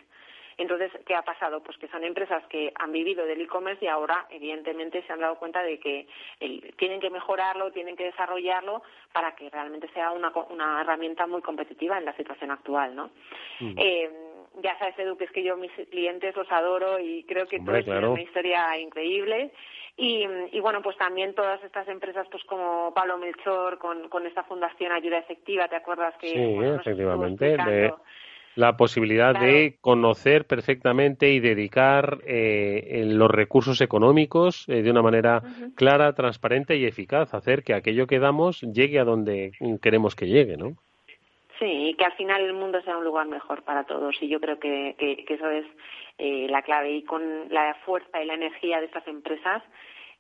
Entonces, 0.57 0.93
¿qué 1.07 1.15
ha 1.15 1.23
pasado? 1.23 1.63
Pues 1.63 1.77
que 1.79 1.89
son 1.89 2.05
empresas 2.05 2.45
que 2.47 2.73
han 2.77 2.93
vivido 2.93 3.27
del 3.27 3.41
e-commerce 3.41 3.85
y 3.85 3.89
ahora, 3.89 4.27
evidentemente, 4.31 5.03
se 5.07 5.13
han 5.13 5.21
dado 5.21 5.37
cuenta 5.37 5.63
de 5.63 5.79
que 5.79 6.07
el- 6.41 6.75
tienen 6.77 7.01
que 7.01 7.11
mejorarlo, 7.11 7.73
tienen 7.73 7.97
que 7.97 8.05
desarrollarlo 8.05 8.83
para 9.13 9.35
que 9.35 9.51
realmente 9.51 9.89
sea 9.95 10.11
una, 10.13 10.33
una 10.51 10.81
herramienta 10.81 11.27
muy 11.27 11.43
competitiva 11.43 11.99
en 11.99 12.05
la 12.05 12.17
situación 12.17 12.51
actual, 12.51 12.95
¿no? 12.95 13.11
Mm. 13.61 13.75
Eh, 13.77 14.11
ya 14.63 14.79
sabes, 14.79 14.97
Edu, 14.99 15.17
que 15.17 15.25
es 15.25 15.33
que 15.33 15.43
yo 15.43 15.57
mis 15.57 15.73
clientes 15.91 16.37
los 16.37 16.51
adoro 16.53 17.01
y 17.01 17.25
creo 17.25 17.47
que 17.47 17.59
todo 17.59 17.77
es 17.77 17.87
una 18.13 18.23
historia 18.23 18.79
increíble. 18.79 19.53
Y, 19.97 20.27
y, 20.51 20.59
bueno, 20.61 20.83
pues 20.83 20.97
también 20.97 21.35
todas 21.35 21.63
estas 21.63 21.87
empresas, 21.87 22.27
pues 22.29 22.43
como 22.45 22.93
Pablo 22.95 23.17
Melchor, 23.17 23.79
con, 23.79 24.09
con 24.09 24.27
esta 24.27 24.43
fundación 24.43 24.91
Ayuda 24.91 25.19
Efectiva, 25.19 25.69
¿te 25.69 25.77
acuerdas 25.77 26.17
que? 26.17 26.29
Sí, 26.29 26.37
efectivamente. 26.81 27.95
La 28.57 28.77
posibilidad 28.77 29.39
de 29.39 29.77
conocer 29.81 30.47
perfectamente 30.47 31.31
y 31.33 31.41
dedicar 31.41 32.19
eh, 32.27 33.05
los 33.07 33.31
recursos 33.31 33.81
económicos 33.81 34.69
eh, 34.69 34.83
de 34.83 34.91
una 34.91 35.03
manera 35.03 35.43
clara, 35.75 36.13
transparente 36.15 36.77
y 36.77 36.85
eficaz, 36.85 37.35
hacer 37.35 37.63
que 37.63 37.75
aquello 37.75 38.07
que 38.07 38.19
damos 38.19 38.61
llegue 38.61 39.01
a 39.01 39.05
donde 39.05 39.53
queremos 39.83 40.15
que 40.15 40.29
llegue, 40.29 40.57
¿no? 40.57 40.77
Sí, 41.59 41.67
y 41.67 41.95
que 41.95 42.05
al 42.05 42.13
final 42.13 42.43
el 42.43 42.53
mundo 42.53 42.83
sea 42.83 42.97
un 42.97 43.05
lugar 43.05 43.27
mejor 43.27 43.63
para 43.63 43.85
todos. 43.85 44.17
Y 44.21 44.29
yo 44.29 44.41
creo 44.41 44.59
que, 44.59 44.97
que, 44.99 45.25
que 45.25 45.35
eso 45.35 45.49
es 45.49 45.65
eh, 46.19 46.47
la 46.51 46.63
clave. 46.63 46.93
Y 46.97 47.03
con 47.03 47.23
la 47.51 47.75
fuerza 47.85 48.23
y 48.23 48.27
la 48.27 48.35
energía 48.35 48.81
de 48.81 48.87
estas 48.87 49.07
empresas, 49.07 49.63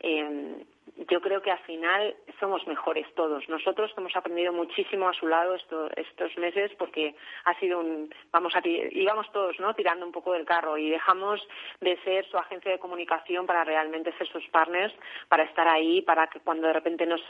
eh, 0.00 0.64
yo 1.08 1.20
creo 1.20 1.42
que 1.42 1.50
al 1.50 1.58
final 1.60 2.14
somos 2.40 2.66
mejores 2.66 3.06
todos. 3.14 3.48
Nosotros 3.48 3.92
hemos 3.96 4.14
aprendido 4.16 4.52
muchísimo 4.52 5.08
a 5.08 5.14
su 5.14 5.26
lado 5.26 5.54
estos 5.54 6.38
meses 6.38 6.72
porque 6.78 7.14
ha 7.44 7.58
sido 7.58 7.80
un, 7.80 8.12
vamos 8.30 8.54
a, 8.54 8.60
íbamos 8.64 9.30
todos, 9.32 9.58
¿no? 9.60 9.74
Tirando 9.74 10.06
un 10.06 10.12
poco 10.12 10.32
del 10.32 10.44
carro 10.44 10.76
y 10.78 10.90
dejamos 10.90 11.40
de 11.80 11.96
ser 12.04 12.26
su 12.26 12.36
agencia 12.36 12.70
de 12.70 12.78
comunicación 12.78 13.46
para 13.46 13.64
realmente 13.64 14.12
ser 14.18 14.28
sus 14.28 14.46
partners, 14.48 14.94
para 15.28 15.44
estar 15.44 15.68
ahí, 15.68 16.02
para 16.02 16.26
que 16.26 16.40
cuando 16.40 16.66
de 16.66 16.72
repente 16.72 17.06
nos 17.06 17.20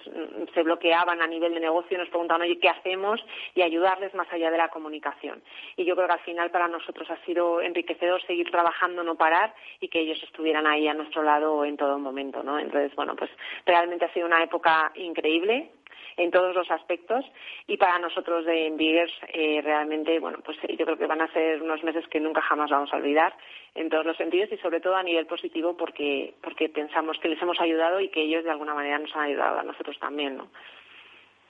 se 0.55 0.63
bloqueaban 0.63 1.23
a 1.23 1.27
nivel 1.27 1.55
de 1.55 1.61
negocio 1.61 1.99
nos 1.99 2.09
preguntaban, 2.09 2.43
oye, 2.43 2.59
¿qué 2.59 2.69
hacemos? 2.69 3.25
y 3.55 3.63
ayudarles 3.63 4.15
más 4.15 4.31
allá 4.33 4.51
de 4.51 4.59
la 4.59 4.69
comunicación. 4.69 5.43
Y 5.77 5.85
yo 5.85 5.95
creo 5.95 6.09
que 6.09 6.15
al 6.15 6.21
final 6.21 6.51
para 6.51 6.69
nosotros 6.69 7.09
ha 7.11 7.17
sido 7.25 7.61
enriquecedor 7.61 8.23
seguir 8.27 8.51
trabajando, 8.51 9.03
no 9.03 9.17
parar 9.17 9.55
y 9.81 9.89
que 9.89 10.01
ellos 10.01 10.23
estuvieran 10.23 10.67
ahí 10.67 10.89
a 10.89 10.95
nuestro 10.95 11.23
lado 11.23 11.65
en 11.65 11.77
todo 11.77 11.99
momento, 11.99 12.43
¿no? 12.43 12.59
Entonces, 12.59 12.95
bueno, 12.95 13.15
pues 13.17 13.31
Realmente 13.67 14.05
ha 14.05 14.13
sido 14.13 14.27
una 14.27 14.43
época 14.43 14.93
increíble 14.95 15.71
en 16.17 16.31
todos 16.31 16.55
los 16.55 16.71
aspectos 16.71 17.25
y 17.67 17.77
para 17.77 17.99
nosotros 17.99 18.45
de 18.45 18.67
Envigers 18.67 19.13
eh, 19.33 19.61
realmente 19.63 20.19
bueno 20.21 20.39
pues 20.45 20.57
yo 20.79 20.85
creo 20.85 20.97
que 20.97 21.07
van 21.07 21.21
a 21.21 21.33
ser 21.33 21.63
unos 21.63 21.83
meses 21.83 22.07
que 22.09 22.21
nunca 22.21 22.41
jamás 22.41 22.71
vamos 22.71 22.93
a 22.93 22.97
olvidar 22.97 23.35
en 23.75 23.89
todos 23.89 24.07
los 24.07 24.17
sentidos 24.17 24.53
y 24.53 24.57
sobre 24.59 24.81
todo 24.81 24.97
a 24.97 25.03
nivel 25.03 25.27
positivo 25.27 25.77
porque 25.77 26.35
porque 26.41 26.69
pensamos 26.69 27.19
que 27.19 27.29
les 27.29 27.43
hemos 27.43 27.61
ayudado 27.61 28.01
y 28.01 28.11
que 28.11 28.23
ellos 28.23 28.45
de 28.45 28.51
alguna 28.51 28.75
manera 28.75 28.99
nos 28.99 29.15
han 29.17 29.23
ayudado 29.23 29.59
a 29.59 29.65
nosotros 29.65 29.99
también 29.99 30.37
no 30.37 30.49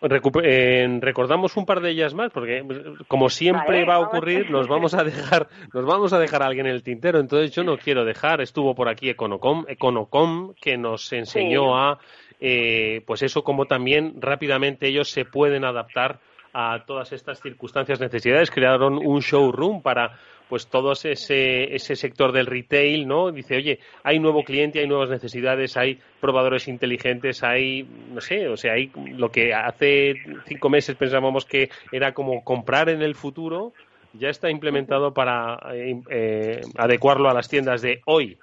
eh, 0.01 0.99
recordamos 1.01 1.57
un 1.57 1.65
par 1.65 1.81
de 1.81 1.91
ellas 1.91 2.15
más 2.15 2.31
porque 2.31 2.63
como 3.09 3.31
siempre 3.31 3.85
va 3.85 3.95
a 3.95 4.01
ocurrir 4.01 4.51
nos 4.51 4.69
vamos 4.69 4.95
a 4.95 5.03
dejar 5.03 5.49
nos 5.73 5.87
vamos 5.87 6.13
a 6.13 6.19
dejar 6.19 6.43
a 6.43 6.47
alguien 6.47 6.67
en 6.67 6.73
el 6.73 6.83
tintero. 6.83 7.19
Entonces 7.19 7.53
yo 7.53 7.65
no 7.65 7.79
quiero 7.79 8.05
dejar 8.05 8.41
estuvo 8.41 8.75
por 8.75 8.89
aquí 8.89 9.09
Econocom 9.09 9.65
Econocom 9.69 10.55
que 10.55 10.77
nos 10.77 11.13
enseñó 11.13 11.77
a 11.77 11.99
eh, 12.41 13.03
pues 13.07 13.23
eso 13.23 13.43
como 13.43 13.67
también 13.67 14.21
rápidamente 14.21 14.89
ellos 14.89 15.09
se 15.11 15.25
pueden 15.25 15.65
adaptar 15.65 16.21
a 16.55 16.85
todas 16.87 17.13
estas 17.13 17.41
circunstancias, 17.41 18.01
necesidades. 18.01 18.51
Crearon 18.51 18.99
un 19.05 19.21
showroom 19.21 19.83
para 19.83 20.19
pues 20.49 20.67
todo 20.67 20.93
ese, 20.93 21.75
ese 21.75 21.97
sector 21.97 22.33
del 22.33 22.47
retail, 22.47 23.07
¿no? 23.07 23.33
Dice, 23.33 23.57
oye, 23.57 23.79
hay 24.03 24.19
nuevo 24.19 24.45
cliente, 24.45 24.81
hay 24.81 24.87
nuevas 24.87 25.11
necesidades, 25.11 25.77
hay 25.77 25.99
probadores 26.21 26.69
inteligentes, 26.69 27.43
hay, 27.43 27.87
no 28.13 28.21
sé, 28.21 28.49
o 28.49 28.57
sea, 28.57 28.75
hay 28.75 28.91
lo 28.95 29.31
que 29.31 29.55
hace 29.55 30.15
cinco 30.47 30.69
meses 30.69 30.97
pensábamos 30.97 31.45
que 31.45 31.71
era 31.93 32.13
como 32.13 32.45
comprar 32.45 32.89
en 32.89 33.03
el 33.03 33.15
futuro, 33.15 33.73
ya 34.13 34.29
está 34.29 34.51
implementado 34.51 35.13
para 35.13 35.59
eh, 35.73 36.01
eh, 36.11 36.61
adecuarlo 36.77 37.29
a 37.29 37.35
las 37.35 37.49
tiendas 37.49 37.83
de 37.83 38.01
hoy. 38.05 38.39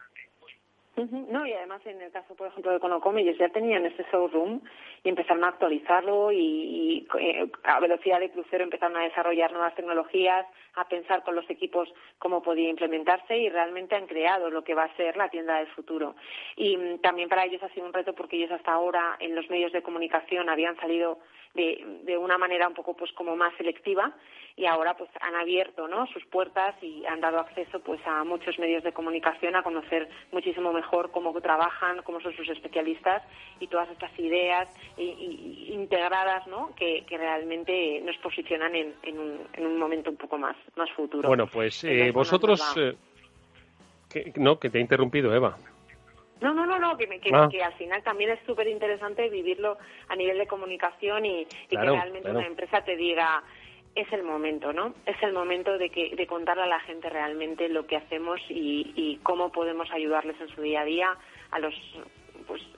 No, 0.97 1.47
y 1.47 1.53
además 1.53 1.81
en 1.85 2.01
el 2.01 2.11
caso, 2.11 2.35
por 2.35 2.47
ejemplo, 2.47 2.71
de 2.71 2.79
Conocom, 2.79 3.17
ellos 3.17 3.37
ya 3.37 3.47
tenían 3.47 3.85
ese 3.85 4.05
showroom 4.11 4.59
y 5.03 5.09
empezaron 5.09 5.43
a 5.45 5.47
actualizarlo 5.47 6.33
y, 6.33 7.07
eh, 7.17 7.49
a 7.63 7.79
velocidad 7.79 8.19
de 8.19 8.29
crucero 8.29 8.65
empezaron 8.65 8.97
a 8.97 9.03
desarrollar 9.03 9.53
nuevas 9.53 9.73
tecnologías, 9.73 10.45
a 10.75 10.87
pensar 10.89 11.23
con 11.23 11.35
los 11.35 11.49
equipos 11.49 11.87
cómo 12.19 12.43
podía 12.43 12.69
implementarse 12.69 13.37
y 13.37 13.47
realmente 13.49 13.95
han 13.95 14.05
creado 14.05 14.49
lo 14.49 14.63
que 14.63 14.75
va 14.75 14.83
a 14.83 14.95
ser 14.97 15.15
la 15.15 15.29
tienda 15.29 15.57
del 15.59 15.67
futuro. 15.67 16.15
Y 16.57 16.75
mm, 16.75 16.99
también 16.99 17.29
para 17.29 17.45
ellos 17.45 17.63
ha 17.63 17.69
sido 17.69 17.85
un 17.85 17.93
reto 17.93 18.13
porque 18.13 18.35
ellos 18.35 18.51
hasta 18.51 18.73
ahora 18.73 19.15
en 19.19 19.33
los 19.33 19.49
medios 19.49 19.71
de 19.71 19.81
comunicación 19.81 20.49
habían 20.49 20.75
salido 20.75 21.19
de, 21.53 22.01
de 22.03 22.17
una 22.17 22.37
manera 22.37 22.67
un 22.67 22.73
poco 22.73 22.95
pues 22.95 23.11
como 23.13 23.35
más 23.35 23.55
selectiva 23.57 24.13
y 24.55 24.65
ahora 24.65 24.95
pues 24.95 25.09
han 25.21 25.35
abierto 25.35 25.87
¿no? 25.87 26.05
sus 26.07 26.23
puertas 26.25 26.75
y 26.81 27.05
han 27.05 27.21
dado 27.21 27.39
acceso 27.39 27.79
pues 27.79 27.99
a 28.05 28.23
muchos 28.23 28.59
medios 28.59 28.83
de 28.83 28.91
comunicación 28.91 29.55
a 29.55 29.63
conocer 29.63 30.09
muchísimo 30.31 30.73
mejor 30.73 31.11
cómo 31.11 31.33
trabajan, 31.41 32.01
cómo 32.03 32.19
son 32.21 32.35
sus 32.35 32.49
especialistas 32.49 33.23
y 33.59 33.67
todas 33.67 33.89
estas 33.89 34.17
ideas 34.19 34.69
integradas 34.97 36.45
¿no? 36.47 36.73
que, 36.75 37.05
realmente 37.09 38.01
nos 38.01 38.17
posicionan 38.17 38.73
en, 38.75 39.19
un, 39.19 39.39
en 39.53 39.65
un 39.65 39.77
momento 39.77 40.09
un 40.09 40.17
poco 40.17 40.37
más, 40.37 40.55
más 40.75 40.89
futuro. 40.91 41.27
Bueno, 41.27 41.47
pues 41.47 41.83
eh, 41.83 42.11
vosotros... 42.11 42.61
Eh, 42.77 42.95
que, 44.09 44.33
no, 44.35 44.59
que 44.59 44.69
te 44.69 44.79
he 44.79 44.81
interrumpido, 44.81 45.33
Eva. 45.33 45.57
No, 46.41 46.53
no, 46.53 46.65
no, 46.65 46.79
no, 46.79 46.97
que, 46.97 47.07
ah. 47.33 47.47
que, 47.49 47.63
al 47.63 47.73
final 47.73 48.03
también 48.03 48.31
es 48.31 48.39
súper 48.45 48.67
interesante 48.67 49.29
vivirlo 49.29 49.77
a 50.09 50.15
nivel 50.15 50.39
de 50.39 50.47
comunicación 50.47 51.25
y, 51.25 51.45
que 51.69 51.77
realmente 51.77 52.31
una 52.31 52.47
empresa 52.47 52.83
te 52.83 52.95
diga, 52.95 53.43
es 53.93 54.11
el 54.11 54.23
momento, 54.23 54.73
¿no? 54.73 54.95
Es 55.05 55.21
el 55.21 55.33
momento 55.33 55.77
de, 55.77 55.89
que, 55.89 56.15
de 56.15 56.27
contarle 56.27 56.63
a 56.63 56.67
la 56.67 56.79
gente 56.79 57.09
realmente 57.09 57.69
lo 57.69 57.85
que 57.85 57.97
hacemos 57.97 58.39
y, 58.49 58.91
y 58.95 59.17
cómo 59.23 59.51
podemos 59.51 59.91
ayudarles 59.91 60.39
en 60.41 60.49
su 60.49 60.61
día 60.61 60.81
a 60.81 60.85
día 60.85 61.17
a 61.51 61.59
los 61.59 61.75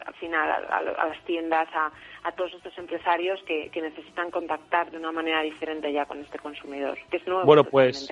al 0.05 0.13
final 0.15 0.49
a, 0.49 0.81
las 0.81 1.23
tiendas, 1.25 1.67
a, 1.73 1.91
a, 2.23 2.31
todos 2.33 2.53
estos 2.53 2.77
empresarios 2.77 3.39
que, 3.43 3.69
necesitan 3.81 4.31
contactar 4.31 4.89
de 4.91 4.97
una 4.97 5.11
manera 5.11 5.41
diferente 5.41 5.91
ya 5.91 6.05
con 6.05 6.19
este 6.19 6.39
consumidor, 6.39 6.97
que 7.11 7.17
es 7.17 7.27
nuevo 7.27 7.43
bueno, 7.43 7.65
pues, 7.65 8.09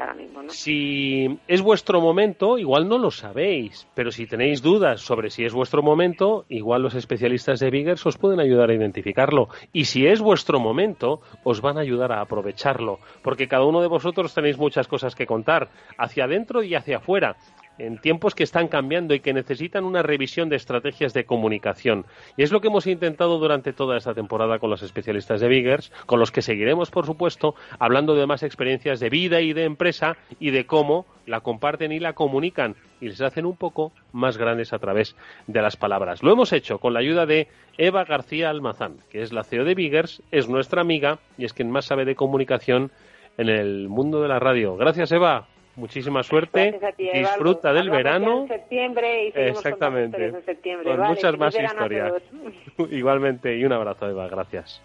Si 0.49 1.39
es 1.47 1.61
vuestro 1.61 2.01
momento, 2.01 2.57
igual 2.57 2.89
no 2.89 2.97
lo 2.97 3.09
sabéis, 3.09 3.87
pero 3.95 4.11
si 4.11 4.27
tenéis 4.27 4.61
dudas 4.61 5.01
sobre 5.01 5.29
si 5.29 5.45
es 5.45 5.53
vuestro 5.53 5.81
momento, 5.81 6.45
igual 6.49 6.81
los 6.81 6.95
especialistas 6.95 7.59
de 7.59 7.69
Biggers 7.69 8.05
os 8.05 8.17
pueden 8.17 8.39
ayudar 8.39 8.69
a 8.69 8.73
identificarlo. 8.73 9.47
Y 9.71 9.85
si 9.85 10.05
es 10.07 10.19
vuestro 10.19 10.59
momento, 10.59 11.21
os 11.43 11.61
van 11.61 11.77
a 11.77 11.81
ayudar 11.81 12.11
a 12.11 12.21
aprovecharlo, 12.21 12.99
porque 13.23 13.47
cada 13.47 13.65
uno 13.65 13.81
de 13.81 13.87
vosotros 13.87 14.33
tenéis 14.33 14.57
muchas 14.57 14.87
cosas 14.87 15.15
que 15.15 15.25
contar, 15.25 15.69
hacia 15.97 16.25
adentro 16.25 16.63
y 16.63 16.75
hacia 16.75 16.97
afuera 16.97 17.37
en 17.85 17.97
tiempos 17.97 18.35
que 18.35 18.43
están 18.43 18.67
cambiando 18.67 19.13
y 19.13 19.19
que 19.19 19.33
necesitan 19.33 19.83
una 19.85 20.03
revisión 20.03 20.49
de 20.49 20.55
estrategias 20.55 21.13
de 21.13 21.25
comunicación. 21.25 22.05
Y 22.37 22.43
es 22.43 22.51
lo 22.51 22.61
que 22.61 22.67
hemos 22.67 22.87
intentado 22.87 23.39
durante 23.39 23.73
toda 23.73 23.97
esta 23.97 24.13
temporada 24.13 24.59
con 24.59 24.69
los 24.69 24.83
especialistas 24.83 25.41
de 25.41 25.47
Biggers, 25.47 25.91
con 26.05 26.19
los 26.19 26.31
que 26.31 26.41
seguiremos, 26.41 26.91
por 26.91 27.05
supuesto, 27.05 27.55
hablando 27.79 28.15
de 28.15 28.27
más 28.27 28.43
experiencias 28.43 28.99
de 28.99 29.09
vida 29.09 29.41
y 29.41 29.53
de 29.53 29.63
empresa 29.63 30.15
y 30.39 30.51
de 30.51 30.65
cómo 30.65 31.05
la 31.25 31.41
comparten 31.41 31.91
y 31.91 31.99
la 31.99 32.13
comunican 32.13 32.75
y 32.99 33.07
les 33.07 33.21
hacen 33.21 33.45
un 33.45 33.55
poco 33.55 33.91
más 34.11 34.37
grandes 34.37 34.73
a 34.73 34.79
través 34.79 35.15
de 35.47 35.61
las 35.61 35.75
palabras. 35.75 36.21
Lo 36.21 36.31
hemos 36.31 36.53
hecho 36.53 36.77
con 36.77 36.93
la 36.93 36.99
ayuda 36.99 37.25
de 37.25 37.47
Eva 37.77 38.05
García 38.05 38.49
Almazán, 38.49 38.97
que 39.09 39.21
es 39.21 39.33
la 39.33 39.43
CEO 39.43 39.65
de 39.65 39.75
Biggers, 39.75 40.21
es 40.31 40.47
nuestra 40.47 40.81
amiga 40.81 41.19
y 41.37 41.45
es 41.45 41.53
quien 41.53 41.71
más 41.71 41.85
sabe 41.85 42.05
de 42.05 42.15
comunicación 42.15 42.91
en 43.37 43.49
el 43.49 43.87
mundo 43.89 44.21
de 44.21 44.27
la 44.27 44.39
radio. 44.39 44.75
Gracias, 44.75 45.11
Eva 45.11 45.47
muchísima 45.81 46.23
suerte, 46.23 46.79
disfruta 46.97 47.73
del 47.73 47.89
verano. 47.89 48.43
En 48.43 48.47
septiembre 48.47 49.25
y 49.25 49.31
Exactamente. 49.35 50.27
En 50.27 50.45
septiembre. 50.45 50.95
Con 50.95 51.07
muchas 51.07 51.37
más 51.37 51.55
historias. 51.55 52.13
Igualmente, 52.91 53.57
y 53.57 53.65
un 53.65 53.73
abrazo, 53.73 54.07
Eva, 54.07 54.27
gracias. 54.27 54.81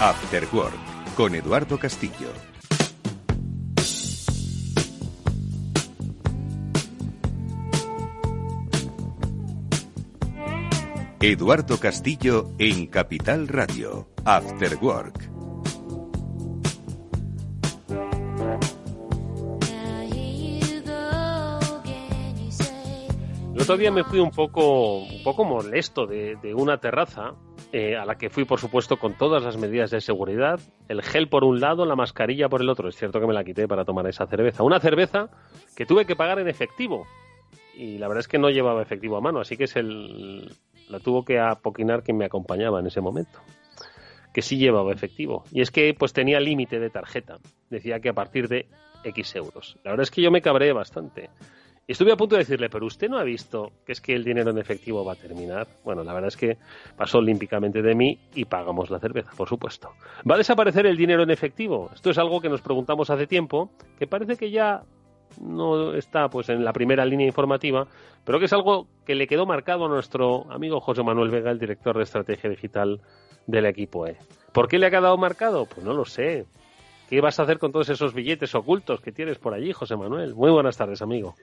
After 0.00 0.44
Work, 0.52 1.14
con 1.16 1.34
Eduardo 1.36 1.78
Castillo. 1.78 2.28
Eduardo 11.20 11.78
Castillo 11.78 12.50
en 12.58 12.88
Capital 12.88 13.46
Radio, 13.46 14.08
After 14.24 14.76
Work. 14.82 15.31
Otro 23.72 23.80
día 23.80 23.90
me 23.90 24.04
fui 24.04 24.18
un 24.20 24.30
poco, 24.30 24.98
un 24.98 25.22
poco 25.22 25.44
molesto 25.46 26.06
de, 26.06 26.36
una 26.54 26.76
terraza 26.76 27.32
eh, 27.72 27.96
a 27.96 28.04
la 28.04 28.16
que 28.16 28.28
fui, 28.28 28.44
por 28.44 28.60
supuesto, 28.60 28.98
con 28.98 29.14
todas 29.14 29.42
las 29.42 29.56
medidas 29.56 29.90
de 29.90 30.02
seguridad. 30.02 30.60
El 30.88 31.00
gel 31.00 31.30
por 31.30 31.42
un 31.42 31.58
lado, 31.58 31.86
la 31.86 31.96
mascarilla 31.96 32.50
por 32.50 32.60
el 32.60 32.68
otro. 32.68 32.90
Es 32.90 32.96
cierto 32.96 33.18
que 33.18 33.26
me 33.26 33.32
la 33.32 33.44
quité 33.44 33.66
para 33.66 33.86
tomar 33.86 34.06
esa 34.06 34.26
cerveza. 34.26 34.62
Una 34.62 34.78
cerveza 34.78 35.30
que 35.74 35.86
tuve 35.86 36.04
que 36.04 36.14
pagar 36.14 36.38
en 36.38 36.48
efectivo. 36.48 37.06
Y 37.74 37.96
la 37.96 38.08
verdad 38.08 38.20
es 38.20 38.28
que 38.28 38.36
no 38.36 38.50
llevaba 38.50 38.82
efectivo 38.82 39.16
a 39.16 39.22
mano, 39.22 39.40
así 39.40 39.56
que 39.56 39.64
es 39.64 39.74
el, 39.76 40.54
la 40.90 41.00
tuvo 41.00 41.24
que 41.24 41.40
apoquinar 41.40 42.02
quien 42.02 42.18
me 42.18 42.26
acompañaba 42.26 42.78
en 42.78 42.88
ese 42.88 43.00
momento. 43.00 43.40
que 44.34 44.42
sí 44.42 44.58
llevaba 44.58 44.92
efectivo. 44.92 45.44
Y 45.50 45.62
es 45.62 45.70
que 45.70 45.94
pues 45.98 46.12
tenía 46.12 46.40
límite 46.40 46.78
de 46.78 46.90
tarjeta. 46.90 47.38
Decía 47.70 48.00
que 48.00 48.10
a 48.10 48.14
partir 48.14 48.48
de 48.48 48.66
X 49.02 49.34
euros. 49.34 49.78
La 49.82 49.92
verdad 49.92 50.02
es 50.02 50.10
que 50.10 50.20
yo 50.20 50.30
me 50.30 50.42
cabré 50.42 50.74
bastante. 50.74 51.30
Estuve 51.86 52.12
a 52.12 52.16
punto 52.16 52.36
de 52.36 52.40
decirle, 52.40 52.70
pero 52.70 52.86
usted 52.86 53.08
no 53.08 53.18
ha 53.18 53.24
visto 53.24 53.72
que 53.84 53.92
es 53.92 54.00
que 54.00 54.14
el 54.14 54.22
dinero 54.22 54.50
en 54.50 54.58
efectivo 54.58 55.04
va 55.04 55.14
a 55.14 55.16
terminar. 55.16 55.66
Bueno, 55.84 56.04
la 56.04 56.12
verdad 56.12 56.28
es 56.28 56.36
que 56.36 56.56
pasó 56.96 57.18
olímpicamente 57.18 57.82
de 57.82 57.94
mí 57.94 58.18
y 58.34 58.44
pagamos 58.44 58.88
la 58.88 59.00
cerveza, 59.00 59.32
por 59.36 59.48
supuesto. 59.48 59.90
¿Va 60.28 60.36
a 60.36 60.38
desaparecer 60.38 60.86
el 60.86 60.96
dinero 60.96 61.24
en 61.24 61.30
efectivo? 61.30 61.90
Esto 61.92 62.10
es 62.10 62.18
algo 62.18 62.40
que 62.40 62.48
nos 62.48 62.62
preguntamos 62.62 63.10
hace 63.10 63.26
tiempo, 63.26 63.70
que 63.98 64.06
parece 64.06 64.36
que 64.36 64.50
ya 64.50 64.84
no 65.40 65.94
está 65.94 66.28
pues 66.28 66.48
en 66.50 66.64
la 66.64 66.72
primera 66.72 67.04
línea 67.04 67.26
informativa, 67.26 67.88
pero 68.24 68.38
que 68.38 68.44
es 68.44 68.52
algo 68.52 68.86
que 69.04 69.16
le 69.16 69.26
quedó 69.26 69.44
marcado 69.44 69.86
a 69.86 69.88
nuestro 69.88 70.50
amigo 70.52 70.80
José 70.80 71.02
Manuel 71.02 71.30
Vega, 71.30 71.50
el 71.50 71.58
director 71.58 71.96
de 71.96 72.04
estrategia 72.04 72.48
digital 72.48 73.00
del 73.46 73.66
equipo 73.66 74.06
E. 74.06 74.16
¿Por 74.52 74.68
qué 74.68 74.78
le 74.78 74.86
ha 74.86 74.90
quedado 74.90 75.16
marcado? 75.16 75.66
Pues 75.66 75.84
no 75.84 75.94
lo 75.94 76.04
sé. 76.04 76.46
¿Qué 77.08 77.20
vas 77.20 77.40
a 77.40 77.42
hacer 77.42 77.58
con 77.58 77.72
todos 77.72 77.88
esos 77.88 78.14
billetes 78.14 78.54
ocultos 78.54 79.00
que 79.00 79.12
tienes 79.12 79.38
por 79.38 79.52
allí, 79.52 79.72
José 79.72 79.96
Manuel? 79.96 80.34
Muy 80.34 80.50
buenas 80.50 80.76
tardes, 80.76 81.02
amigo. 81.02 81.34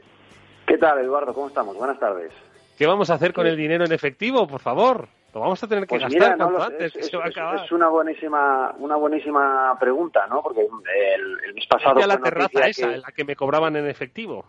¿Qué 0.69 0.77
tal, 0.77 0.99
Eduardo? 0.99 1.33
¿Cómo 1.33 1.47
estamos? 1.47 1.75
Buenas 1.75 1.99
tardes. 1.99 2.31
¿Qué 2.77 2.85
vamos 2.85 3.09
a 3.09 3.15
hacer 3.15 3.33
con 3.33 3.47
el 3.47 3.57
dinero 3.57 3.85
en 3.85 3.91
efectivo, 3.91 4.45
por 4.47 4.61
favor? 4.61 5.07
Lo 5.33 5.39
vamos 5.41 5.63
a 5.63 5.67
tener 5.67 5.87
que 5.87 5.97
pues 5.97 6.03
gastar 6.03 6.37
cuanto 6.37 6.61
antes, 6.61 6.95
es, 6.95 7.07
se 7.07 7.17
va 7.17 7.25
a 7.25 7.27
acabar. 7.27 7.65
Es 7.65 7.71
una 7.71 7.87
buenísima, 7.87 8.75
una 8.77 8.95
buenísima 8.95 9.75
pregunta, 9.79 10.27
¿no? 10.27 10.43
Porque 10.43 10.61
el, 10.61 11.37
el 11.43 11.53
mes 11.55 11.65
pasado... 11.67 11.99
la 12.05 12.19
terraza 12.19 12.67
esa, 12.67 12.93
en 12.93 13.01
la 13.01 13.11
que 13.11 13.23
me 13.23 13.35
cobraban 13.35 13.75
en 13.77 13.87
efectivo. 13.87 14.45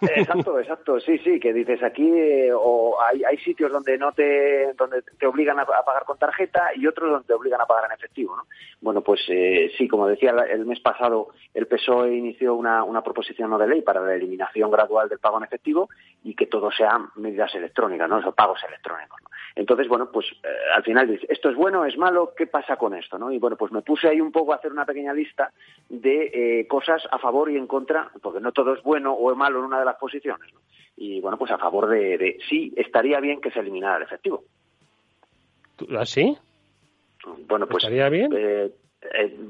Exacto, 0.00 0.58
exacto, 0.58 1.00
sí, 1.00 1.18
sí, 1.18 1.40
que 1.40 1.52
dices 1.52 1.82
aquí 1.82 2.08
eh, 2.08 2.50
o 2.52 2.96
hay, 3.00 3.24
hay 3.24 3.36
sitios 3.38 3.72
donde 3.72 3.96
no 3.98 4.12
te 4.12 4.72
donde 4.74 5.02
te 5.02 5.26
obligan 5.26 5.58
a, 5.58 5.64
pagar 5.64 6.04
con 6.04 6.18
tarjeta 6.18 6.70
y 6.74 6.86
otros 6.86 7.10
donde 7.10 7.26
te 7.26 7.34
obligan 7.34 7.60
a 7.60 7.66
pagar 7.66 7.86
en 7.86 7.92
efectivo, 7.92 8.36
¿no? 8.36 8.44
Bueno, 8.80 9.00
pues 9.02 9.20
eh, 9.28 9.72
sí, 9.78 9.88
como 9.88 10.06
decía 10.06 10.30
el 10.50 10.66
mes 10.66 10.80
pasado, 10.80 11.28
el 11.54 11.66
PSOE 11.66 12.14
inició 12.14 12.54
una, 12.54 12.84
una 12.84 13.02
proposición 13.02 13.56
de 13.58 13.68
ley 13.68 13.82
para 13.82 14.00
la 14.00 14.14
eliminación 14.14 14.70
gradual 14.70 15.08
del 15.08 15.18
pago 15.18 15.38
en 15.38 15.44
efectivo 15.44 15.88
y 16.22 16.34
que 16.34 16.46
todo 16.46 16.70
sean 16.70 17.08
medidas 17.16 17.54
electrónicas, 17.54 18.08
¿no? 18.08 18.18
O 18.18 18.32
pagos 18.32 18.62
electrónicos. 18.66 19.20
¿no? 19.22 19.30
Entonces, 19.56 19.86
bueno, 19.88 20.10
pues 20.10 20.26
eh, 20.42 20.48
al 20.74 20.82
final 20.82 21.06
dices, 21.06 21.28
¿esto 21.30 21.48
es 21.48 21.56
bueno, 21.56 21.84
es 21.84 21.96
malo? 21.96 22.32
¿Qué 22.36 22.46
pasa 22.46 22.76
con 22.76 22.94
esto? 22.94 23.18
¿no? 23.18 23.30
Y 23.30 23.38
bueno, 23.38 23.56
pues 23.56 23.70
me 23.70 23.82
puse 23.82 24.08
ahí 24.08 24.20
un 24.20 24.32
poco 24.32 24.52
a 24.52 24.56
hacer 24.56 24.72
una 24.72 24.84
pequeña 24.84 25.12
lista 25.12 25.52
de 25.88 26.30
eh, 26.34 26.66
cosas 26.66 27.02
a 27.10 27.18
favor 27.18 27.50
y 27.50 27.56
en 27.56 27.66
contra, 27.66 28.10
porque 28.20 28.40
no 28.40 28.52
todo 28.52 28.74
es 28.74 28.82
bueno 28.82 29.12
o 29.12 29.30
es 29.30 29.36
malo 29.36 29.60
en 29.60 29.66
una 29.66 29.78
de 29.84 29.90
las 29.90 29.98
posiciones. 29.98 30.52
¿no? 30.52 30.60
Y 30.96 31.20
bueno, 31.20 31.38
pues 31.38 31.50
a 31.50 31.58
favor 31.58 31.88
de, 31.88 32.18
de 32.18 32.38
sí, 32.48 32.72
estaría 32.76 33.20
bien 33.20 33.40
que 33.40 33.50
se 33.50 33.60
eliminara 33.60 33.96
el 33.96 34.02
efectivo. 34.02 34.44
¿Así? 35.98 36.36
¿Ah, 37.26 37.34
bueno, 37.48 37.66
pues. 37.66 37.84
¿Estaría 37.84 38.08
bien? 38.08 38.32
Eh, 38.36 38.70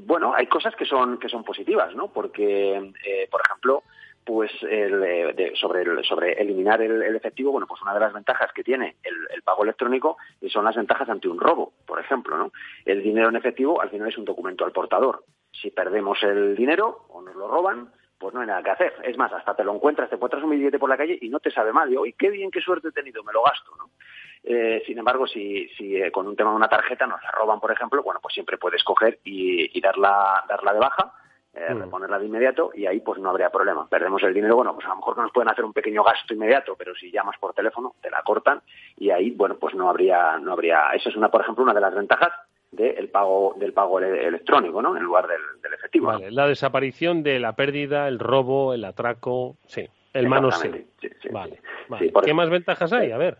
bueno, 0.05 0.33
hay 0.35 0.47
cosas 0.47 0.75
que 0.75 0.85
son, 0.85 1.17
que 1.17 1.29
son 1.29 1.43
positivas, 1.43 1.95
¿no? 1.95 2.09
Porque, 2.09 2.91
por 3.31 3.41
ejemplo, 3.45 3.83
pues 4.25 4.51
el, 4.63 5.55
sobre, 5.55 6.03
sobre 6.03 6.33
eliminar 6.33 6.81
el, 6.81 7.15
efectivo, 7.15 7.51
bueno, 7.51 7.67
pues 7.67 7.81
una 7.83 7.93
de 7.93 7.99
las 7.99 8.11
ventajas 8.11 8.51
que 8.53 8.63
tiene 8.63 8.95
el, 9.03 9.41
pago 9.43 9.63
electrónico 9.63 10.17
son 10.49 10.65
las 10.65 10.75
ventajas 10.75 11.07
ante 11.07 11.27
un 11.27 11.39
robo, 11.39 11.73
por 11.85 11.99
ejemplo, 11.99 12.35
¿no? 12.35 12.51
El 12.83 13.03
dinero 13.03 13.29
en 13.29 13.35
efectivo 13.35 13.79
al 13.79 13.91
final 13.91 14.09
es 14.09 14.17
un 14.17 14.25
documento 14.25 14.65
al 14.65 14.71
portador. 14.71 15.23
Si 15.51 15.69
perdemos 15.69 16.21
el 16.23 16.55
dinero 16.55 17.05
o 17.09 17.21
nos 17.21 17.35
lo 17.35 17.47
roban, 17.47 17.91
pues 18.17 18.33
no 18.33 18.41
hay 18.41 18.47
nada 18.47 18.63
que 18.63 18.71
hacer. 18.71 18.93
Es 19.03 19.17
más, 19.17 19.31
hasta 19.33 19.55
te 19.55 19.63
lo 19.63 19.73
encuentras, 19.73 20.09
te 20.09 20.15
encuentras 20.15 20.43
un 20.43 20.51
billete 20.51 20.79
por 20.79 20.89
la 20.89 20.97
calle 20.97 21.17
y 21.21 21.29
no 21.29 21.39
te 21.39 21.51
sabe 21.51 21.73
mal. 21.73 21.93
Y, 22.05 22.13
qué 22.13 22.29
bien, 22.29 22.51
qué 22.51 22.61
suerte 22.61 22.89
he 22.89 22.91
tenido, 22.91 23.23
me 23.23 23.33
lo 23.33 23.43
gasto, 23.43 23.71
¿no? 23.77 23.89
Eh, 24.43 24.83
sin 24.85 24.97
embargo, 24.97 25.25
si, 25.25 25.67
si 25.69 25.95
eh, 25.95 26.11
con 26.11 26.27
un 26.27 26.35
tema 26.35 26.51
de 26.51 26.55
una 26.57 26.67
tarjeta 26.67 27.07
nos 27.07 27.21
la 27.23 27.31
roban, 27.31 27.59
por 27.59 27.71
ejemplo, 27.71 28.03
bueno, 28.03 28.19
pues 28.21 28.33
siempre 28.33 28.57
puedes 28.57 28.83
coger 28.83 29.19
y, 29.23 29.77
y 29.77 29.81
darla, 29.81 30.43
darla 30.47 30.73
de 30.73 30.79
baja 30.79 31.13
eh, 31.57 31.73
mm. 31.73 31.79
reponerla 31.79 32.19
de 32.19 32.25
inmediato 32.25 32.71
y 32.73 32.85
ahí 32.85 32.99
pues 32.99 33.17
no 33.21 33.29
habría 33.29 33.49
problema. 33.49 33.87
Perdemos 33.87 34.21
el 34.23 34.33
dinero, 34.33 34.57
bueno, 34.57 34.73
pues 34.73 34.85
a 34.87 34.89
lo 34.89 34.97
mejor 34.97 35.17
nos 35.17 35.31
pueden 35.31 35.49
hacer 35.49 35.63
un 35.63 35.71
pequeño 35.71 36.03
gasto 36.03 36.33
inmediato, 36.33 36.75
pero 36.77 36.93
si 36.95 37.09
llamas 37.09 37.37
por 37.39 37.53
teléfono 37.53 37.95
te 38.01 38.09
la 38.09 38.21
cortan 38.23 38.61
y 38.97 39.09
ahí, 39.09 39.31
bueno, 39.31 39.55
pues 39.55 39.73
no 39.73 39.89
habría, 39.89 40.37
no 40.37 40.51
habría, 40.51 40.89
esa 40.93 41.07
es 41.07 41.15
una, 41.15 41.29
por 41.29 41.41
ejemplo, 41.41 41.63
una 41.63 41.73
de 41.73 41.79
las 41.79 41.95
ventajas 41.95 42.33
del 42.75 43.09
pago 43.09 43.55
del 43.57 43.73
pago 43.73 43.99
electrónico, 43.99 44.81
¿no? 44.81 44.95
En 44.95 45.03
lugar 45.03 45.27
del, 45.27 45.73
efectivo. 45.73 46.07
Vale, 46.07 46.31
la 46.31 46.47
desaparición 46.47 47.23
de 47.23 47.39
la 47.39 47.55
pérdida, 47.55 48.07
el 48.07 48.19
robo, 48.19 48.73
el 48.73 48.85
atraco, 48.85 49.57
sí, 49.65 49.87
el 50.13 50.27
manoseo. 50.27 50.73
Sí, 50.99 51.09
sí, 51.21 51.29
vale, 51.29 51.59
¿Qué 52.23 52.33
más 52.33 52.49
ventajas 52.49 52.91
hay? 52.93 53.11
A 53.11 53.17
ver. 53.17 53.37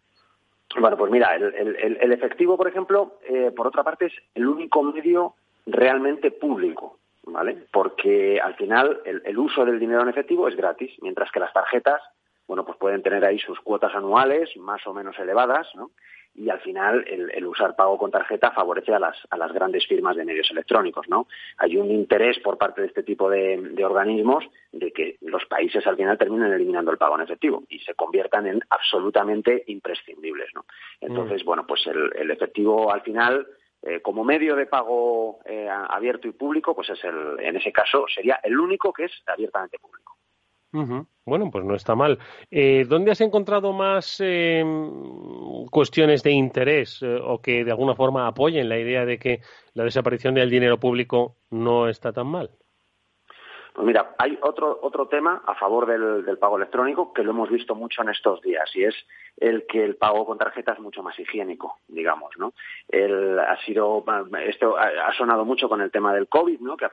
Bueno, 0.80 0.98
pues 0.98 1.12
mira, 1.12 1.36
el, 1.36 2.12
efectivo, 2.12 2.58
por 2.58 2.68
ejemplo, 2.68 3.20
eh, 3.30 3.52
por 3.56 3.68
otra 3.68 3.84
parte, 3.84 4.08
es 4.08 4.14
el 4.34 4.48
único 4.48 4.84
medio 4.84 5.36
realmente 5.66 6.32
público 6.32 6.98
¿vale? 7.26 7.66
Porque 7.72 8.40
al 8.40 8.56
final 8.56 9.02
el, 9.06 9.38
uso 9.38 9.66
del 9.66 9.80
dinero 9.80 10.02
en 10.02 10.10
efectivo 10.10 10.48
es 10.48 10.56
gratis, 10.56 10.92
mientras 11.02 11.32
que 11.32 11.40
las 11.40 11.54
tarjetas, 11.54 12.02
bueno, 12.48 12.66
pues 12.66 12.78
pueden 12.78 13.02
tener 13.02 13.26
ahí 13.26 13.40
sus 13.40 13.60
cuotas 13.60 13.94
anuales 13.96 14.56
más 14.58 14.86
o 14.88 14.94
menos 14.94 15.18
elevadas, 15.20 15.68
¿no? 15.76 15.92
Y 16.36 16.50
al 16.50 16.60
final 16.60 17.06
el, 17.08 17.46
usar 17.46 17.76
pago 17.76 17.98
con 17.98 18.12
tarjeta 18.12 18.52
favorece 18.52 18.94
a 18.94 19.00
las, 19.00 19.16
a 19.30 19.38
las 19.38 19.54
grandes 19.54 19.88
firmas 19.88 20.16
de 20.18 20.26
medios 20.26 20.52
electrónicos, 20.52 21.08
¿no? 21.08 21.28
Hay 21.58 21.78
un 21.78 21.90
interés 21.90 22.40
por 22.40 22.58
parte 22.58 22.82
de 22.82 22.88
este 22.88 23.04
tipo 23.04 23.30
de, 23.30 23.74
organismos 23.86 24.44
de 24.72 24.92
que 24.92 25.18
los 25.22 25.46
países 25.46 25.86
al 25.88 25.96
final 25.96 26.18
terminen 26.18 26.52
eliminando 26.52 26.92
el 26.92 26.98
pago 26.98 27.16
en 27.16 27.22
efectivo 27.22 27.64
y 27.70 27.80
se 27.80 27.94
conviertan 27.94 28.48
en 28.48 28.62
absolutamente 28.70 29.64
imprescindibles, 29.68 30.50
¿no? 30.54 30.66
Entonces, 31.00 31.44
mm. 31.44 31.46
bueno, 31.46 31.66
pues 31.66 31.88
el 31.88 32.30
efectivo 32.32 32.92
al 32.92 33.02
final 33.02 33.48
eh, 33.88 34.02
como 34.02 34.24
medio 34.24 34.56
de 34.56 34.66
pago 34.66 35.42
eh, 35.46 35.70
abierto 35.70 36.28
y 36.28 36.32
público, 36.32 36.74
pues 36.74 36.90
es 36.90 37.04
el, 37.04 37.40
en 37.40 37.56
ese 37.58 37.72
caso 37.72 38.06
sería 38.08 38.40
el 38.42 38.60
único 38.60 38.92
que 38.92 39.04
es 39.06 39.12
abiertamente 39.28 39.78
público. 39.78 40.18
Bueno, 41.26 41.50
pues 41.52 41.64
no 41.66 41.76
está 41.76 41.96
mal. 41.96 42.20
Eh, 42.52 42.86
¿Dónde 42.88 43.12
has 43.12 43.22
encontrado 43.22 43.74
más 43.74 44.22
cuestiones 45.72 46.24
de 46.24 46.32
interés 46.32 47.02
o 47.04 47.42
que 47.42 47.64
de 47.64 47.72
alguna 47.72 47.96
forma 47.96 48.28
apoyen 48.28 48.70
la 48.70 48.78
idea 48.80 49.06
de 49.06 49.18
que 49.18 49.42
la 49.74 49.84
desaparición 49.84 50.36
del 50.36 50.50
dinero 50.50 50.80
público 50.80 51.38
no 51.50 51.88
está 51.90 52.14
tan 52.14 52.28
mal? 52.28 52.52
Pues 53.76 53.86
mira, 53.86 54.16
hay 54.18 54.40
otro, 54.42 54.80
otro 54.82 55.10
tema 55.10 55.44
a 55.46 55.54
favor 55.54 55.86
del, 55.86 56.38
pago 56.38 56.56
electrónico 56.56 57.12
que 57.12 57.24
lo 57.24 57.32
hemos 57.32 57.50
visto 57.50 57.76
mucho 57.76 58.04
en 58.04 58.10
estos 58.10 58.42
días 58.42 58.74
y 58.74 58.86
es 58.86 58.96
el 59.36 59.68
que 59.68 59.84
el 59.84 59.98
pago 59.98 60.26
con 60.26 60.38
tarjeta 60.38 60.72
es 60.72 60.80
mucho 60.80 61.04
más 61.04 61.20
higiénico, 61.20 61.80
digamos, 61.90 62.32
¿no? 62.38 62.54
El, 62.88 63.38
ha 63.38 63.58
sido, 63.66 64.06
esto 64.46 64.78
ha, 64.78 65.14
sonado 65.18 65.44
mucho 65.44 65.68
con 65.68 65.82
el 65.82 65.92
tema 65.92 66.14
del 66.14 66.30
COVID, 66.30 66.62
¿no? 66.62 66.78
Que, 66.78 66.88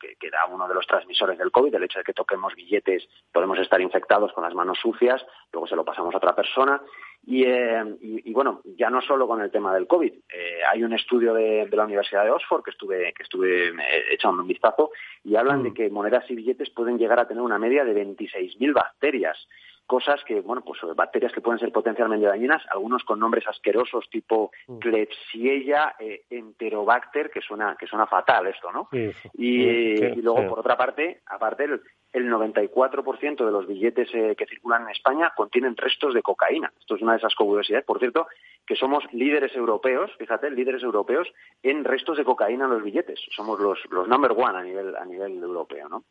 que, 0.00 0.16
que 0.16 0.26
era 0.26 0.46
uno 0.46 0.66
de 0.66 0.72
los 0.72 0.86
transmisores 0.86 1.36
del 1.36 1.52
COVID, 1.52 1.74
el 1.74 1.84
hecho 1.84 1.98
de 1.98 2.04
que 2.04 2.14
toquemos 2.14 2.54
billetes, 2.54 3.06
podemos 3.30 3.58
estar 3.58 3.82
infectados 3.82 4.32
con 4.32 4.42
las 4.42 4.54
manos 4.54 4.78
sucias, 4.80 5.22
luego 5.52 5.66
se 5.66 5.76
lo 5.76 5.84
pasamos 5.84 6.14
a 6.14 6.16
otra 6.16 6.34
persona 6.34 6.80
eh, 7.26 7.96
y, 8.00 8.32
bueno, 8.32 8.62
ya 8.76 8.90
no 8.90 9.00
solo 9.00 9.28
con 9.28 9.40
el 9.40 9.50
tema 9.50 9.72
del 9.74 9.86
COVID. 9.86 10.12
Eh, 10.12 10.60
hay 10.70 10.82
un 10.82 10.92
estudio 10.92 11.34
de, 11.34 11.68
la 11.70 11.84
Universidad 11.84 12.24
de 12.24 12.30
Oxford 12.30 12.64
que 12.64 12.70
estuve, 12.70 13.12
que 13.12 13.22
estuve 13.22 13.68
eh, 13.68 14.04
echando 14.10 14.42
un 14.42 14.48
vistazo 14.48 14.90
y 15.24 15.36
hablan 15.36 15.62
de 15.62 15.70
mm. 15.70 15.74
que 15.74 15.90
monedas 15.90 16.28
y 16.30 16.34
billetes 16.34 16.70
pueden 16.70 16.98
llegar 16.98 17.20
a 17.20 17.28
tener 17.28 17.42
una 17.42 17.58
media 17.58 17.84
de 17.84 17.94
26.000 17.94 18.72
bacterias. 18.72 19.38
Cosas 19.86 20.22
que, 20.24 20.40
bueno, 20.40 20.62
pues 20.64 20.80
bacterias 20.96 21.32
que 21.32 21.40
pueden 21.40 21.58
ser 21.58 21.70
potencialmente 21.70 22.26
dañinas, 22.26 22.62
algunos 22.70 23.04
con 23.04 23.18
nombres 23.18 23.46
asquerosos 23.46 24.08
tipo 24.10 24.50
mm. 24.66 24.78
Klebsiella 24.78 25.94
enterobacter, 26.30 27.30
que 27.30 27.40
suena, 27.40 27.76
que 27.78 27.86
suena 27.86 28.06
fatal 28.06 28.46
esto, 28.48 28.72
¿no? 28.72 28.88
y, 29.34 30.20
luego, 30.22 30.48
por 30.48 30.60
otra 30.60 30.76
parte, 30.76 31.20
aparte, 31.26 31.64
el, 31.64 31.82
el 32.12 32.30
94% 32.30 33.44
de 33.44 33.50
los 33.50 33.66
billetes 33.66 34.08
eh, 34.14 34.34
que 34.36 34.46
circulan 34.46 34.82
en 34.82 34.90
España 34.90 35.32
contienen 35.34 35.76
restos 35.76 36.14
de 36.14 36.22
cocaína. 36.22 36.72
Esto 36.78 36.96
es 36.96 37.02
una 37.02 37.12
de 37.12 37.18
esas 37.18 37.34
curiosidades, 37.34 37.86
por 37.86 37.98
cierto, 37.98 38.26
que 38.66 38.76
somos 38.76 39.04
líderes 39.12 39.54
europeos, 39.56 40.10
fíjate, 40.18 40.50
líderes 40.50 40.82
europeos 40.82 41.28
en 41.62 41.84
restos 41.84 42.18
de 42.18 42.24
cocaína 42.24 42.64
en 42.64 42.70
los 42.70 42.82
billetes. 42.82 43.20
Somos 43.34 43.58
los, 43.60 43.78
los 43.90 44.06
number 44.08 44.32
one 44.32 44.58
a 44.58 44.62
nivel, 44.62 44.94
a 44.96 45.04
nivel 45.04 45.42
europeo, 45.42 45.88
¿no? 45.88 46.04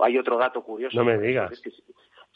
hay 0.00 0.18
otro 0.18 0.38
dato 0.38 0.62
curioso. 0.62 0.96
No 0.96 1.04
me 1.04 1.18
digas. 1.18 1.60
que 1.60 1.70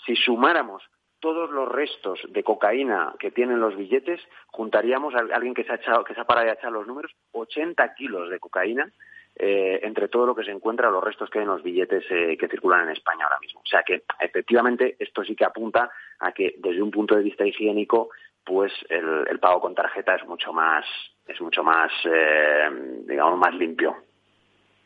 si, 0.05 0.17
sumáramos 0.17 0.83
todos 1.19 1.51
los 1.51 1.69
restos 1.69 2.21
de 2.29 2.45
cocaína 2.45 3.15
que 3.19 3.31
tienen 3.31 3.59
los 3.59 3.75
billetes, 3.75 4.21
juntaríamos 4.49 5.15
a 5.15 5.21
alguien 5.35 5.55
que 5.55 5.65
se 5.65 5.73
ha 5.73 5.77
echado, 5.77 6.05
que 6.05 6.15
se 6.15 6.21
ha 6.21 6.25
parado 6.25 6.47
de 6.47 6.53
echar 6.53 6.71
los 6.71 6.87
números, 6.87 7.13
80 7.33 7.95
kilos 7.95 8.29
de 8.29 8.39
cocaína 8.39 8.93
eh, 9.39 9.81
entre 9.83 10.09
todo 10.09 10.25
lo 10.25 10.35
que 10.35 10.45
se 10.45 10.51
encuentra, 10.51 10.91
los 10.91 11.05
restos 11.05 11.29
que 11.29 11.39
hay 11.39 11.43
en 11.43 11.51
los 11.51 11.63
billetes 11.63 12.05
eh, 12.11 12.39
que 12.39 12.49
circulan 12.49 12.85
en 12.85 12.97
España 12.97 13.25
ahora 13.25 13.39
mismo. 13.39 13.61
O 13.61 13.67
sea 13.67 13.83
que 13.83 14.05
efectivamente 14.19 14.97
esto 14.99 15.23
sí 15.25 15.37
que 15.37 15.45
apunta 15.45 15.91
a 16.21 16.33
que 16.33 16.55
desde 16.57 16.81
un 16.81 16.91
punto 16.91 17.15
de 17.15 17.23
vista 17.23 17.47
higiénico, 17.47 18.09
pues 18.43 18.73
el, 18.89 19.39
pago 19.39 19.61
con 19.61 19.75
tarjeta 19.75 20.15
es 20.15 20.25
mucho 20.27 20.55
más, 20.55 20.87
es 21.29 21.39
mucho 21.43 21.63
más, 21.63 21.93
eh, 22.07 22.69
digamos, 23.07 23.39
más 23.39 23.55
limpio. 23.55 23.95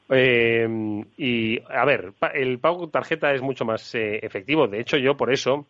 y 0.08 1.62
a 1.68 1.84
ver, 1.84 2.12
el 2.34 2.58
pago 2.58 2.78
con 2.78 2.90
tarjeta 2.90 3.32
es 3.32 3.42
mucho 3.42 3.64
más 3.64 3.94
efectivo. 3.94 4.66
De 4.66 4.80
hecho, 4.80 4.96
yo 4.96 5.16
por 5.16 5.32
eso 5.32 5.66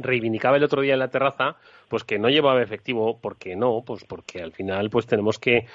reivindicaba 0.00 0.56
el 0.56 0.64
otro 0.64 0.82
día 0.82 0.94
en 0.94 0.98
la 0.98 1.10
terraza, 1.10 1.56
pues 1.88 2.04
que 2.04 2.18
no 2.18 2.28
llevaba 2.28 2.62
efectivo, 2.62 3.20
porque 3.20 3.54
no, 3.54 3.82
pues 3.86 4.04
porque 4.04 4.42
al 4.42 4.52
final 4.52 4.90
pues 4.90 5.06
tenemos 5.06 5.38
que 5.38 5.66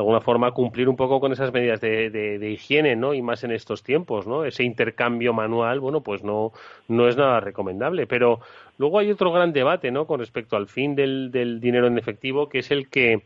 de 0.00 0.02
alguna 0.02 0.22
forma 0.22 0.52
cumplir 0.52 0.88
un 0.88 0.96
poco 0.96 1.20
con 1.20 1.30
esas 1.30 1.52
medidas 1.52 1.78
de, 1.82 2.08
de, 2.08 2.50
higiene, 2.50 2.96
¿no? 2.96 3.12
Y 3.12 3.20
más 3.20 3.44
en 3.44 3.50
estos 3.50 3.82
tiempos, 3.82 4.26
¿no? 4.26 4.46
Ese 4.46 4.64
intercambio 4.64 5.34
manual, 5.34 5.78
bueno, 5.78 6.00
pues 6.00 6.24
no, 6.24 6.52
no 6.88 7.06
es 7.06 7.18
nada 7.18 7.40
recomendable. 7.40 8.06
Pero 8.06 8.40
luego 8.78 8.98
hay 8.98 9.10
otro 9.10 9.30
gran 9.30 9.52
debate, 9.52 9.90
¿no? 9.90 10.06
Con 10.06 10.20
respecto 10.20 10.56
al 10.56 10.68
fin 10.68 10.94
del, 10.94 11.30
del 11.30 11.60
dinero 11.60 11.86
en 11.86 11.98
efectivo, 11.98 12.48
que 12.48 12.60
es 12.60 12.70
el 12.70 12.88
que 12.88 13.24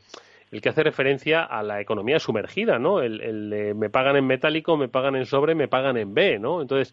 el 0.51 0.61
que 0.61 0.69
hace 0.69 0.83
referencia 0.83 1.45
a 1.45 1.63
la 1.63 1.81
economía 1.81 2.19
sumergida, 2.19 2.81
¿no? 2.81 3.01
El, 3.01 3.21
el 3.21 3.75
me 3.77 3.89
pagan 3.89 4.17
en 4.17 4.27
metálico, 4.27 4.77
me 4.77 4.89
pagan 4.89 5.15
en 5.15 5.27
sobre, 5.27 5.55
me 5.55 5.69
pagan 5.69 5.97
en 5.97 6.13
B, 6.13 6.41
¿no? 6.41 6.61
Entonces, 6.61 6.93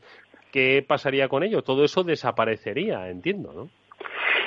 ¿qué 0.52 0.86
pasaría 0.88 1.28
con 1.28 1.42
ello? 1.42 1.64
Todo 1.64 1.84
eso 1.84 2.04
desaparecería, 2.04 3.10
entiendo, 3.10 3.52
¿no? 3.52 3.81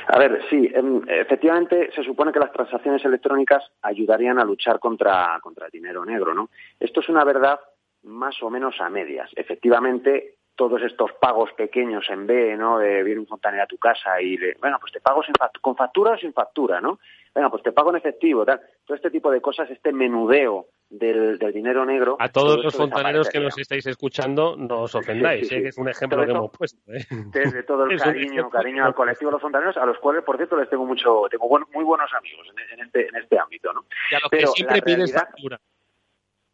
A 0.07 0.19
ver, 0.19 0.43
sí, 0.51 0.71
em, 0.75 1.03
efectivamente 1.09 1.91
se 1.95 2.03
supone 2.03 2.33
que 2.33 2.39
las 2.39 2.53
transacciones 2.53 3.05
electrónicas 3.05 3.71
ayudarían 3.83 4.39
a 4.39 4.45
luchar 4.45 4.79
contra, 4.79 5.39
contra 5.41 5.67
el 5.67 5.73
dinero 5.73 6.05
negro, 6.05 6.35
¿no? 6.35 6.51
Esto 6.79 7.01
es 7.01 7.09
una 7.09 7.25
verdad 7.25 7.59
más 8.03 8.43
o 8.43 8.51
menos 8.51 8.81
a 8.81 8.91
medias. 8.91 9.31
Efectivamente, 9.35 10.37
todos 10.57 10.83
estos 10.83 11.13
pagos 11.15 11.53
pequeños 11.53 12.09
en 12.11 12.27
B, 12.27 12.57
¿no? 12.57 12.79
De 12.79 13.03
viene 13.03 13.21
un 13.21 13.27
fontanero 13.27 13.65
a 13.65 13.67
tu 13.67 13.79
casa 13.79 14.21
y, 14.21 14.37
le, 14.37 14.55
bueno, 14.61 14.79
pues 14.81 14.93
te 14.93 15.01
pago 15.01 15.23
con 15.61 15.77
factura 15.77 16.13
o 16.13 16.19
sin 16.19 16.33
factura, 16.33 16.81
¿no? 16.81 16.99
Venga, 17.35 17.51
pues 17.51 17.63
te 17.63 17.73
pago 17.73 17.91
en 17.91 17.97
efectivo, 17.97 18.45
tal. 18.45 18.61
Todo 18.85 18.97
este 18.97 19.11
tipo 19.11 19.31
de 19.31 19.41
cosas, 19.41 19.69
este 19.71 19.93
menudeo 19.93 20.69
del, 20.89 21.39
dinero 21.53 21.85
negro. 21.85 22.17
A 22.21 22.29
todos 22.29 22.63
los 22.63 22.75
fontaneros 22.75 23.29
que 23.29 23.41
nos 23.41 23.59
estáis 23.59 23.87
escuchando, 23.87 24.57
no 24.57 24.83
os 24.83 24.95
ofendáis, 24.95 25.51
¿eh? 25.51 25.69
es 25.69 25.79
un 25.79 25.89
ejemplo 25.89 26.25
que 26.25 26.31
hemos 26.31 26.51
puesto. 26.51 26.81
¿eh? 26.93 27.05
Desde 27.33 27.65
todo 27.65 27.85
el 27.87 27.99
cariño, 28.01 28.49
cariño 28.49 28.85
al 28.85 28.95
colectivo 28.95 29.31
de 29.31 29.35
los 29.35 29.43
fontaneros, 29.43 29.77
a 29.77 29.87
los 29.87 29.99
cuales, 29.99 30.23
por 30.23 30.37
cierto, 30.37 30.57
les 30.57 30.71
tengo 30.71 30.87
mucho, 30.87 31.23
tengo 31.31 31.49
muy 31.73 31.85
buenos 31.85 32.11
amigos 32.15 32.47
en, 32.73 32.81
este, 32.81 33.09
en 33.09 33.17
este 33.17 33.39
ámbito, 33.39 33.73
¿no? 33.73 33.85
Y 34.11 34.15
a 34.15 34.21
los 34.21 34.31
que 34.31 34.47
siempre 34.47 34.83
pides 34.83 35.13
factura. 35.13 35.61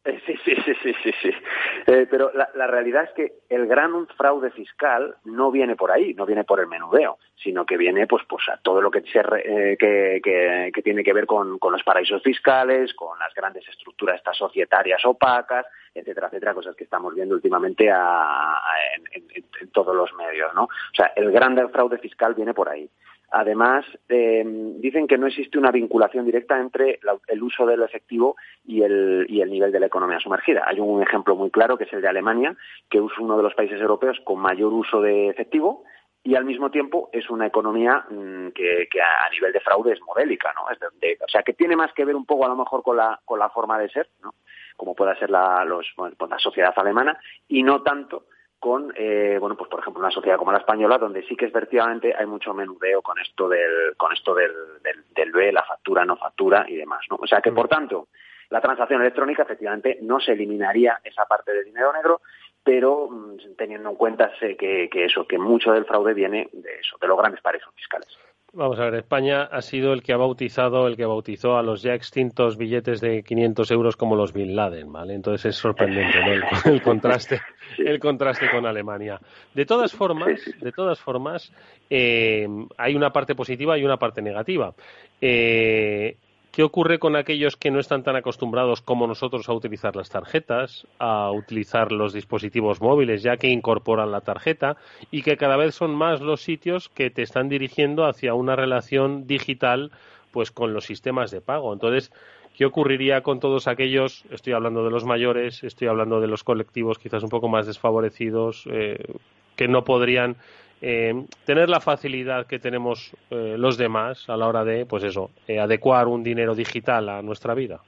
Eh, 0.03 0.19
sí, 0.25 0.35
sí, 0.45 0.55
sí, 0.65 0.95
sí, 1.03 1.13
sí. 1.21 1.31
Eh, 1.87 2.07
pero 2.11 2.31
la, 2.33 2.67
realidad 2.67 3.05
es 3.05 3.11
que 3.11 3.33
el 3.51 3.67
gran 3.67 4.07
fraude 4.17 4.51
fiscal 4.51 5.17
no 5.25 5.51
viene 5.51 5.77
por 5.77 5.91
ahí, 5.91 6.15
no 6.15 6.25
viene 6.25 6.45
por 6.45 6.59
el 6.59 6.69
menudeo, 6.69 7.19
sino 7.37 7.67
que 7.67 7.77
viene 7.77 8.07
pues, 8.07 8.23
pues 8.27 8.49
a 8.49 8.57
todo 8.63 8.81
lo 8.81 8.91
que, 8.91 9.03
se, 9.03 9.19
eh, 9.21 9.77
que, 9.79 10.21
que, 10.73 10.83
tiene 10.83 11.05
que 11.05 11.13
ver 11.13 11.27
con, 11.27 11.59
con, 11.59 11.73
los 11.73 11.83
paraísos 11.83 12.23
fiscales, 12.23 12.95
con 12.95 13.19
las 13.19 13.35
grandes 13.35 13.69
estructuras 13.69 14.17
estas 14.17 14.39
societarias 14.39 15.05
opacas, 15.05 15.67
etcétera, 15.95 16.29
etcétera, 16.29 16.55
cosas 16.55 16.75
que 16.75 16.85
estamos 16.85 17.15
viendo 17.15 17.35
últimamente 17.35 17.91
a, 17.91 18.59
en, 19.13 19.27
en, 19.35 19.71
todos 19.71 19.95
los 19.95 20.15
medios, 20.15 20.55
¿no? 20.55 20.65
O 20.65 20.95
sea, 20.95 21.13
el 21.15 21.31
gran 21.31 21.57
fraude 21.71 21.99
fiscal 21.99 22.35
viene 22.35 22.55
por 22.55 22.71
ahí. 22.71 22.89
Además, 23.33 23.85
eh, 24.09 24.43
dicen 24.45 25.07
que 25.07 25.16
no 25.16 25.28
existe 25.28 25.59
una 25.59 25.70
vinculación 25.70 26.24
directa 26.24 26.59
entre 26.59 26.99
el 27.28 27.43
uso 27.43 27.64
del 27.64 27.83
efectivo 27.83 28.37
y 28.64 28.83
el, 28.83 29.24
y 29.28 29.41
el, 29.41 29.51
nivel 29.51 29.70
de 29.70 29.78
la 29.78 29.87
economía 29.87 30.18
sumergida. 30.18 30.64
Hay 30.66 30.81
un 30.81 31.01
ejemplo 31.01 31.37
muy 31.37 31.51
claro 31.51 31.78
que 31.78 31.85
es 31.85 31.93
el 31.93 32.03
de 32.03 32.09
Alemania, 32.09 32.57
que 32.89 32.99
es 32.99 33.18
uno 33.18 33.37
de 33.37 33.45
los 33.45 33.55
países 33.55 33.81
europeos 33.81 34.18
con 34.24 34.41
mayor 34.41 34.72
uso 34.72 35.01
de 35.01 35.28
efectivo 35.28 35.85
y 36.22 36.35
al 36.35 36.45
mismo 36.45 36.70
tiempo 36.70 37.09
es 37.12 37.31
una 37.31 37.47
economía 37.47 38.05
mm, 38.11 38.49
que, 38.49 38.89
a 39.01 39.31
nivel 39.31 39.53
de 39.53 39.61
fraude 39.61 39.93
es 39.93 40.01
modélica, 40.03 40.53
¿no? 40.55 40.64
o 40.64 41.28
sea, 41.28 41.43
que 41.43 41.55
tiene 41.55 41.76
más 41.76 41.93
que 41.93 42.05
ver 42.05 42.16
un 42.16 42.26
poco 42.26 42.45
a 42.45 42.49
lo 42.49 42.57
mejor 42.57 42.83
con 42.83 42.97
la, 42.97 43.18
con 43.24 43.39
la 43.39 43.49
forma 43.49 43.78
de 43.78 43.89
ser, 43.91 44.09
¿no? 44.22 44.35
Como 44.76 44.95
pueda 44.95 45.14
ser 45.16 45.31
la, 45.31 45.64
los, 45.64 45.87
pues 45.95 46.31
la 46.31 46.39
sociedad 46.39 46.74
alemana 46.76 47.18
y 47.49 47.62
no 47.62 47.83
tanto 47.83 48.24
con, 48.61 48.93
eh, 48.95 49.39
bueno, 49.41 49.57
pues 49.57 49.71
por 49.71 49.81
ejemplo 49.81 50.01
una 50.01 50.11
sociedad 50.11 50.37
como 50.37 50.53
la 50.53 50.59
española, 50.59 50.99
donde 50.99 51.23
sí 51.27 51.35
que 51.35 51.47
efectivamente 51.47 52.15
hay 52.17 52.27
mucho 52.27 52.53
menudeo 52.53 53.01
con 53.01 53.19
esto 53.19 53.49
del, 53.49 53.97
con 53.97 54.13
esto 54.13 54.35
del, 54.35 54.53
del, 55.15 55.33
B, 55.33 55.51
la 55.51 55.65
factura, 55.65 56.05
no 56.05 56.17
factura 56.17 56.67
y 56.69 56.77
demás, 56.77 57.01
¿no? 57.11 57.17
O 57.21 57.27
sea 57.27 57.41
que, 57.41 57.53
por 57.53 57.69
tanto, 57.69 58.09
la 58.51 58.61
transacción 58.61 59.01
electrónica 59.01 59.45
efectivamente 59.45 59.99
no 60.03 60.21
se 60.21 60.33
eliminaría 60.33 61.01
esa 61.03 61.25
parte 61.25 61.53
de 61.53 61.65
dinero 61.65 61.93
negro, 61.93 62.21
pero 62.63 63.09
mm, 63.09 63.57
teniendo 63.57 63.91
en 63.91 63.97
cuenta 63.97 64.31
que, 64.39 64.89
que 64.91 65.05
eso, 65.05 65.27
que 65.27 65.39
mucho 65.39 65.73
del 65.73 65.87
fraude 65.87 66.13
viene 66.13 66.51
de 66.53 66.81
eso, 66.81 66.99
de 67.01 67.09
los 67.09 67.17
grandes 67.17 67.41
paraísos 67.41 67.75
fiscales. 67.75 68.09
Vamos 68.53 68.81
a 68.81 68.85
ver, 68.87 68.95
España 68.97 69.45
ha 69.45 69.63
sido 69.63 69.93
el 69.93 70.03
que 70.03 70.13
ha 70.13 70.17
bautizado, 70.17 70.89
el 70.89 70.97
que 70.97 71.05
bautizó 71.05 71.57
a 71.57 71.63
los 71.63 71.83
ya 71.83 71.95
extintos 71.95 72.57
billetes 72.57 73.01
de 73.01 73.23
500 73.23 73.71
euros 73.71 73.97
como 73.97 74.17
los 74.17 74.33
Bin 74.33 74.57
Laden, 74.57 74.93
¿vale? 74.93 75.15
Entonces 75.15 75.47
es 75.47 75.57
sorprendente 75.57 76.19
el, 76.65 76.83
contraste, 76.83 77.41
el 77.79 78.01
contraste 78.01 78.51
con 78.51 78.67
Alemania. 78.67 79.21
De 79.55 79.67
todas 79.67 79.93
formas, 79.93 80.41
de 80.61 80.73
todas 80.73 80.99
formas, 80.99 81.53
eh, 81.89 82.49
hay 82.77 82.97
una 82.97 83.11
parte 83.11 83.37
positiva 83.37 83.79
y 83.79 83.85
una 83.85 83.99
parte 83.99 84.21
negativa. 84.21 84.75
Eh, 85.21 86.17
¿Qué 86.53 86.65
ocurre 86.65 86.99
con 86.99 87.15
aquellos 87.15 87.57
que 87.57 87.71
no 87.71 87.79
están 87.79 88.03
tan 88.03 88.17
acostumbrados 88.17 88.83
como 88.83 89.07
nosotros 89.07 89.49
a 89.49 89.53
utilizar 89.53 89.95
las 89.95 90.11
tarjetas, 90.11 90.85
a 90.99 91.31
utilizar 91.31 91.93
los 91.93 92.13
dispositivos 92.13 92.81
móviles 92.81 93.23
ya 93.23 93.37
que 93.37 93.49
incorporan 93.49 94.11
la 94.11 94.23
tarjeta 94.23 94.77
y 95.13 95.23
que 95.23 95.37
cada 95.37 95.57
vez 95.57 95.77
son 95.77 95.95
más 95.95 96.21
los 96.21 96.41
sitios 96.41 96.89
que 96.89 97.09
te 97.11 97.23
están 97.23 97.49
dirigiendo 97.49 98.05
hacia 98.05 98.35
una 98.35 98.57
relación 98.57 99.29
digital 99.29 99.93
pues 100.33 100.51
con 100.51 100.75
los 100.75 100.87
sistemas 100.87 101.31
de 101.31 101.41
pago? 101.41 101.73
Entonces, 101.73 102.13
¿qué 102.57 102.65
ocurriría 102.65 103.23
con 103.23 103.39
todos 103.39 103.69
aquellos? 103.69 104.25
Estoy 104.31 104.53
hablando 104.53 104.83
de 104.83 104.91
los 104.91 105.05
mayores, 105.05 105.63
estoy 105.63 105.87
hablando 105.87 106.21
de 106.21 106.27
los 106.27 106.43
colectivos 106.43 106.99
quizás 106.99 107.23
un 107.23 107.31
poco 107.31 107.49
más 107.49 107.69
desfavorecidos 107.69 108.65
eh, 108.73 108.99
que 109.55 109.69
no 109.69 109.85
podrían 109.85 110.37
eh, 110.83 111.24
tener 111.45 111.68
la 111.68 111.81
facilidad 111.81 112.47
que 112.47 112.59
tenemos 112.59 113.12
eh, 113.31 113.57
los 113.59 113.76
demás 113.76 114.28
a 114.28 114.37
la 114.37 114.47
hora 114.47 114.64
de, 114.64 114.87
pues 114.87 115.05
eso, 115.05 115.31
eh, 115.47 115.59
adecuar 115.59 116.09
un 116.09 116.22
dinero 116.22 116.55
digital 116.55 117.09
a 117.09 117.22
nuestra 117.22 117.55
vida. 117.55 117.81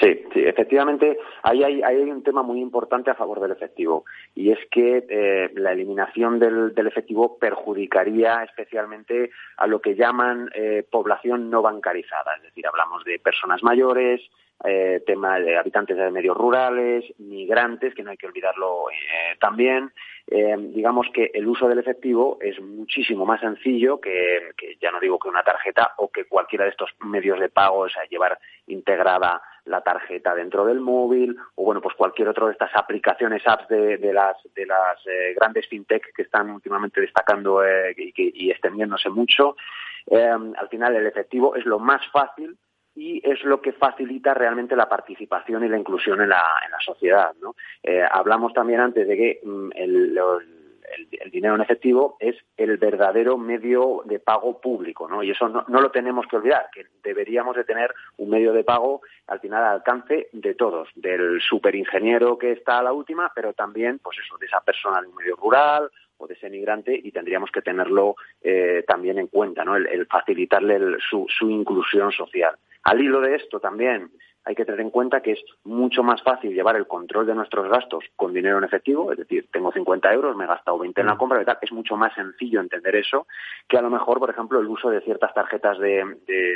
Sí, 0.00 0.22
sí, 0.32 0.40
efectivamente, 0.44 1.18
ahí 1.42 1.64
hay, 1.64 1.82
hay, 1.82 1.96
un 2.10 2.22
tema 2.22 2.42
muy 2.42 2.60
importante 2.60 3.10
a 3.10 3.16
favor 3.16 3.40
del 3.40 3.50
efectivo 3.50 4.04
y 4.34 4.50
es 4.52 4.58
que 4.70 5.50
la 5.54 5.72
eliminación 5.72 6.38
del, 6.38 6.74
del, 6.74 6.86
efectivo 6.86 7.36
perjudicaría 7.38 8.44
especialmente 8.44 9.30
a 9.56 9.66
lo 9.66 9.80
que 9.80 9.96
llaman 9.96 10.50
población 10.90 11.50
no 11.50 11.62
bancarizada, 11.62 12.36
es 12.36 12.42
decir, 12.44 12.66
hablamos 12.66 13.04
de 13.04 13.18
personas 13.18 13.62
mayores, 13.64 14.20
eh, 14.64 15.04
tema 15.06 15.38
de 15.38 15.56
habitantes 15.56 15.96
de 15.96 16.10
medios 16.10 16.36
rurales, 16.36 17.04
migrantes, 17.18 17.94
que 17.94 18.02
no 18.02 18.10
hay 18.10 18.16
que 18.16 18.26
olvidarlo 18.26 18.90
eh, 18.90 19.36
también. 19.38 19.92
Eh, 20.26 20.56
digamos 20.74 21.06
que 21.14 21.30
el 21.32 21.46
uso 21.46 21.68
del 21.68 21.78
efectivo 21.78 22.38
es 22.40 22.60
muchísimo 22.60 23.24
más 23.24 23.40
sencillo 23.40 24.00
que, 24.00 24.50
ya 24.80 24.90
no 24.90 24.98
digo 24.98 25.18
que 25.20 25.28
una 25.28 25.44
tarjeta 25.44 25.92
o 25.98 26.10
que 26.10 26.24
cualquiera 26.24 26.64
de 26.64 26.72
estos 26.72 26.90
medios 27.06 27.38
de 27.38 27.48
pago, 27.48 27.78
o 27.78 27.88
sea, 27.88 28.02
llevar 28.10 28.36
integrada 28.66 29.40
la 29.68 29.80
tarjeta 29.82 30.34
dentro 30.34 30.64
del 30.64 30.80
móvil 30.80 31.36
o 31.54 31.64
bueno 31.64 31.80
pues 31.80 31.94
cualquier 31.94 32.28
otra 32.28 32.46
de 32.46 32.52
estas 32.52 32.74
aplicaciones 32.74 33.42
apps 33.46 33.68
de, 33.68 33.98
las 34.12 34.36
de 34.54 34.66
las 34.66 34.98
eh, 35.06 35.34
grandes 35.34 35.68
fintech 35.68 36.12
que 36.14 36.22
están 36.22 36.50
últimamente 36.50 37.00
destacando 37.00 37.62
y, 37.64 38.12
y, 38.16 38.50
extendiéndose 38.50 39.10
mucho 39.10 39.56
al 40.10 40.68
final 40.70 40.96
el 40.96 41.06
efectivo 41.06 41.54
es 41.54 41.66
lo 41.66 41.78
más 41.78 42.00
fácil 42.10 42.56
y 42.98 43.22
es 43.22 43.44
lo 43.44 43.60
que 43.62 43.72
facilita 43.72 44.34
realmente 44.34 44.74
la 44.74 44.88
participación 44.88 45.64
y 45.64 45.68
la 45.68 45.78
inclusión 45.78 46.20
en 46.20 46.30
la, 46.30 46.42
en 46.64 46.72
la 46.72 46.80
sociedad. 46.80 47.32
¿no? 47.40 47.54
Eh, 47.80 48.02
hablamos 48.10 48.52
también 48.52 48.80
antes 48.80 49.06
de 49.06 49.16
que 49.16 49.40
mm, 49.44 49.70
el, 49.76 50.18
dinero 51.30 51.54
en 51.54 51.60
efectivo 51.60 52.16
es 52.20 52.36
el 52.56 52.76
verdadero 52.76 53.36
medio 53.36 54.02
de 54.04 54.18
pago 54.18 54.60
público, 54.60 55.08
¿no? 55.08 55.22
Y 55.22 55.30
eso 55.30 55.48
no, 55.48 55.64
no, 55.68 55.80
lo 55.80 55.90
tenemos 55.90 56.26
que 56.26 56.36
olvidar, 56.36 56.68
que 56.72 56.86
deberíamos 57.02 57.56
de 57.56 57.64
tener 57.64 57.94
un 58.16 58.30
medio 58.30 58.52
de 58.52 58.64
pago 58.64 59.02
al 59.26 59.40
final 59.40 59.64
al 59.64 59.74
alcance 59.76 60.28
de 60.32 60.54
todos, 60.54 60.88
del 60.94 61.40
superingeniero 61.40 62.38
que 62.38 62.52
está 62.52 62.78
a 62.78 62.82
la 62.82 62.92
última, 62.92 63.30
pero 63.34 63.52
también, 63.52 63.98
pues 63.98 64.18
eso, 64.18 64.36
de 64.38 64.46
esa 64.46 64.60
persona 64.60 65.00
de 65.00 65.08
un 65.08 65.14
medio 65.14 65.36
rural 65.36 65.90
o 66.18 66.26
de 66.26 66.34
ese 66.34 66.50
migrante 66.50 66.98
y 67.02 67.12
tendríamos 67.12 67.50
que 67.50 67.62
tenerlo 67.62 68.16
eh, 68.42 68.84
también 68.86 69.18
en 69.18 69.28
cuenta, 69.28 69.64
¿no? 69.64 69.76
El, 69.76 70.06
facilitarle 70.06 70.96
su, 71.08 71.26
su 71.28 71.50
inclusión 71.50 72.12
social. 72.12 72.56
Al 72.84 73.00
hilo 73.00 73.20
de 73.20 73.36
esto 73.36 73.60
también 73.60 74.10
hay 74.44 74.54
que 74.54 74.64
tener 74.64 74.80
en 74.80 74.90
cuenta 74.90 75.20
que 75.20 75.32
es 75.32 75.44
mucho 75.64 76.02
más 76.02 76.22
fácil 76.22 76.54
llevar 76.54 76.76
el 76.76 76.86
control 76.86 77.26
de 77.26 77.34
nuestros 77.34 77.68
gastos 77.68 78.04
con 78.16 78.32
dinero 78.32 78.58
en 78.58 78.64
efectivo, 78.64 79.12
es 79.12 79.18
decir, 79.18 79.48
tengo 79.52 79.72
50 79.72 80.12
euros, 80.12 80.36
me 80.36 80.44
he 80.44 80.48
gastado 80.48 80.78
20 80.78 81.00
en 81.00 81.06
la 81.06 81.14
mm. 81.14 81.18
compra 81.18 81.42
y 81.42 81.44
tal, 81.44 81.58
es 81.60 81.72
mucho 81.72 81.96
más 81.96 82.14
sencillo 82.14 82.60
entender 82.60 82.96
eso 82.96 83.26
que 83.68 83.76
a 83.76 83.82
lo 83.82 83.90
mejor, 83.90 84.18
por 84.18 84.30
ejemplo, 84.30 84.58
el 84.60 84.66
uso 84.66 84.90
de 84.90 85.00
ciertas 85.02 85.34
tarjetas 85.34 85.78
de, 85.78 86.04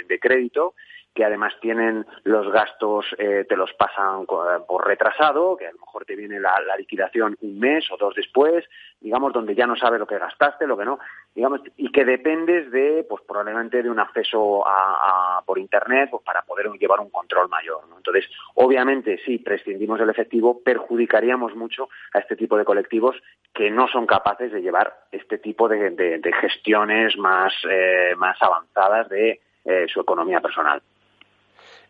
de 0.09 0.19
crédito 0.19 0.75
que 1.15 1.25
además 1.25 1.53
tienen 1.61 2.07
los 2.25 2.51
gastos, 2.51 3.05
eh, 3.19 3.45
te 3.49 3.57
los 3.57 3.73
pasan 3.75 4.25
por 4.27 4.87
retrasado, 4.87 5.57
que 5.57 5.67
a 5.67 5.73
lo 5.73 5.79
mejor 5.79 6.05
te 6.05 6.17
viene 6.17 6.41
la, 6.41 6.55
liquidación 6.79 7.37
un 7.43 7.59
mes 7.59 7.91
o 7.91 7.97
dos 7.99 8.15
después, 8.15 8.65
digamos, 9.01 9.33
donde 9.33 9.55
ya 9.55 9.67
no 9.67 9.77
sabes 9.77 10.01
lo 10.01 10.07
que 10.07 10.19
gastaste, 10.19 10.67
lo 10.67 10.77
que 10.77 10.87
no, 10.87 10.99
digamos, 11.35 11.61
y 11.77 11.93
que 11.93 12.05
dependes 12.05 12.71
de, 12.71 13.05
pues 13.09 13.23
probablemente 13.27 13.83
de 13.83 13.91
un 13.91 14.01
acceso 14.01 14.65
a, 14.67 15.43
por 15.45 15.59
Internet, 15.59 16.09
pues 16.11 16.23
para 16.23 16.43
poder 16.43 16.71
llevar 16.79 17.01
un 17.01 17.11
control 17.11 17.49
mayor. 17.49 17.81
Entonces, 17.95 18.25
obviamente, 18.55 19.19
si 19.25 19.39
prescindimos 19.39 19.99
del 19.99 20.11
efectivo, 20.11 20.63
perjudicaríamos 20.63 21.55
mucho 21.55 21.89
a 22.15 22.21
este 22.21 22.37
tipo 22.37 22.57
de 22.57 22.65
colectivos 22.65 23.17
que 23.53 23.71
no 23.71 23.87
son 23.89 24.07
capaces 24.07 24.51
de 24.51 24.63
llevar 24.63 24.95
este 25.11 25.39
tipo 25.39 25.69
de, 25.69 26.21
gestiones 26.41 27.17
más, 27.19 27.53
eh, 27.69 28.15
más 28.17 28.41
avanzadas 28.41 29.09
de 29.11 29.41
eh, 29.65 29.87
su 29.93 30.01
economía 30.01 30.41
personal. 30.41 30.83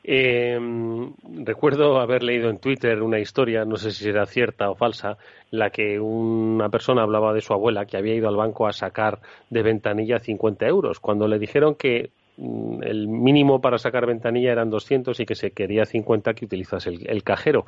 Eh, 0.04 0.58
recuerdo 1.44 2.00
haber 2.00 2.24
leído 2.24 2.50
en 2.50 2.58
Twitter 2.58 3.02
una 3.02 3.20
historia, 3.20 3.64
no 3.64 3.76
sé 3.76 3.92
si 3.92 4.08
era 4.08 4.26
cierta 4.26 4.68
o 4.70 4.74
falsa, 4.74 5.16
la 5.50 5.70
que 5.70 6.00
una 6.00 6.68
persona 6.70 7.02
hablaba 7.02 7.32
de 7.32 7.40
su 7.40 7.52
abuela 7.52 7.86
que 7.86 7.96
había 7.96 8.14
ido 8.14 8.28
al 8.28 8.36
banco 8.36 8.66
a 8.66 8.72
sacar 8.72 9.20
de 9.50 9.62
ventanilla 9.62 10.18
50 10.18 10.66
euros. 10.66 10.98
Cuando 10.98 11.28
le 11.28 11.38
dijeron 11.38 11.76
que 11.76 12.10
mm, 12.36 12.82
el 12.82 13.06
mínimo 13.06 13.60
para 13.60 13.78
sacar 13.78 14.06
ventanilla 14.06 14.50
eran 14.50 14.70
200 14.70 15.20
y 15.20 15.26
que 15.26 15.36
se 15.36 15.52
quería 15.52 15.84
50 15.84 16.34
que 16.34 16.46
utilizas 16.46 16.86
el, 16.86 17.22
cajero. 17.22 17.64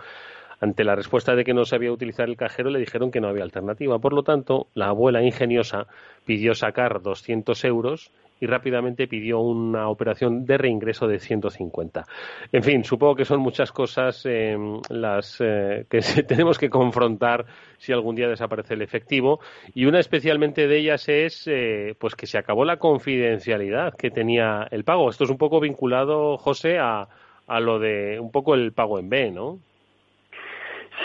Ante 0.60 0.82
la 0.82 0.96
respuesta 0.96 1.36
de 1.36 1.44
que 1.44 1.54
no 1.54 1.64
sabía 1.64 1.92
utilizar 1.92 2.28
el 2.28 2.36
cajero, 2.36 2.70
le 2.70 2.78
dijeron 2.78 3.10
que 3.10 3.20
no 3.20 3.28
había 3.28 3.44
alternativa. 3.44 3.98
Por 3.98 4.12
lo 4.12 4.22
tanto, 4.22 4.68
la 4.74 4.86
abuela 4.86 5.22
ingeniosa 5.22 5.86
pidió 6.24 6.54
sacar 6.54 7.02
200 7.02 7.64
euros 7.64 8.10
y 8.44 8.46
rápidamente 8.46 9.08
pidió 9.08 9.40
una 9.40 9.88
operación 9.88 10.44
de 10.44 10.58
reingreso 10.58 11.08
de 11.08 11.18
150. 11.18 12.04
En 12.52 12.62
fin, 12.62 12.84
supongo 12.84 13.16
que 13.16 13.24
son 13.24 13.40
muchas 13.40 13.72
cosas 13.72 14.22
eh, 14.26 14.54
las 14.90 15.40
eh, 15.40 15.86
que 15.88 16.00
tenemos 16.28 16.58
que 16.58 16.68
confrontar 16.68 17.46
si 17.78 17.92
algún 17.92 18.14
día 18.14 18.28
desaparece 18.28 18.74
el 18.74 18.82
efectivo 18.82 19.40
y 19.74 19.86
una 19.86 19.98
especialmente 19.98 20.68
de 20.68 20.78
ellas 20.78 21.08
es 21.08 21.46
eh, 21.46 21.94
pues 21.98 22.14
que 22.14 22.26
se 22.26 22.36
acabó 22.36 22.66
la 22.66 22.76
confidencialidad 22.76 23.94
que 23.94 24.10
tenía 24.10 24.68
el 24.70 24.84
pago. 24.84 25.08
Esto 25.08 25.24
es 25.24 25.30
un 25.30 25.38
poco 25.38 25.58
vinculado, 25.58 26.36
José, 26.36 26.78
a, 26.78 27.08
a 27.46 27.60
lo 27.60 27.78
de 27.78 28.20
un 28.20 28.30
poco 28.30 28.54
el 28.54 28.72
pago 28.72 28.98
en 28.98 29.08
B, 29.08 29.30
¿no? 29.30 29.58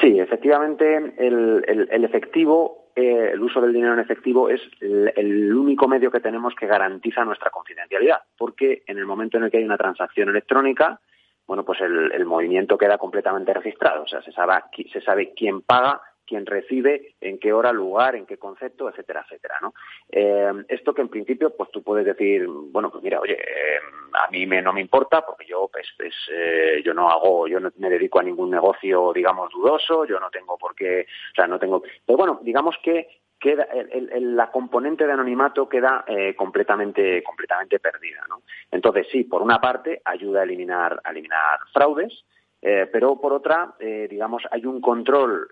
Sí, 0.02 0.20
efectivamente, 0.20 0.96
el, 1.18 1.88
el 1.90 2.04
efectivo 2.04 2.90
eh, 3.00 3.32
el 3.32 3.42
uso 3.42 3.62
del 3.62 3.72
dinero 3.72 3.94
en 3.94 4.02
efectivo 4.02 4.50
es 4.50 4.60
el, 4.82 5.54
único 5.54 5.88
medio 5.88 6.12
que 6.12 6.20
tenemos 6.20 6.54
que 6.54 6.68
garantiza 6.68 7.24
nuestra 7.24 7.50
confidencialidad, 7.50 8.20
porque 8.38 8.84
en 8.88 8.98
el 8.98 9.06
momento 9.06 9.38
en 9.38 9.44
el 9.44 9.52
que 9.52 9.58
hay 9.58 9.64
una 9.64 9.78
transacción 9.78 10.28
electrónica, 10.28 11.00
bueno, 11.48 11.64
pues 11.64 11.80
el, 11.80 12.26
movimiento 12.26 12.78
queda 12.78 12.98
completamente 12.98 13.54
registrado, 13.54 14.04
o 14.04 14.08
sea, 14.08 14.22
se 14.22 14.34
sabe 14.34 15.34
quién 15.34 15.62
paga 15.62 16.02
quién 16.30 16.46
recibe, 16.46 17.16
en 17.20 17.40
qué 17.40 17.52
hora, 17.52 17.74
lugar, 17.74 18.16
en 18.16 18.28
qué 18.28 18.38
concepto, 18.38 18.88
etcétera, 18.88 19.26
etcétera, 19.26 19.56
¿no? 19.62 19.74
Eh, 20.12 20.64
esto 20.68 20.94
que 20.94 21.02
en 21.02 21.10
principio, 21.10 21.56
pues 21.58 21.72
tú 21.72 21.82
puedes 21.82 22.06
decir, 22.06 22.46
bueno, 22.48 22.92
pues 22.92 23.04
mira, 23.04 23.20
oye, 23.20 23.34
eh, 23.34 23.80
a 24.14 24.30
mí 24.30 24.46
me, 24.46 24.62
no 24.62 24.72
me 24.72 24.82
importa 24.82 25.26
porque 25.26 25.48
yo, 25.48 25.68
pues, 25.74 25.88
pues 25.98 26.14
eh, 26.32 26.84
yo 26.86 26.94
no 26.94 27.10
hago, 27.10 27.48
yo 27.48 27.60
no 27.60 27.72
me 27.78 27.90
dedico 27.90 28.20
a 28.20 28.24
ningún 28.24 28.52
negocio, 28.52 29.12
digamos, 29.12 29.52
dudoso, 29.52 30.06
yo 30.06 30.20
no 30.20 30.30
tengo 30.30 30.56
por 30.58 30.76
qué, 30.76 31.08
o 31.32 31.36
sea, 31.36 31.48
no 31.48 31.58
tengo, 31.58 31.82
pero 32.06 32.18
bueno, 32.18 32.40
digamos 32.44 32.76
que 32.84 33.08
queda 33.40 33.66
la 34.20 34.52
componente 34.52 35.08
de 35.08 35.14
anonimato 35.14 35.70
queda 35.70 36.04
completamente 36.36 37.24
completamente 37.24 37.80
perdida 37.80 38.22
¿no? 38.28 38.42
entonces 38.70 39.08
sí 39.10 39.24
por 39.24 39.42
una 39.42 39.62
parte 39.62 40.02
ayuda 40.04 40.42
a 40.42 40.44
eliminar 40.44 41.00
a 41.06 41.12
eliminar 41.12 41.58
fraudes 41.72 42.26
pero 42.62 43.20
por 43.20 43.34
otra 43.34 43.76
digamos 43.80 44.44
hay 44.52 44.66
un 44.66 44.82
control 44.82 45.50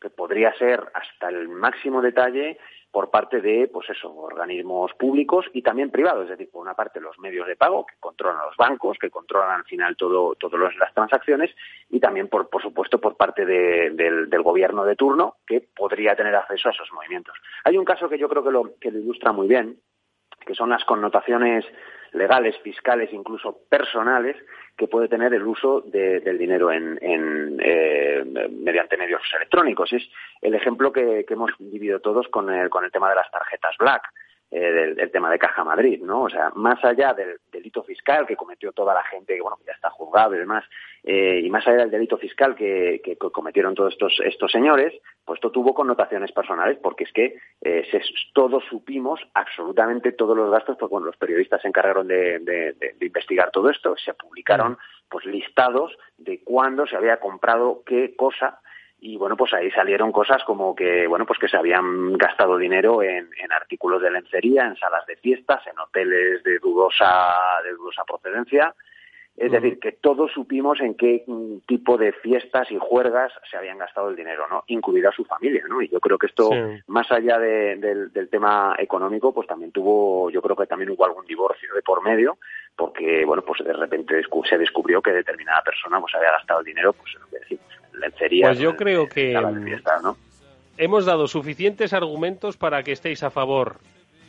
que 0.00 0.10
podría 0.10 0.52
ser 0.54 0.82
hasta 0.92 1.28
el 1.30 1.48
máximo 1.48 2.02
detalle 2.02 2.58
por 2.94 3.10
parte 3.10 3.40
de, 3.40 3.68
pues 3.72 3.90
eso, 3.90 4.14
organismos 4.14 4.92
públicos 4.94 5.46
y 5.52 5.62
también 5.62 5.90
privados, 5.90 6.24
es 6.24 6.30
decir, 6.30 6.48
por 6.48 6.62
una 6.62 6.74
parte 6.74 7.00
los 7.00 7.18
medios 7.18 7.44
de 7.48 7.56
pago 7.56 7.84
que 7.84 7.96
controlan 7.98 8.46
los 8.46 8.56
bancos, 8.56 8.98
que 9.00 9.10
controlan 9.10 9.50
al 9.50 9.64
final 9.64 9.96
todo, 9.96 10.36
todas 10.36 10.76
las 10.76 10.94
transacciones 10.94 11.50
y 11.90 11.98
también, 11.98 12.28
por, 12.28 12.48
por 12.48 12.62
supuesto, 12.62 13.00
por 13.00 13.16
parte 13.16 13.44
del, 13.44 14.42
gobierno 14.44 14.84
de 14.84 14.94
turno 14.94 15.38
que 15.44 15.60
podría 15.74 16.14
tener 16.14 16.36
acceso 16.36 16.68
a 16.68 16.72
esos 16.72 16.92
movimientos. 16.92 17.34
Hay 17.64 17.76
un 17.76 17.84
caso 17.84 18.08
que 18.08 18.16
yo 18.18 18.28
creo 18.28 18.44
que 18.44 18.52
lo, 18.52 18.78
que 18.78 18.92
lo 18.92 19.00
ilustra 19.00 19.32
muy 19.32 19.48
bien, 19.48 19.80
que 20.46 20.54
son 20.54 20.70
las 20.70 20.84
connotaciones 20.84 21.64
legales, 22.14 22.56
fiscales, 22.62 23.12
incluso 23.12 23.58
personales, 23.68 24.36
que 24.76 24.88
puede 24.88 25.08
tener 25.08 25.32
el 25.34 25.42
uso 25.42 25.82
del 25.82 26.38
dinero 26.38 26.72
en, 26.72 26.98
eh, 27.00 28.24
mediante 28.50 28.96
medios 28.96 29.22
electrónicos. 29.36 29.92
Es 29.92 30.02
el 30.40 30.54
ejemplo 30.54 30.92
que, 30.92 31.24
hemos 31.28 31.52
vivido 31.58 32.00
todos 32.00 32.28
con 32.28 32.50
el, 32.50 32.70
con 32.70 32.84
el 32.84 32.90
tema 32.90 33.08
de 33.10 33.16
las 33.16 33.30
tarjetas 33.30 33.76
Black. 33.78 34.02
Eh, 34.50 34.94
del, 34.94 35.10
tema 35.10 35.30
de 35.32 35.38
Caja 35.38 35.64
Madrid, 35.64 36.00
¿no? 36.00 36.22
O 36.22 36.30
sea, 36.30 36.52
más 36.54 36.78
allá 36.84 37.12
del 37.12 37.38
delito 37.50 37.82
fiscal 37.82 38.24
que 38.24 38.36
cometió 38.36 38.70
toda 38.70 38.94
la 38.94 39.02
gente, 39.02 39.34
que 39.34 39.40
bueno, 39.40 39.58
ya 39.66 39.72
está 39.72 39.90
juzgado 39.90 40.36
y 40.36 40.38
demás, 40.38 40.64
eh, 41.02 41.40
y 41.42 41.50
más 41.50 41.66
allá 41.66 41.78
del 41.78 41.90
delito 41.90 42.18
fiscal 42.18 42.54
que, 42.54 43.00
cometieron 43.32 43.74
todos 43.74 43.94
estos, 43.94 44.20
estos 44.24 44.52
señores, 44.52 44.94
pues 45.24 45.38
esto 45.38 45.50
tuvo 45.50 45.74
connotaciones 45.74 46.30
personales, 46.30 46.78
porque 46.80 47.02
es 47.02 47.12
que 47.12 47.36
eh, 47.62 48.00
todos 48.32 48.62
supimos 48.70 49.20
absolutamente 49.34 50.12
todos 50.12 50.36
los 50.36 50.52
gastos, 50.52 50.76
porque 50.78 50.92
bueno, 50.92 51.06
los 51.06 51.16
periodistas 51.16 51.60
se 51.60 51.68
encargaron 51.68 52.06
de, 52.06 52.38
de 52.38 53.06
investigar 53.06 53.50
todo 53.50 53.70
esto, 53.70 53.96
se 53.96 54.14
publicaron 54.14 54.78
pues 55.08 55.24
listados 55.24 55.98
de 56.16 56.44
cuándo 56.44 56.86
se 56.86 56.96
había 56.96 57.18
comprado 57.18 57.82
qué 57.84 58.14
cosa 58.14 58.60
y 59.06 59.18
bueno 59.18 59.36
pues 59.36 59.52
ahí 59.52 59.70
salieron 59.70 60.10
cosas 60.10 60.42
como 60.44 60.74
que 60.74 61.06
bueno 61.06 61.26
pues 61.26 61.38
que 61.38 61.46
se 61.46 61.58
habían 61.58 62.14
gastado 62.14 62.56
dinero 62.56 63.02
en, 63.02 63.28
artículos 63.54 64.00
de 64.00 64.10
lencería 64.10 64.64
en 64.64 64.76
salas 64.76 65.06
de 65.06 65.16
fiestas 65.16 65.60
en 65.66 65.78
hoteles 65.78 66.42
de 66.42 66.58
dudosa 66.58 67.34
de 67.62 67.72
dudosa 67.72 68.02
procedencia. 68.04 68.74
Es 69.36 69.50
decir 69.50 69.80
que 69.80 69.92
todos 69.92 70.30
supimos 70.32 70.80
en 70.80 70.94
qué 70.94 71.24
tipo 71.66 71.98
de 71.98 72.12
fiestas 72.12 72.70
y 72.70 72.78
juergas 72.80 73.32
se 73.50 73.56
habían 73.56 73.78
gastado 73.78 74.08
el 74.08 74.16
dinero 74.16 74.46
no 74.48 74.62
incluida 74.68 75.12
su 75.12 75.24
familia 75.24 75.64
no 75.68 75.82
y 75.82 75.88
yo 75.88 76.00
creo 76.00 76.16
que 76.16 76.26
esto 76.26 76.50
más 76.86 77.10
allá 77.12 77.38
del, 77.38 78.10
tema 78.30 78.74
económico 78.78 79.34
pues 79.34 79.46
también 79.46 79.70
tuvo 79.70 80.30
yo 80.30 80.40
creo 80.40 80.56
que 80.56 80.66
también 80.66 80.90
hubo 80.90 81.04
algún 81.04 81.26
divorcio 81.26 81.74
de 81.74 81.82
por 81.82 82.02
medio 82.02 82.38
porque 82.74 83.24
bueno 83.26 83.42
pues 83.42 83.62
de 83.64 83.72
repente 83.72 84.22
se 84.48 84.58
descubrió 84.58 85.02
que 85.02 85.12
determinada 85.12 85.62
persona 85.62 86.00
pues 86.00 86.14
había 86.14 86.30
gastado 86.30 86.60
el 86.60 86.66
dinero 86.66 86.92
pues 86.94 87.12
lo 87.14 87.26
que 87.26 87.40
decimos 87.40 87.83
pues 88.42 88.58
yo 88.58 88.76
creo 88.76 89.08
que 89.08 89.34
hemos 90.76 91.04
dado 91.04 91.26
suficientes 91.28 91.92
argumentos 91.92 92.56
para 92.56 92.82
que 92.82 92.92
estéis 92.92 93.22
a 93.22 93.30
favor 93.30 93.78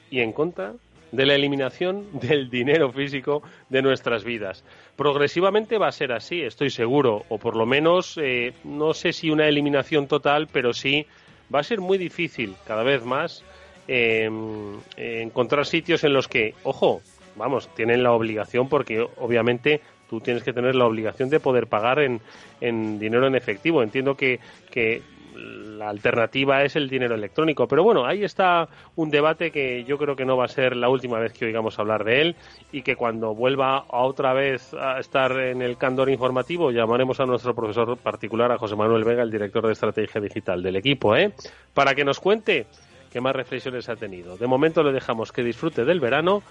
y 0.09 0.19
en 0.19 0.31
contra 0.31 0.73
de 1.11 1.25
la 1.25 1.35
eliminación 1.35 2.07
del 2.19 2.49
dinero 2.49 2.91
físico 2.91 3.43
de 3.69 3.81
nuestras 3.81 4.23
vidas. 4.23 4.63
Progresivamente 4.95 5.77
va 5.77 5.87
a 5.87 5.91
ser 5.91 6.11
así, 6.11 6.41
estoy 6.41 6.69
seguro, 6.69 7.23
o 7.29 7.37
por 7.37 7.55
lo 7.55 7.65
menos 7.65 8.19
eh, 8.21 8.53
no 8.63 8.93
sé 8.93 9.13
si 9.13 9.29
una 9.29 9.47
eliminación 9.47 10.07
total, 10.07 10.47
pero 10.51 10.73
sí 10.73 11.05
va 11.53 11.59
a 11.59 11.63
ser 11.63 11.79
muy 11.79 11.97
difícil 11.97 12.55
cada 12.65 12.83
vez 12.83 13.03
más 13.03 13.43
em, 13.87 14.79
encontrar 14.97 15.65
sitios 15.65 16.03
en 16.03 16.13
los 16.13 16.27
que, 16.27 16.55
ojo, 16.63 17.01
vamos, 17.35 17.69
tienen 17.75 18.03
la 18.03 18.13
obligación 18.13 18.67
porque 18.67 19.07
obviamente 19.17 19.81
tú 20.09 20.19
tienes 20.19 20.43
que 20.43 20.53
tener 20.53 20.75
la 20.75 20.85
obligación 20.85 21.29
de 21.29 21.39
poder 21.39 21.67
pagar 21.67 21.99
en, 21.99 22.21
en 22.61 22.99
dinero 22.99 23.27
en 23.27 23.35
efectivo. 23.35 23.83
Entiendo 23.83 24.15
que, 24.15 24.39
que 24.71 25.01
la 25.35 25.89
alternativa 25.89 26.63
es 26.63 26.75
el 26.75 26.89
dinero 26.89 27.15
electrónico. 27.15 27.67
Pero 27.67 27.83
bueno, 27.83 28.05
ahí 28.05 28.23
está 28.23 28.67
un 28.95 29.09
debate 29.09 29.51
que 29.51 29.83
yo 29.83 29.97
creo 29.97 30.15
que 30.15 30.25
no 30.25 30.37
va 30.37 30.45
a 30.45 30.49
ser 30.49 30.75
la 30.75 30.89
última 30.89 31.19
vez 31.19 31.33
que 31.33 31.45
oigamos 31.45 31.77
hablar 31.79 32.03
de 32.03 32.21
él 32.21 32.35
y 32.71 32.81
que 32.81 32.95
cuando 32.95 33.35
vuelva 33.35 33.77
a 33.77 34.03
otra 34.03 34.33
vez 34.33 34.73
a 34.73 34.99
estar 34.99 35.31
en 35.39 35.61
el 35.61 35.77
candor 35.77 36.09
informativo 36.09 36.71
llamaremos 36.71 37.19
a 37.19 37.25
nuestro 37.25 37.53
profesor 37.53 37.97
particular, 37.97 38.51
a 38.51 38.57
José 38.57 38.75
Manuel 38.75 39.03
Vega, 39.03 39.23
el 39.23 39.31
director 39.31 39.65
de 39.65 39.73
estrategia 39.73 40.21
digital 40.21 40.61
del 40.63 40.75
equipo, 40.77 41.15
¿eh? 41.15 41.33
para 41.73 41.93
que 41.93 42.05
nos 42.05 42.19
cuente 42.19 42.67
qué 43.11 43.21
más 43.21 43.35
reflexiones 43.35 43.89
ha 43.89 43.95
tenido. 43.95 44.37
De 44.37 44.47
momento 44.47 44.83
le 44.83 44.91
dejamos 44.91 45.31
que 45.31 45.43
disfrute 45.43 45.85
del 45.85 45.99
verano 45.99 46.43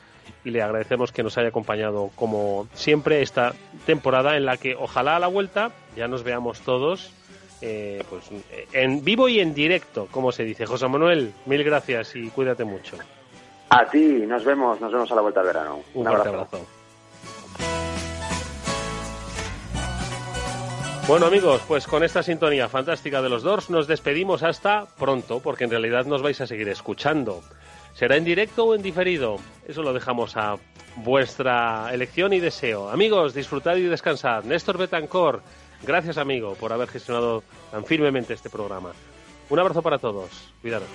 y 0.44 0.50
le 0.50 0.62
agradecemos 0.62 1.12
que 1.12 1.22
nos 1.22 1.38
haya 1.38 1.48
acompañado 1.48 2.10
como 2.14 2.68
siempre 2.74 3.22
esta 3.22 3.54
temporada 3.86 4.36
en 4.36 4.44
la 4.44 4.56
que 4.56 4.74
ojalá 4.74 5.16
a 5.16 5.18
la 5.18 5.28
vuelta 5.28 5.72
ya 5.96 6.08
nos 6.08 6.22
veamos 6.22 6.60
todos 6.60 7.12
eh, 7.66 8.02
pues 8.10 8.24
en 8.72 9.02
vivo 9.02 9.26
y 9.28 9.40
en 9.40 9.54
directo, 9.54 10.06
como 10.10 10.32
se 10.32 10.44
dice. 10.44 10.66
José 10.66 10.86
Manuel, 10.86 11.32
mil 11.46 11.64
gracias 11.64 12.14
y 12.14 12.28
cuídate 12.28 12.64
mucho. 12.64 12.98
A 13.70 13.86
ti, 13.86 14.24
nos 14.26 14.44
vemos, 14.44 14.78
nos 14.80 14.92
vemos 14.92 15.10
a 15.10 15.14
la 15.14 15.22
vuelta 15.22 15.40
del 15.40 15.46
verano. 15.46 15.80
Un, 15.94 16.06
abrazo. 16.06 16.46
Bueno 21.06 21.26
amigos, 21.26 21.62
pues 21.68 21.86
con 21.86 22.02
esta 22.02 22.22
sintonía 22.22 22.68
fantástica 22.68 23.20
de 23.20 23.28
los 23.28 23.42
Doors 23.42 23.68
nos 23.68 23.86
despedimos 23.86 24.42
hasta 24.42 24.86
pronto, 24.98 25.40
porque 25.40 25.64
en 25.64 25.70
realidad 25.70 26.06
nos 26.06 26.22
vais 26.22 26.40
a 26.40 26.46
seguir 26.46 26.68
escuchando. 26.68 27.42
¿Será 27.94 28.16
en 28.16 28.24
directo 28.24 28.64
o 28.64 28.74
en 28.74 28.82
diferido? 28.82 29.38
Eso 29.66 29.82
lo 29.82 29.92
dejamos 29.92 30.36
a 30.36 30.56
vuestra 30.96 31.92
elección 31.92 32.32
y 32.32 32.40
deseo. 32.40 32.90
Amigos, 32.90 33.34
disfrutad 33.34 33.76
y 33.76 33.82
descansad. 33.82 34.42
Néstor 34.44 34.78
Betancor, 34.78 35.42
gracias 35.82 36.18
amigo 36.18 36.54
por 36.54 36.72
haber 36.72 36.88
gestionado 36.88 37.44
tan 37.70 37.84
firmemente 37.84 38.34
este 38.34 38.50
programa. 38.50 38.92
Un 39.48 39.58
abrazo 39.58 39.80
para 39.80 39.98
todos. 39.98 40.52
Cuidaros. 40.60 40.88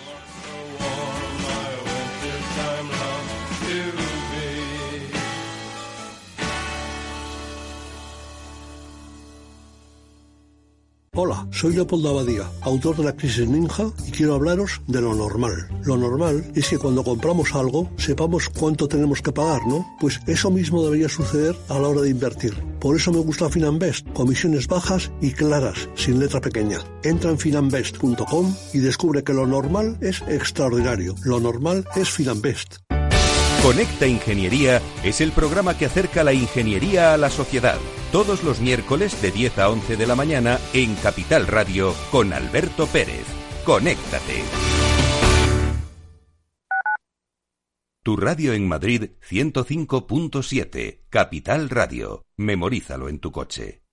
Hola, 11.22 11.46
soy 11.52 11.74
Leopoldo 11.74 12.12
Abadía, 12.12 12.50
autor 12.62 12.96
de 12.96 13.04
La 13.04 13.14
Crisis 13.14 13.46
Ninja, 13.46 13.92
y 14.08 14.12
quiero 14.12 14.36
hablaros 14.36 14.80
de 14.88 15.02
lo 15.02 15.14
normal. 15.14 15.68
Lo 15.84 15.98
normal 15.98 16.50
es 16.56 16.70
que 16.70 16.78
cuando 16.78 17.04
compramos 17.04 17.54
algo 17.56 17.92
sepamos 17.98 18.48
cuánto 18.48 18.88
tenemos 18.88 19.22
que 19.22 19.34
pagar, 19.34 19.68
¿no? 19.68 19.86
Pues 20.00 20.22
eso 20.28 20.50
mismo 20.50 20.82
debería 20.82 21.10
suceder 21.10 21.58
a 21.68 21.78
la 21.78 21.90
hora 21.90 22.00
de 22.04 22.10
invertir. 22.12 22.54
Por 22.80 22.96
eso 22.96 23.12
me 23.12 23.20
gusta 23.20 23.50
Finanbest. 23.50 24.08
Comisiones 24.14 24.70
bajas 24.70 25.12
y 25.20 25.34
claras, 25.34 25.90
sin 25.94 26.22
letra 26.22 26.40
pequeña. 26.40 26.78
Entra 27.04 27.32
en 27.32 27.38
finanbest.com 27.38 28.56
y 28.72 28.78
descubre 28.78 29.22
que 29.22 29.34
lo 29.34 29.46
normal 29.46 29.98
es 30.00 30.22
extraordinario. 30.22 31.16
Lo 31.26 31.42
normal 31.42 31.86
es 31.98 32.10
Finanbest. 32.10 32.78
Conecta 33.62 34.08
Ingeniería 34.08 34.82
es 35.04 35.20
el 35.20 35.34
programa 35.34 35.78
que 35.78 35.88
acerca 35.88 36.24
la 36.24 36.32
ingeniería 36.32 37.14
a 37.14 37.18
la 37.18 37.30
sociedad. 37.30 37.78
Todos 38.12 38.44
los 38.44 38.60
miércoles 38.60 39.22
de 39.22 39.30
10 39.30 39.60
a 39.60 39.70
11 39.70 39.96
de 39.96 40.08
la 40.08 40.16
mañana 40.16 40.60
en 40.74 40.96
Capital 40.96 41.46
Radio 41.46 41.94
con 42.10 42.34
Alberto 42.34 42.88
Pérez. 42.88 43.26
Conéctate. 43.64 44.44
Tu 48.02 48.18
radio 48.18 48.54
en 48.54 48.68
Madrid 48.68 49.12
105.7, 49.30 51.02
Capital 51.10 51.70
Radio. 51.70 52.24
Memorízalo 52.36 53.10
en 53.10 53.20
tu 53.20 53.32
coche. 53.32 53.84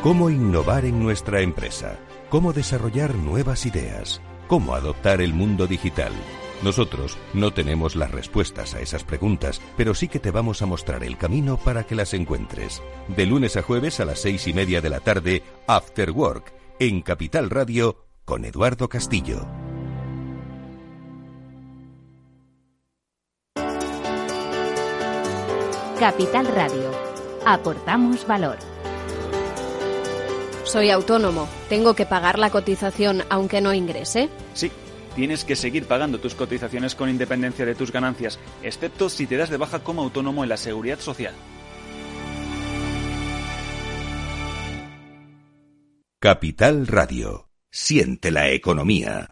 ¿Cómo 0.00 0.30
innovar 0.30 0.84
en 0.84 1.02
nuestra 1.02 1.40
empresa? 1.40 1.98
¿Cómo 2.30 2.52
desarrollar 2.52 3.16
nuevas 3.16 3.66
ideas? 3.66 4.22
¿Cómo 4.46 4.74
adoptar 4.74 5.22
el 5.22 5.34
mundo 5.34 5.66
digital? 5.66 6.12
Nosotros 6.62 7.18
no 7.34 7.52
tenemos 7.52 7.96
las 7.96 8.12
respuestas 8.12 8.74
a 8.74 8.80
esas 8.80 9.02
preguntas, 9.02 9.60
pero 9.76 9.94
sí 9.94 10.06
que 10.06 10.20
te 10.20 10.30
vamos 10.30 10.62
a 10.62 10.66
mostrar 10.66 11.02
el 11.02 11.18
camino 11.18 11.56
para 11.56 11.84
que 11.84 11.96
las 11.96 12.14
encuentres. 12.14 12.80
De 13.08 13.26
lunes 13.26 13.56
a 13.56 13.62
jueves 13.62 13.98
a 13.98 14.04
las 14.04 14.20
seis 14.20 14.46
y 14.46 14.52
media 14.52 14.80
de 14.80 14.88
la 14.88 15.00
tarde, 15.00 15.42
After 15.66 16.12
Work, 16.12 16.54
en 16.78 17.02
Capital 17.02 17.50
Radio, 17.50 18.06
con 18.24 18.44
Eduardo 18.44 18.88
Castillo. 18.88 19.44
Capital 25.98 26.46
Radio. 26.46 26.90
Aportamos 27.44 28.26
valor. 28.26 28.56
Soy 30.62 30.90
autónomo. 30.90 31.48
¿Tengo 31.68 31.94
que 31.94 32.06
pagar 32.06 32.38
la 32.38 32.50
cotización 32.50 33.24
aunque 33.30 33.60
no 33.60 33.74
ingrese? 33.74 34.28
Sí, 34.54 34.70
tienes 35.14 35.44
que 35.44 35.56
seguir 35.56 35.86
pagando 35.86 36.18
tus 36.18 36.34
cotizaciones 36.34 36.94
con 36.94 37.08
independencia 37.08 37.66
de 37.66 37.74
tus 37.74 37.92
ganancias, 37.92 38.38
excepto 38.62 39.08
si 39.08 39.26
te 39.26 39.36
das 39.36 39.50
de 39.50 39.56
baja 39.56 39.84
como 39.84 40.02
autónomo 40.02 40.42
en 40.42 40.48
la 40.48 40.56
seguridad 40.56 40.98
social. 41.00 41.34
Capital 46.18 46.86
Radio. 46.86 47.48
Siente 47.68 48.30
la 48.30 48.50
economía. 48.50 49.31